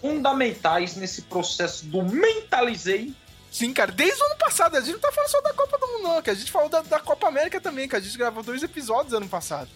Fundamentais 0.00 0.96
nesse 0.96 1.22
processo 1.22 1.86
do 1.86 2.02
mentalizei 2.02 3.14
Sim, 3.54 3.72
cara, 3.72 3.92
desde 3.92 4.20
o 4.20 4.26
ano 4.26 4.36
passado. 4.36 4.76
A 4.76 4.80
gente 4.80 4.94
não 4.94 4.98
tá 4.98 5.12
falando 5.12 5.30
só 5.30 5.40
da 5.40 5.52
Copa 5.54 5.78
do 5.78 5.86
Mundo, 5.86 6.02
não, 6.02 6.20
que 6.20 6.28
a 6.28 6.34
gente 6.34 6.50
falou 6.50 6.68
da, 6.68 6.82
da 6.82 6.98
Copa 6.98 7.28
América 7.28 7.60
também, 7.60 7.88
que 7.88 7.94
a 7.94 8.00
gente 8.00 8.18
gravou 8.18 8.42
dois 8.42 8.64
episódios 8.64 9.14
ano 9.14 9.28
passado. 9.28 9.70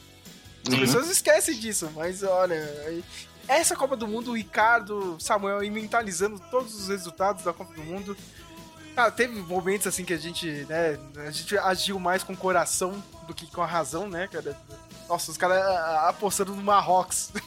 As 0.66 0.74
uhum. 0.74 0.80
pessoas 0.80 1.08
esquecem 1.08 1.56
disso, 1.56 1.88
mas 1.94 2.24
olha. 2.24 2.56
Essa 3.46 3.76
Copa 3.76 3.96
do 3.96 4.08
Mundo, 4.08 4.32
o 4.32 4.36
Ricardo, 4.36 5.16
Samuel, 5.20 5.62
e 5.62 5.70
mentalizando 5.70 6.40
todos 6.50 6.74
os 6.74 6.88
resultados 6.88 7.44
da 7.44 7.52
Copa 7.52 7.72
do 7.72 7.84
Mundo. 7.84 8.16
Cara, 8.96 9.12
teve 9.12 9.40
momentos 9.42 9.86
assim 9.86 10.04
que 10.04 10.12
a 10.12 10.18
gente, 10.18 10.66
né, 10.68 10.98
a 11.24 11.30
gente 11.30 11.56
agiu 11.56 12.00
mais 12.00 12.24
com 12.24 12.32
o 12.32 12.36
coração 12.36 13.00
do 13.28 13.32
que 13.32 13.46
com 13.46 13.62
a 13.62 13.66
razão, 13.66 14.08
né, 14.08 14.26
cara? 14.26 14.60
Nossa, 15.08 15.30
os 15.30 15.36
caras 15.36 15.62
apostando 16.08 16.52
no 16.52 16.62
Marrocos. 16.62 17.30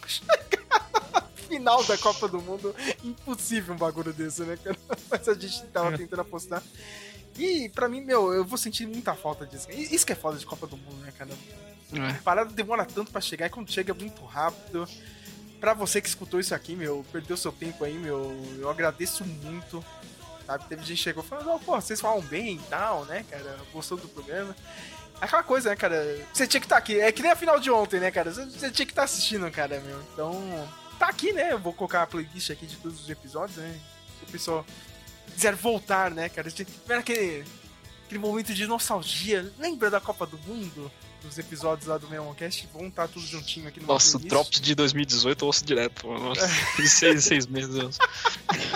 final 1.51 1.83
da 1.83 1.97
Copa 1.97 2.27
do 2.27 2.41
Mundo. 2.41 2.73
Impossível 3.03 3.75
um 3.75 3.77
bagulho 3.77 4.13
desse, 4.13 4.41
né, 4.43 4.57
cara? 4.63 4.77
Mas 5.11 5.27
a 5.27 5.33
gente 5.33 5.63
tava 5.67 5.93
é. 5.93 5.97
tentando 5.97 6.21
apostar. 6.21 6.63
E 7.37 7.69
pra 7.69 7.89
mim, 7.89 8.01
meu, 8.01 8.33
eu 8.33 8.45
vou 8.45 8.57
sentir 8.57 8.85
muita 8.87 9.13
falta 9.13 9.45
disso. 9.45 9.67
Isso 9.71 10.05
que 10.05 10.13
é 10.13 10.15
foda 10.15 10.37
de 10.37 10.45
Copa 10.45 10.65
do 10.67 10.77
Mundo, 10.77 10.97
né, 10.97 11.11
cara? 11.17 11.31
É. 11.93 12.11
A 12.11 12.21
parada 12.23 12.51
demora 12.51 12.85
tanto 12.85 13.11
para 13.11 13.19
chegar 13.19 13.47
e 13.47 13.49
quando 13.49 13.71
chega 13.71 13.91
é 13.91 13.95
muito 13.95 14.23
rápido. 14.23 14.87
Pra 15.59 15.73
você 15.73 16.01
que 16.01 16.07
escutou 16.07 16.39
isso 16.39 16.55
aqui, 16.55 16.75
meu, 16.75 17.05
perdeu 17.11 17.37
seu 17.37 17.51
tempo 17.51 17.83
aí, 17.83 17.93
meu, 17.93 18.33
eu 18.57 18.69
agradeço 18.69 19.25
muito. 19.25 19.83
Sabe? 20.45 20.65
Teve 20.65 20.81
gente 20.81 20.97
que 20.97 21.03
chegou 21.03 21.23
falando, 21.23 21.51
oh, 21.51 21.59
pô, 21.59 21.79
vocês 21.79 22.01
falam 22.01 22.21
bem 22.21 22.55
e 22.55 22.69
tal, 22.69 23.05
né, 23.05 23.23
cara? 23.29 23.57
Gostou 23.71 23.97
do 23.97 24.07
programa. 24.07 24.55
Aquela 25.19 25.43
coisa, 25.43 25.69
né, 25.69 25.75
cara? 25.75 26.17
Você 26.33 26.47
tinha 26.47 26.59
que 26.59 26.65
estar 26.65 26.77
tá 26.77 26.79
aqui. 26.79 26.99
É 26.99 27.11
que 27.11 27.21
nem 27.21 27.31
a 27.31 27.35
final 27.35 27.59
de 27.59 27.69
ontem, 27.69 27.99
né, 27.99 28.09
cara? 28.09 28.31
Você 28.31 28.71
tinha 28.71 28.85
que 28.85 28.91
estar 28.91 29.01
tá 29.01 29.03
assistindo, 29.03 29.49
cara, 29.51 29.79
meu. 29.79 30.01
Então, 30.13 30.67
tá 31.01 31.07
aqui, 31.07 31.33
né? 31.33 31.51
Eu 31.51 31.57
vou 31.57 31.73
colocar 31.73 32.03
a 32.03 32.07
playlist 32.07 32.51
aqui 32.51 32.67
de 32.67 32.75
todos 32.75 33.01
os 33.01 33.09
episódios, 33.09 33.57
né? 33.57 33.79
Se 34.19 34.23
o 34.23 34.31
pessoal 34.31 34.65
quiser 35.33 35.55
voltar, 35.55 36.11
né, 36.11 36.29
cara? 36.29 36.51
Tiver 36.51 36.95
aquele, 36.95 37.43
aquele 38.05 38.19
momento 38.19 38.53
de 38.53 38.67
nostalgia. 38.67 39.51
Lembra 39.57 39.89
da 39.89 39.99
Copa 39.99 40.27
do 40.27 40.37
Mundo? 40.39 40.91
Dos 41.23 41.37
episódios 41.37 41.87
lá 41.87 41.99
do 41.99 42.09
Memoncast, 42.09 42.67
vão 42.73 42.87
estar 42.87 43.07
tá 43.07 43.13
tudo 43.13 43.23
juntinho 43.27 43.67
aqui 43.67 43.79
no 43.79 43.85
Nossa, 43.85 44.17
o 44.17 44.19
Drops 44.19 44.59
de 44.59 44.73
2018 44.73 45.43
eu 45.43 45.45
ouço 45.45 45.63
direto, 45.63 46.07
mano. 46.07 46.33
seis, 46.83 47.25
seis 47.25 47.45
meses. 47.45 47.99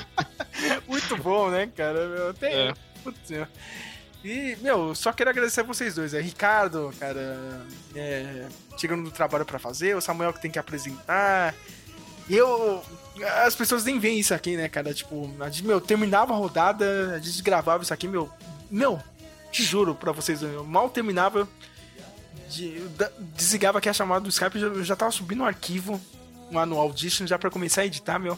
Muito 0.87 1.17
bom, 1.17 1.49
né, 1.49 1.65
cara? 1.75 2.07
Meu, 2.07 2.33
tem... 2.35 2.53
É. 2.53 2.73
Putz, 3.03 3.31
e, 4.23 4.55
meu, 4.61 4.93
só 4.93 5.11
quero 5.11 5.31
agradecer 5.31 5.61
a 5.61 5.63
vocês 5.63 5.95
dois. 5.95 6.13
É 6.13 6.21
Ricardo, 6.21 6.93
cara, 6.99 7.65
é, 7.95 8.47
chegando 8.77 9.01
no 9.01 9.11
trabalho 9.11 9.45
para 9.45 9.57
fazer, 9.57 9.95
o 9.95 10.01
Samuel 10.01 10.33
que 10.33 10.41
tem 10.41 10.51
que 10.51 10.59
apresentar, 10.59 11.55
e 12.29 12.35
eu. 12.35 12.83
As 13.45 13.55
pessoas 13.55 13.85
nem 13.85 13.99
veem 13.99 14.19
isso 14.19 14.33
aqui, 14.33 14.57
né, 14.57 14.67
cara? 14.67 14.93
Tipo, 14.93 15.31
a 15.39 15.49
gente, 15.49 15.65
meu, 15.65 15.79
terminava 15.79 16.33
a 16.33 16.37
rodada, 16.37 17.13
a 17.15 17.19
gente 17.19 17.41
gravava 17.41 17.83
isso 17.83 17.93
aqui, 17.93 18.07
meu. 18.07 18.29
Não, 18.69 19.01
te 19.51 19.63
juro 19.63 19.95
pra 19.95 20.11
vocês, 20.11 20.41
eu 20.41 20.63
mal 20.63 20.89
terminava. 20.89 21.47
De, 22.49 22.81
desligava 23.35 23.79
aqui 23.79 23.89
a 23.89 23.93
chamada 23.93 24.21
do 24.21 24.29
Skype, 24.29 24.59
eu 24.59 24.75
já, 24.75 24.83
já 24.83 24.95
tava 24.95 25.11
subindo 25.11 25.41
um 25.41 25.45
arquivo 25.45 25.99
lá 26.51 26.65
no 26.65 26.77
Audition 26.77 27.25
já 27.25 27.39
pra 27.39 27.49
começar 27.49 27.81
a 27.81 27.85
editar, 27.85 28.19
meu. 28.19 28.37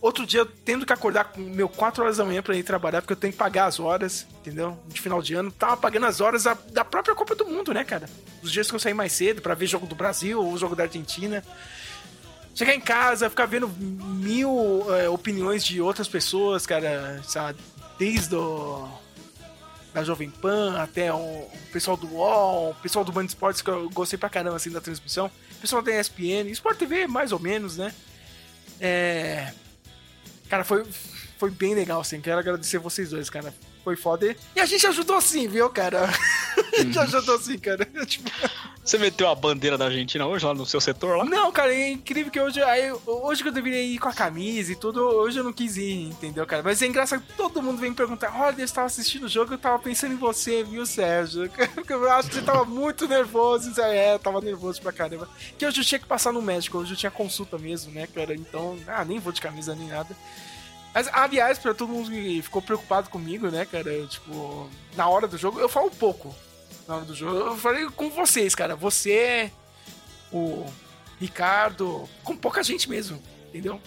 Outro 0.00 0.26
dia, 0.26 0.46
tendo 0.64 0.86
que 0.86 0.92
acordar 0.92 1.24
com 1.24 1.40
meu 1.40 1.68
4 1.68 2.02
horas 2.02 2.16
da 2.16 2.24
manhã 2.24 2.42
pra 2.42 2.56
ir 2.56 2.62
trabalhar, 2.62 3.02
porque 3.02 3.12
eu 3.12 3.16
tenho 3.16 3.32
que 3.32 3.38
pagar 3.38 3.66
as 3.66 3.78
horas, 3.78 4.26
entendeu? 4.40 4.78
De 4.88 4.98
final 4.98 5.20
de 5.20 5.34
ano. 5.34 5.50
Tava 5.50 5.76
pagando 5.76 6.06
as 6.06 6.22
horas 6.22 6.44
da, 6.44 6.56
da 6.70 6.84
própria 6.84 7.14
Copa 7.14 7.34
do 7.34 7.44
Mundo, 7.44 7.74
né, 7.74 7.84
cara? 7.84 8.08
Os 8.42 8.50
dias 8.50 8.70
que 8.70 8.74
eu 8.74 8.80
saí 8.80 8.94
mais 8.94 9.12
cedo 9.12 9.42
para 9.42 9.52
ver 9.52 9.66
jogo 9.66 9.86
do 9.86 9.94
Brasil 9.94 10.42
ou 10.42 10.56
jogo 10.56 10.74
da 10.74 10.84
Argentina 10.84 11.44
chegar 12.60 12.74
em 12.74 12.80
casa, 12.80 13.30
ficar 13.30 13.46
vendo 13.46 13.68
mil 13.68 14.84
é, 14.94 15.08
opiniões 15.08 15.64
de 15.64 15.80
outras 15.80 16.06
pessoas, 16.06 16.66
cara, 16.66 17.22
sabe? 17.26 17.58
Desde 17.98 18.34
o, 18.34 18.86
da 19.94 20.04
Jovem 20.04 20.28
Pan 20.28 20.78
até 20.78 21.10
o, 21.10 21.48
pessoal 21.72 21.96
do 21.96 22.06
UOL, 22.06 22.72
o 22.72 22.74
pessoal 22.74 23.02
do 23.02 23.12
Band 23.12 23.24
Esportes, 23.24 23.62
que 23.62 23.70
eu 23.70 23.88
gostei 23.88 24.18
pra 24.18 24.28
caramba 24.28 24.56
assim 24.56 24.70
da 24.70 24.80
transmissão, 24.80 25.30
o 25.52 25.60
pessoal 25.60 25.80
da 25.80 25.98
ESPN, 25.98 26.50
Sport 26.50 26.76
TV 26.76 27.06
mais 27.06 27.32
ou 27.32 27.38
menos, 27.38 27.78
né? 27.78 27.94
É. 28.78 29.54
Cara, 30.50 30.62
foi, 30.62 30.84
foi 31.38 31.50
bem 31.50 31.74
legal, 31.74 32.02
assim. 32.02 32.20
Quero 32.20 32.40
agradecer 32.40 32.76
vocês 32.76 33.08
dois, 33.08 33.30
cara. 33.30 33.54
Foi 33.82 33.96
foda. 33.96 34.36
E 34.54 34.60
a 34.60 34.66
gente 34.66 34.86
ajudou 34.86 35.20
sim, 35.20 35.48
viu, 35.48 35.68
cara? 35.70 36.04
a 36.74 36.82
gente 36.82 36.98
ajudou 36.98 37.38
sim, 37.38 37.58
cara. 37.58 37.84
Tipo... 38.06 38.30
Você 38.84 38.98
meteu 38.98 39.28
a 39.28 39.34
bandeira 39.34 39.78
da 39.78 39.84
Argentina 39.86 40.26
hoje 40.26 40.44
lá 40.44 40.54
no 40.54 40.66
seu 40.66 40.80
setor 40.80 41.18
lá? 41.18 41.24
Não, 41.24 41.52
cara, 41.52 41.72
é 41.72 41.90
incrível 41.90 42.32
que 42.32 42.40
hoje. 42.40 42.62
Aí, 42.62 42.90
hoje 43.06 43.42
que 43.42 43.48
eu 43.48 43.52
deveria 43.52 43.82
ir 43.82 43.98
com 43.98 44.08
a 44.08 44.12
camisa 44.12 44.72
e 44.72 44.76
tudo, 44.76 45.00
hoje 45.00 45.38
eu 45.38 45.44
não 45.44 45.52
quis 45.52 45.76
ir, 45.76 46.08
entendeu, 46.08 46.46
cara? 46.46 46.62
Mas 46.62 46.80
é 46.82 46.86
engraçado 46.86 47.22
que 47.22 47.34
todo 47.34 47.62
mundo 47.62 47.78
vem 47.78 47.90
me 47.90 47.96
perguntar: 47.96 48.34
olha, 48.40 48.60
eu 48.60 48.64
estava 48.64 48.86
assistindo 48.86 49.24
o 49.24 49.28
jogo, 49.28 49.54
eu 49.54 49.58
tava 49.58 49.78
pensando 49.78 50.14
em 50.14 50.16
você, 50.16 50.64
viu, 50.64 50.84
Sérgio? 50.86 51.50
Eu 51.88 52.10
acho 52.10 52.28
que 52.28 52.36
você 52.36 52.42
tava 52.42 52.64
muito 52.64 53.06
nervoso. 53.06 53.72
É, 53.80 54.14
eu 54.14 54.18
tava 54.18 54.40
nervoso 54.40 54.80
pra 54.80 54.92
caramba. 54.92 55.28
Que 55.58 55.66
hoje 55.66 55.80
eu 55.80 55.84
tinha 55.84 55.98
que 55.98 56.06
passar 56.06 56.32
no 56.32 56.40
médico, 56.40 56.78
hoje 56.78 56.92
eu 56.92 56.96
tinha 56.96 57.10
consulta 57.10 57.58
mesmo, 57.58 57.92
né, 57.92 58.06
cara? 58.06 58.34
Então, 58.34 58.78
ah, 58.86 59.04
nem 59.04 59.18
vou 59.18 59.32
de 59.32 59.40
camisa 59.40 59.74
nem 59.74 59.88
nada. 59.88 60.16
Mas, 60.92 61.08
aliás, 61.12 61.58
pra 61.58 61.72
todo 61.72 61.92
mundo 61.92 62.10
que 62.10 62.42
ficou 62.42 62.60
preocupado 62.60 63.10
comigo, 63.10 63.48
né, 63.48 63.64
cara? 63.64 64.06
Tipo, 64.06 64.68
na 64.96 65.08
hora 65.08 65.28
do 65.28 65.38
jogo, 65.38 65.60
eu 65.60 65.68
falo 65.68 65.90
pouco 65.90 66.34
na 66.88 66.96
hora 66.96 67.04
do 67.04 67.14
jogo. 67.14 67.36
Eu 67.36 67.56
falei 67.56 67.86
com 67.90 68.10
vocês, 68.10 68.54
cara. 68.54 68.74
Você, 68.74 69.52
o 70.32 70.66
Ricardo, 71.20 72.08
com 72.24 72.36
pouca 72.36 72.62
gente 72.62 72.90
mesmo, 72.90 73.22
entendeu? 73.48 73.80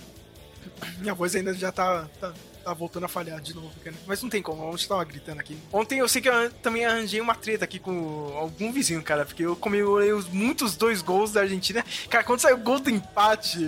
Minha 0.99 1.13
voz 1.13 1.35
ainda 1.35 1.53
já 1.53 1.71
tá, 1.71 2.07
tá, 2.19 2.33
tá 2.63 2.73
voltando 2.73 3.05
a 3.05 3.09
falhar 3.09 3.39
de 3.41 3.53
novo, 3.53 3.71
cara. 3.83 3.95
Mas 4.07 4.21
não 4.21 4.29
tem 4.29 4.41
como, 4.41 4.63
ontem 4.63 4.87
tava 4.87 5.03
gritando 5.03 5.39
aqui. 5.39 5.57
Ontem 5.71 5.99
eu 5.99 6.07
sei 6.07 6.21
que 6.21 6.29
eu 6.29 6.51
também 6.61 6.85
arranjei 6.85 7.19
uma 7.19 7.35
treta 7.35 7.65
aqui 7.65 7.79
com 7.79 8.33
algum 8.37 8.71
vizinho, 8.71 9.01
cara, 9.03 9.25
porque 9.25 9.43
eu 9.43 9.55
comemorei 9.55 10.11
muitos 10.31 10.75
dois 10.75 11.01
gols 11.01 11.31
da 11.31 11.41
Argentina. 11.41 11.83
Cara, 12.09 12.23
quando 12.23 12.39
saiu 12.39 12.55
o 12.55 12.59
gol 12.59 12.79
do 12.79 12.89
empate 12.89 13.59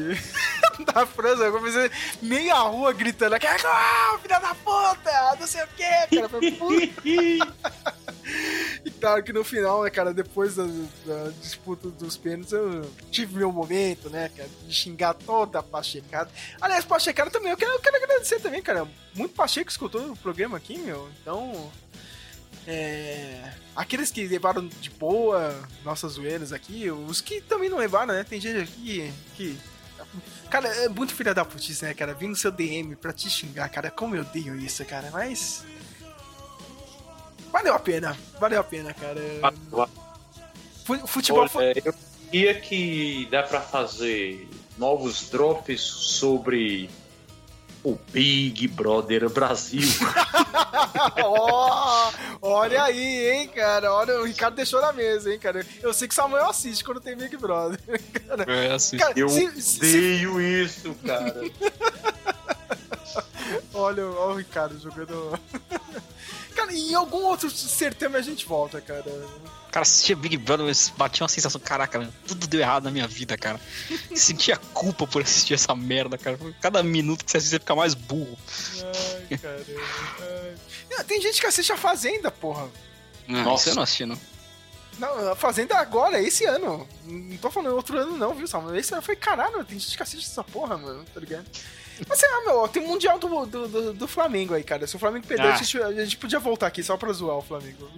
da 0.93 1.05
França, 1.05 1.43
eu 1.43 1.51
comecei 1.51 1.91
meia 2.21 2.55
rua 2.55 2.93
gritando: 2.93 3.33
aqui, 3.33 3.47
ah, 3.47 4.17
filha 4.21 4.39
da 4.39 4.55
puta, 4.55 5.37
não 5.39 5.47
sei 5.47 5.63
o 5.63 5.67
que, 5.67 6.15
cara. 6.15 6.29
Foi 6.29 6.51
puta. 6.51 8.14
E 8.83 8.91
claro 8.91 9.23
que 9.23 9.33
no 9.33 9.43
final, 9.43 9.83
né, 9.83 9.89
cara, 9.89 10.13
depois 10.13 10.55
da, 10.55 10.63
da 10.63 11.29
disputa 11.41 11.89
dos 11.89 12.17
pênaltis, 12.17 12.51
eu 12.51 12.89
tive 13.11 13.37
meu 13.37 13.51
momento, 13.51 14.09
né, 14.09 14.29
cara, 14.35 14.49
de 14.67 14.73
xingar 14.73 15.13
toda 15.13 15.59
a 15.59 15.63
Pachecada. 15.63 16.29
Aliás, 16.59 16.85
Pachecada 16.85 17.29
também, 17.29 17.51
eu 17.51 17.57
quero, 17.57 17.71
eu 17.71 17.79
quero 17.79 17.97
agradecer 17.97 18.39
também, 18.39 18.61
cara. 18.61 18.87
Muito 19.13 19.33
Pacheco 19.33 19.69
escutou 19.69 20.11
o 20.11 20.17
programa 20.17 20.57
aqui, 20.57 20.77
meu. 20.77 21.09
Então, 21.21 21.71
é, 22.67 23.53
aqueles 23.75 24.11
que 24.11 24.27
levaram 24.27 24.67
de 24.67 24.89
boa 24.89 25.55
nossas 25.83 26.13
zoeiras 26.13 26.51
aqui, 26.51 26.89
os 26.89 27.21
que 27.21 27.41
também 27.41 27.69
não 27.69 27.77
levaram, 27.77 28.13
né? 28.13 28.23
Tem 28.23 28.41
gente 28.41 28.59
aqui 28.59 29.13
que. 29.35 29.57
Cara, 30.49 30.67
é 30.67 30.89
muito 30.89 31.13
filha 31.13 31.33
da 31.33 31.45
putice, 31.45 31.83
né, 31.83 31.93
cara? 31.93 32.13
Vindo 32.13 32.35
seu 32.35 32.51
DM 32.51 32.95
pra 32.95 33.13
te 33.13 33.29
xingar, 33.29 33.69
cara. 33.69 33.91
Como 33.91 34.15
eu 34.15 34.21
odeio 34.21 34.55
isso, 34.57 34.83
cara. 34.85 35.09
Mas. 35.11 35.63
Valeu 37.55 37.73
a 37.73 37.79
pena. 37.79 38.17
Valeu 38.37 38.59
a 38.59 38.63
pena, 38.65 38.93
cara. 38.93 39.21
Futebol 41.07 41.43
Olha, 41.43 41.49
foi. 41.49 41.73
Eu 41.85 41.93
queria 42.29 42.59
que 42.59 43.29
dá 43.31 43.43
pra 43.43 43.61
fazer 43.61 44.49
novos 44.77 45.29
drops 45.29 45.79
sobre 45.79 46.89
o 47.81 47.97
Big 48.11 48.67
Brother 48.67 49.29
Brasil. 49.29 49.87
oh, 51.25 52.11
olha 52.41 52.83
aí, 52.83 53.29
hein, 53.31 53.47
cara. 53.47 53.89
Olha, 53.93 54.19
o 54.19 54.25
Ricardo 54.25 54.55
deixou 54.55 54.81
na 54.81 54.91
mesa, 54.91 55.31
hein, 55.31 55.39
cara. 55.39 55.65
Eu 55.81 55.93
sei 55.93 56.09
que 56.09 56.13
Samuel 56.13 56.49
assiste 56.49 56.83
quando 56.83 56.99
tem 56.99 57.15
Big 57.15 57.37
Brother. 57.37 57.79
Cara, 58.27 58.43
é, 58.51 58.73
assiste. 58.73 58.97
Cara, 58.97 59.13
eu 59.15 59.29
se, 59.29 59.45
odeio 59.45 60.35
se... 60.35 60.63
isso, 60.63 60.95
cara. 61.05 61.41
olha, 63.73 64.05
olha 64.05 64.33
o 64.33 64.35
Ricardo 64.35 64.77
jogando. 64.77 65.39
Cara, 66.55 66.73
em 66.73 66.95
algum 66.95 67.23
outro 67.23 67.49
certame 67.49 68.17
a 68.17 68.21
gente 68.21 68.45
volta, 68.45 68.79
cara. 68.79 69.03
Cara, 69.71 69.81
assistia 69.81 70.15
Big 70.15 70.37
Brother, 70.37 70.73
batia 70.95 71.23
uma 71.23 71.29
sensação, 71.29 71.59
caraca, 71.59 72.09
tudo 72.25 72.47
deu 72.47 72.61
errado 72.61 72.85
na 72.85 72.91
minha 72.91 73.07
vida, 73.07 73.37
cara. 73.37 73.59
Sentia 74.15 74.55
culpa 74.55 75.05
por 75.05 75.21
assistir 75.21 75.53
essa 75.53 75.75
merda, 75.75 76.17
cara. 76.17 76.39
Cada 76.61 76.81
minuto 76.81 77.25
que 77.25 77.31
você 77.31 77.37
assiste, 77.37 77.51
você 77.51 77.59
fica 77.59 77.75
mais 77.75 77.93
burro. 77.93 78.37
Ai, 79.29 79.37
caramba. 79.37 81.03
Tem 81.05 81.21
gente 81.21 81.41
que 81.41 81.47
assiste 81.47 81.73
a 81.73 81.77
Fazenda, 81.77 82.31
porra. 82.31 82.69
Não, 83.27 83.43
Nossa. 83.43 83.71
eu 83.71 83.75
não 83.75 83.83
assisti, 83.83 84.05
não. 84.05 84.17
Não, 84.97 85.31
a 85.31 85.35
Fazenda 85.35 85.77
agora, 85.77 86.21
esse 86.21 86.45
ano. 86.45 86.87
Não 87.03 87.37
tô 87.37 87.51
falando 87.51 87.75
outro 87.75 87.97
ano, 87.97 88.15
não, 88.15 88.33
viu, 88.33 88.47
Samuel? 88.47 88.77
Esse 88.77 88.93
ano 88.93 89.01
foi 89.01 89.17
caralho, 89.17 89.63
tem 89.65 89.77
gente 89.77 89.97
que 89.97 90.03
assiste 90.03 90.25
essa 90.25 90.43
porra, 90.43 90.77
mano, 90.77 91.03
tá 91.13 91.19
ligado? 91.19 91.45
Mas 92.07 92.19
sei 92.19 92.29
lá, 92.29 92.41
meu, 92.45 92.67
tem 92.67 92.85
Mundial 92.85 93.17
do, 93.17 93.45
do, 93.45 93.67
do, 93.67 93.93
do, 93.93 94.07
Flamengo 94.07 94.53
aí, 94.53 94.63
cara. 94.63 94.85
Se 94.85 94.95
o 94.95 94.99
Flamengo 94.99 95.25
perder, 95.25 95.47
ah. 95.47 95.53
a, 95.53 95.57
gente, 95.57 95.81
a, 95.81 95.91
gente, 95.93 96.17
podia 96.17 96.39
voltar 96.39 96.67
aqui 96.67 96.83
só 96.83 96.97
pra 96.97 97.11
zoar 97.13 97.37
o 97.37 97.41
Flamengo. 97.41 97.89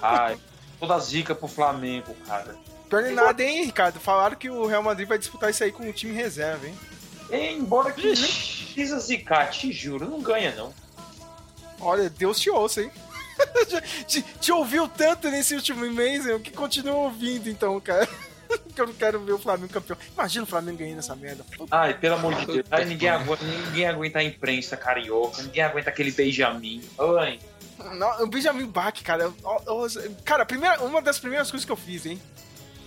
Ai, 0.00 0.38
toda 0.80 0.98
zica 0.98 1.34
pro 1.34 1.48
Flamengo, 1.48 2.14
cara. 2.26 2.56
Pior 2.88 3.02
nada, 3.12 3.42
hein, 3.42 3.64
Ricardo? 3.64 3.98
Falaram 4.00 4.36
que 4.36 4.48
o 4.48 4.66
Real 4.66 4.82
Madrid 4.82 5.08
vai 5.08 5.18
disputar 5.18 5.50
isso 5.50 5.64
aí 5.64 5.72
com 5.72 5.88
o 5.88 5.92
time 5.92 6.12
reserva, 6.12 6.66
hein? 6.66 6.74
É, 7.30 7.52
embora 7.52 7.92
que 7.92 8.02
nem 8.02 8.14
precisa 8.14 8.98
zicar, 8.98 9.50
te 9.50 9.72
juro, 9.72 10.08
não 10.08 10.20
ganha, 10.20 10.54
não. 10.54 10.72
Olha, 11.80 12.08
Deus 12.08 12.38
te 12.38 12.50
ouça, 12.50 12.82
hein? 12.82 12.90
te, 14.06 14.22
te, 14.22 14.52
ouviu 14.52 14.86
tanto 14.86 15.28
nesse 15.28 15.54
último 15.54 15.90
mês, 15.90 16.26
eu 16.26 16.38
que 16.38 16.50
continua 16.50 16.94
ouvindo, 16.94 17.48
então, 17.48 17.80
cara. 17.80 18.08
que 18.74 18.80
eu 18.80 18.86
não 18.86 18.94
quero 18.94 19.20
ver 19.20 19.32
o 19.32 19.38
Flamengo 19.38 19.72
campeão. 19.72 19.96
Imagina 20.12 20.44
o 20.44 20.46
Flamengo 20.46 20.78
ganhando 20.78 20.98
essa 20.98 21.14
merda. 21.14 21.44
Ai, 21.70 21.94
pelo 21.94 22.16
amor 22.16 22.34
de 22.34 22.46
Deus. 22.46 22.66
Ai, 22.70 22.84
ninguém, 22.84 23.08
aguenta, 23.08 23.44
ninguém 23.44 23.86
aguenta 23.86 24.18
a 24.18 24.24
imprensa 24.24 24.76
carioca, 24.76 25.42
ninguém 25.42 25.62
aguenta 25.62 25.90
aquele 25.90 26.10
Benjamin. 26.10 26.82
Ai. 27.18 27.38
Não, 27.96 28.22
o 28.22 28.26
Benjamin 28.26 28.66
Bach, 28.66 29.02
cara. 29.02 29.32
cara, 30.24 30.46
primeira, 30.46 30.82
uma 30.82 31.02
das 31.02 31.18
primeiras 31.18 31.50
coisas 31.50 31.64
que 31.64 31.72
eu 31.72 31.76
fiz, 31.76 32.06
hein? 32.06 32.20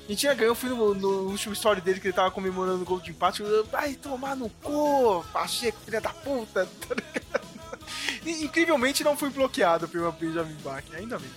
A 0.06 0.10
gente 0.10 0.20
tinha 0.20 0.34
ganho, 0.34 0.52
eu 0.52 0.56
fui 0.56 0.70
no, 0.70 0.94
no, 0.96 1.10
último 1.30 1.54
story 1.54 1.82
dele 1.82 2.00
que 2.00 2.08
ele 2.08 2.14
tava 2.14 2.32
comemorando 2.32 2.82
o 2.82 2.86
gol 2.86 3.00
de 3.00 3.12
empate. 3.12 3.42
Eu, 3.42 3.66
Vai 3.66 3.94
tomar 3.96 4.38
no 4.38 4.50
cu, 4.50 5.24
Pacheco, 5.34 5.78
filha 5.84 6.02
da 6.02 6.10
puta. 6.10 6.68
Tá 6.88 8.30
incrivelmente 8.30 9.04
não 9.06 9.16
fui 9.16 9.30
bloqueado 9.30 9.88
pelo 9.88 10.12
Benjamin 10.12 10.58
Bach, 10.62 10.84
ainda 10.94 11.18
bem 11.18 11.30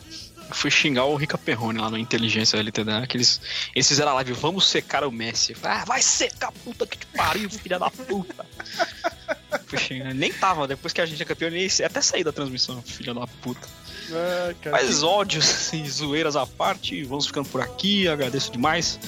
fui 0.53 0.71
xingar 0.71 1.05
o 1.05 1.17
Rica 1.17 1.39
Perrone 1.39 1.79
lá 1.79 1.91
no 1.91 1.99
Inteligência 1.99 2.57
LTD, 2.59 3.07
que 3.09 3.17
eles, 3.17 3.41
eles 3.75 3.89
fizeram 3.89 4.13
a 4.13 4.15
live, 4.15 4.33
vamos 4.33 4.69
secar 4.69 5.05
o 5.05 5.11
Messi. 5.13 5.57
Ah, 5.63 5.85
vai 5.87 6.03
secar, 6.03 6.53
puta 6.65 6.87
que 6.87 6.99
te 6.99 7.07
pariu, 7.07 7.49
filha 7.51 7.79
da 7.79 7.91
puta. 7.91 8.47
Nem 10.15 10.33
tava, 10.33 10.67
depois 10.67 10.93
que 10.93 11.01
a 11.01 11.07
gente 11.07 11.23
é 11.23 11.25
campeão, 11.25 11.51
nem 11.51 11.69
até 11.85 12.01
saí 12.01 12.25
da 12.25 12.33
transmissão, 12.33 12.83
filha 12.83 13.15
da 13.15 13.27
puta. 13.27 13.67
Ah, 14.13 14.71
Mas 14.73 15.03
ódios 15.03 15.73
e 15.73 15.89
zoeiras 15.89 16.37
à 16.37 16.47
parte, 16.47 17.03
vamos 17.05 17.27
ficando 17.27 17.49
por 17.49 17.61
aqui, 17.61 18.09
agradeço 18.09 18.51
demais. 18.53 18.99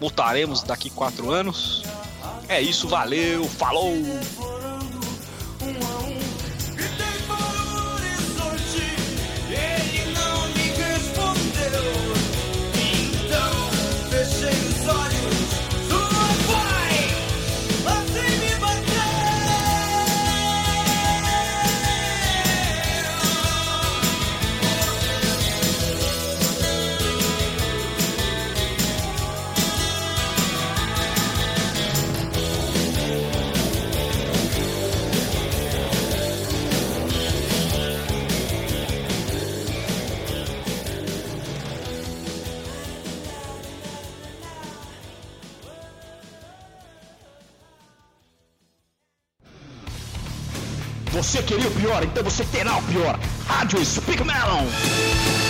Voltaremos 0.00 0.62
daqui 0.62 0.90
quatro 0.90 1.30
anos. 1.30 1.82
É 2.48 2.60
isso, 2.60 2.88
valeu, 2.88 3.44
falou! 3.48 3.94
Então 52.14 52.22
você 52.22 52.44
terá 52.44 52.76
o 52.76 52.82
pior. 52.82 53.18
Rádio 53.48 53.84
Speak 53.84 54.22
Melon. 54.22 55.43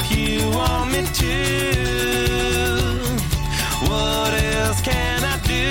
if 0.00 0.16
you 0.16 0.50
want 0.50 0.92
me 0.92 1.04
to. 1.04 1.36
What 3.88 4.32
else 4.54 4.80
can 4.80 5.24
I 5.24 5.36
do? 5.44 5.68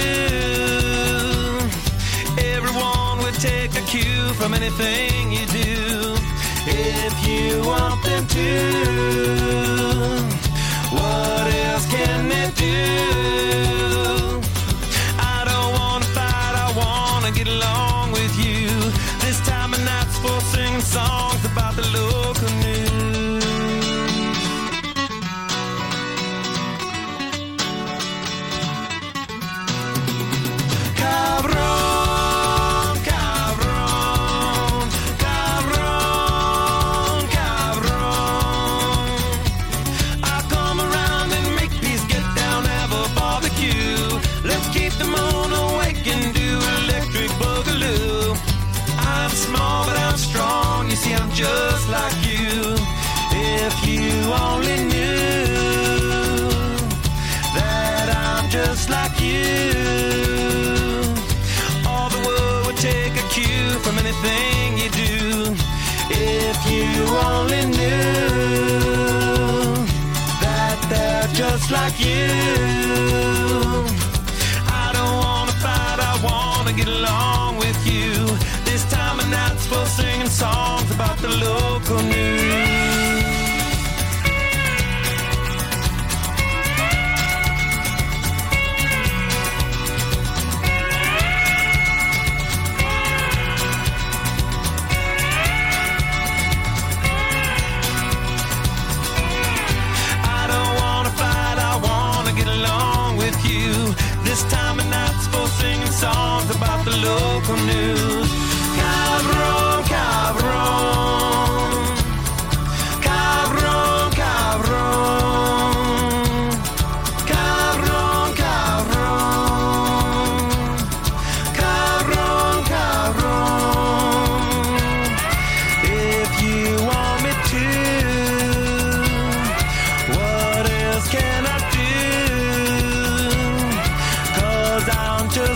Everyone 2.56 3.20
would 3.24 3.36
take 3.36 3.76
a 3.76 3.82
cue 3.82 4.34
from 4.34 4.54
anything 4.54 5.32
you 5.32 5.46
do. 5.48 6.16
If 6.70 7.28
you 7.28 7.62
want 7.66 8.04
them 8.04 8.28
to, 8.28 8.52
what 10.92 11.48
else 11.66 11.86
can 11.90 12.28
they 12.30 12.52
do? 12.56 13.47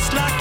Just 0.02 0.14
like 0.14 0.41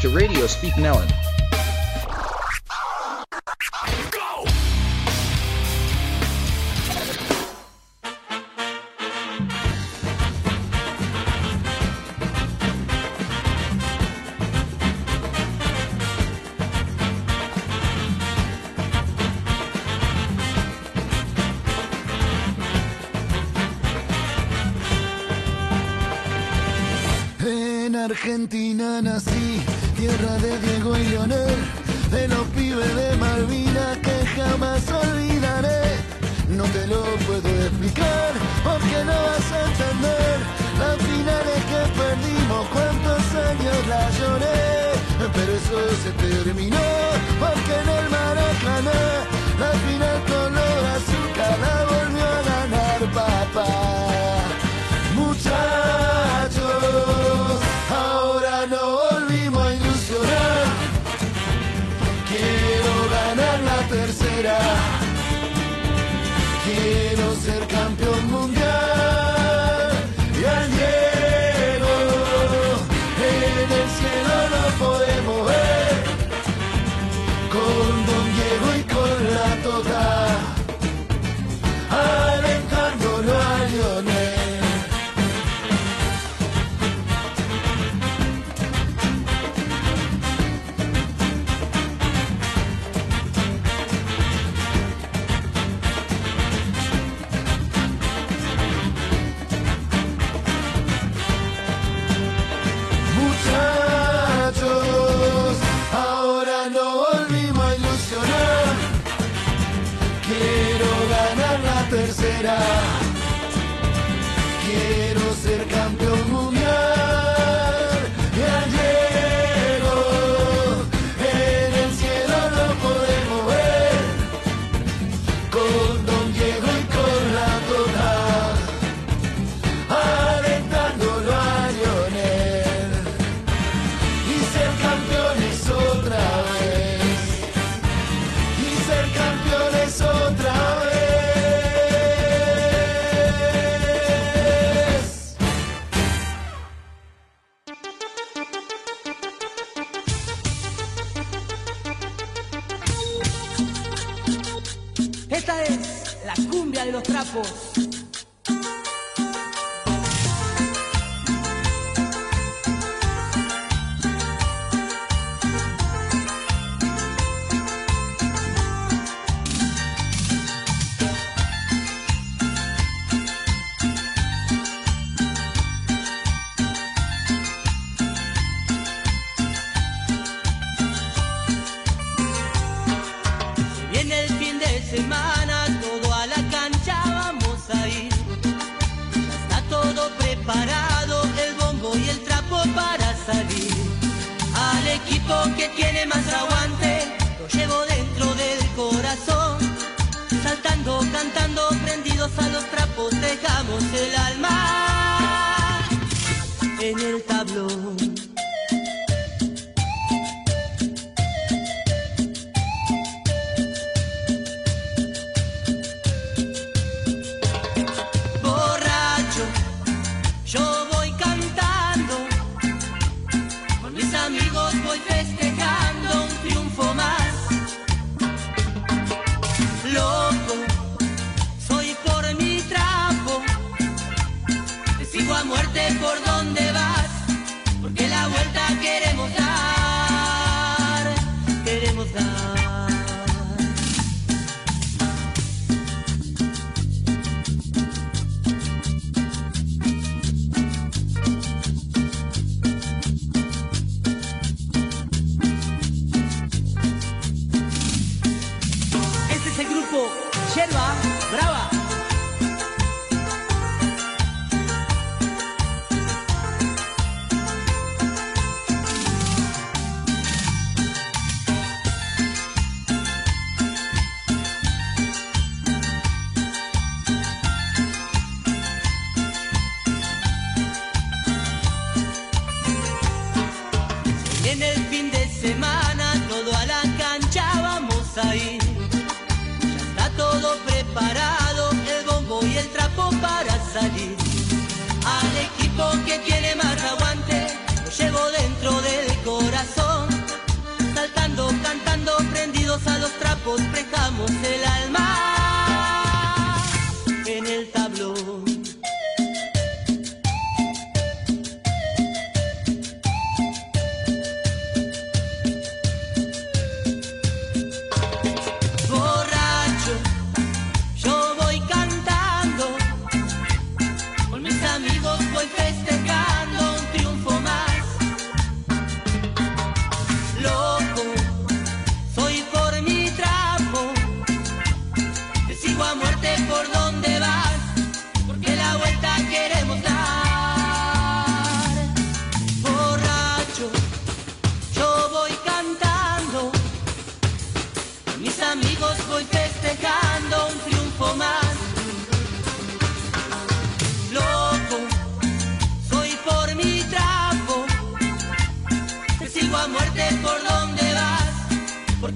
to 0.00 0.10
Radio 0.10 0.46
Speak 0.46 0.74
Nellen. 0.74 1.17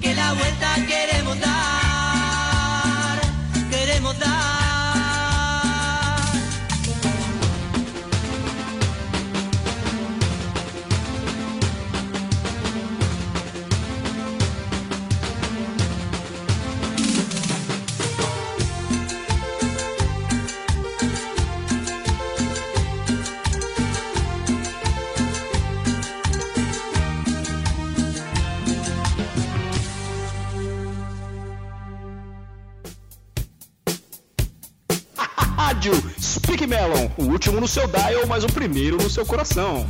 que 0.03 0.13
la 0.13 0.33
vuelta 0.33 0.75
queremos 0.85 1.39
dar. 1.39 1.72
seu 37.73 37.87
dial, 37.87 38.27
mas 38.27 38.43
o 38.43 38.47
primeiro 38.47 38.97
no 38.97 39.09
seu 39.09 39.25
coração. 39.25 39.89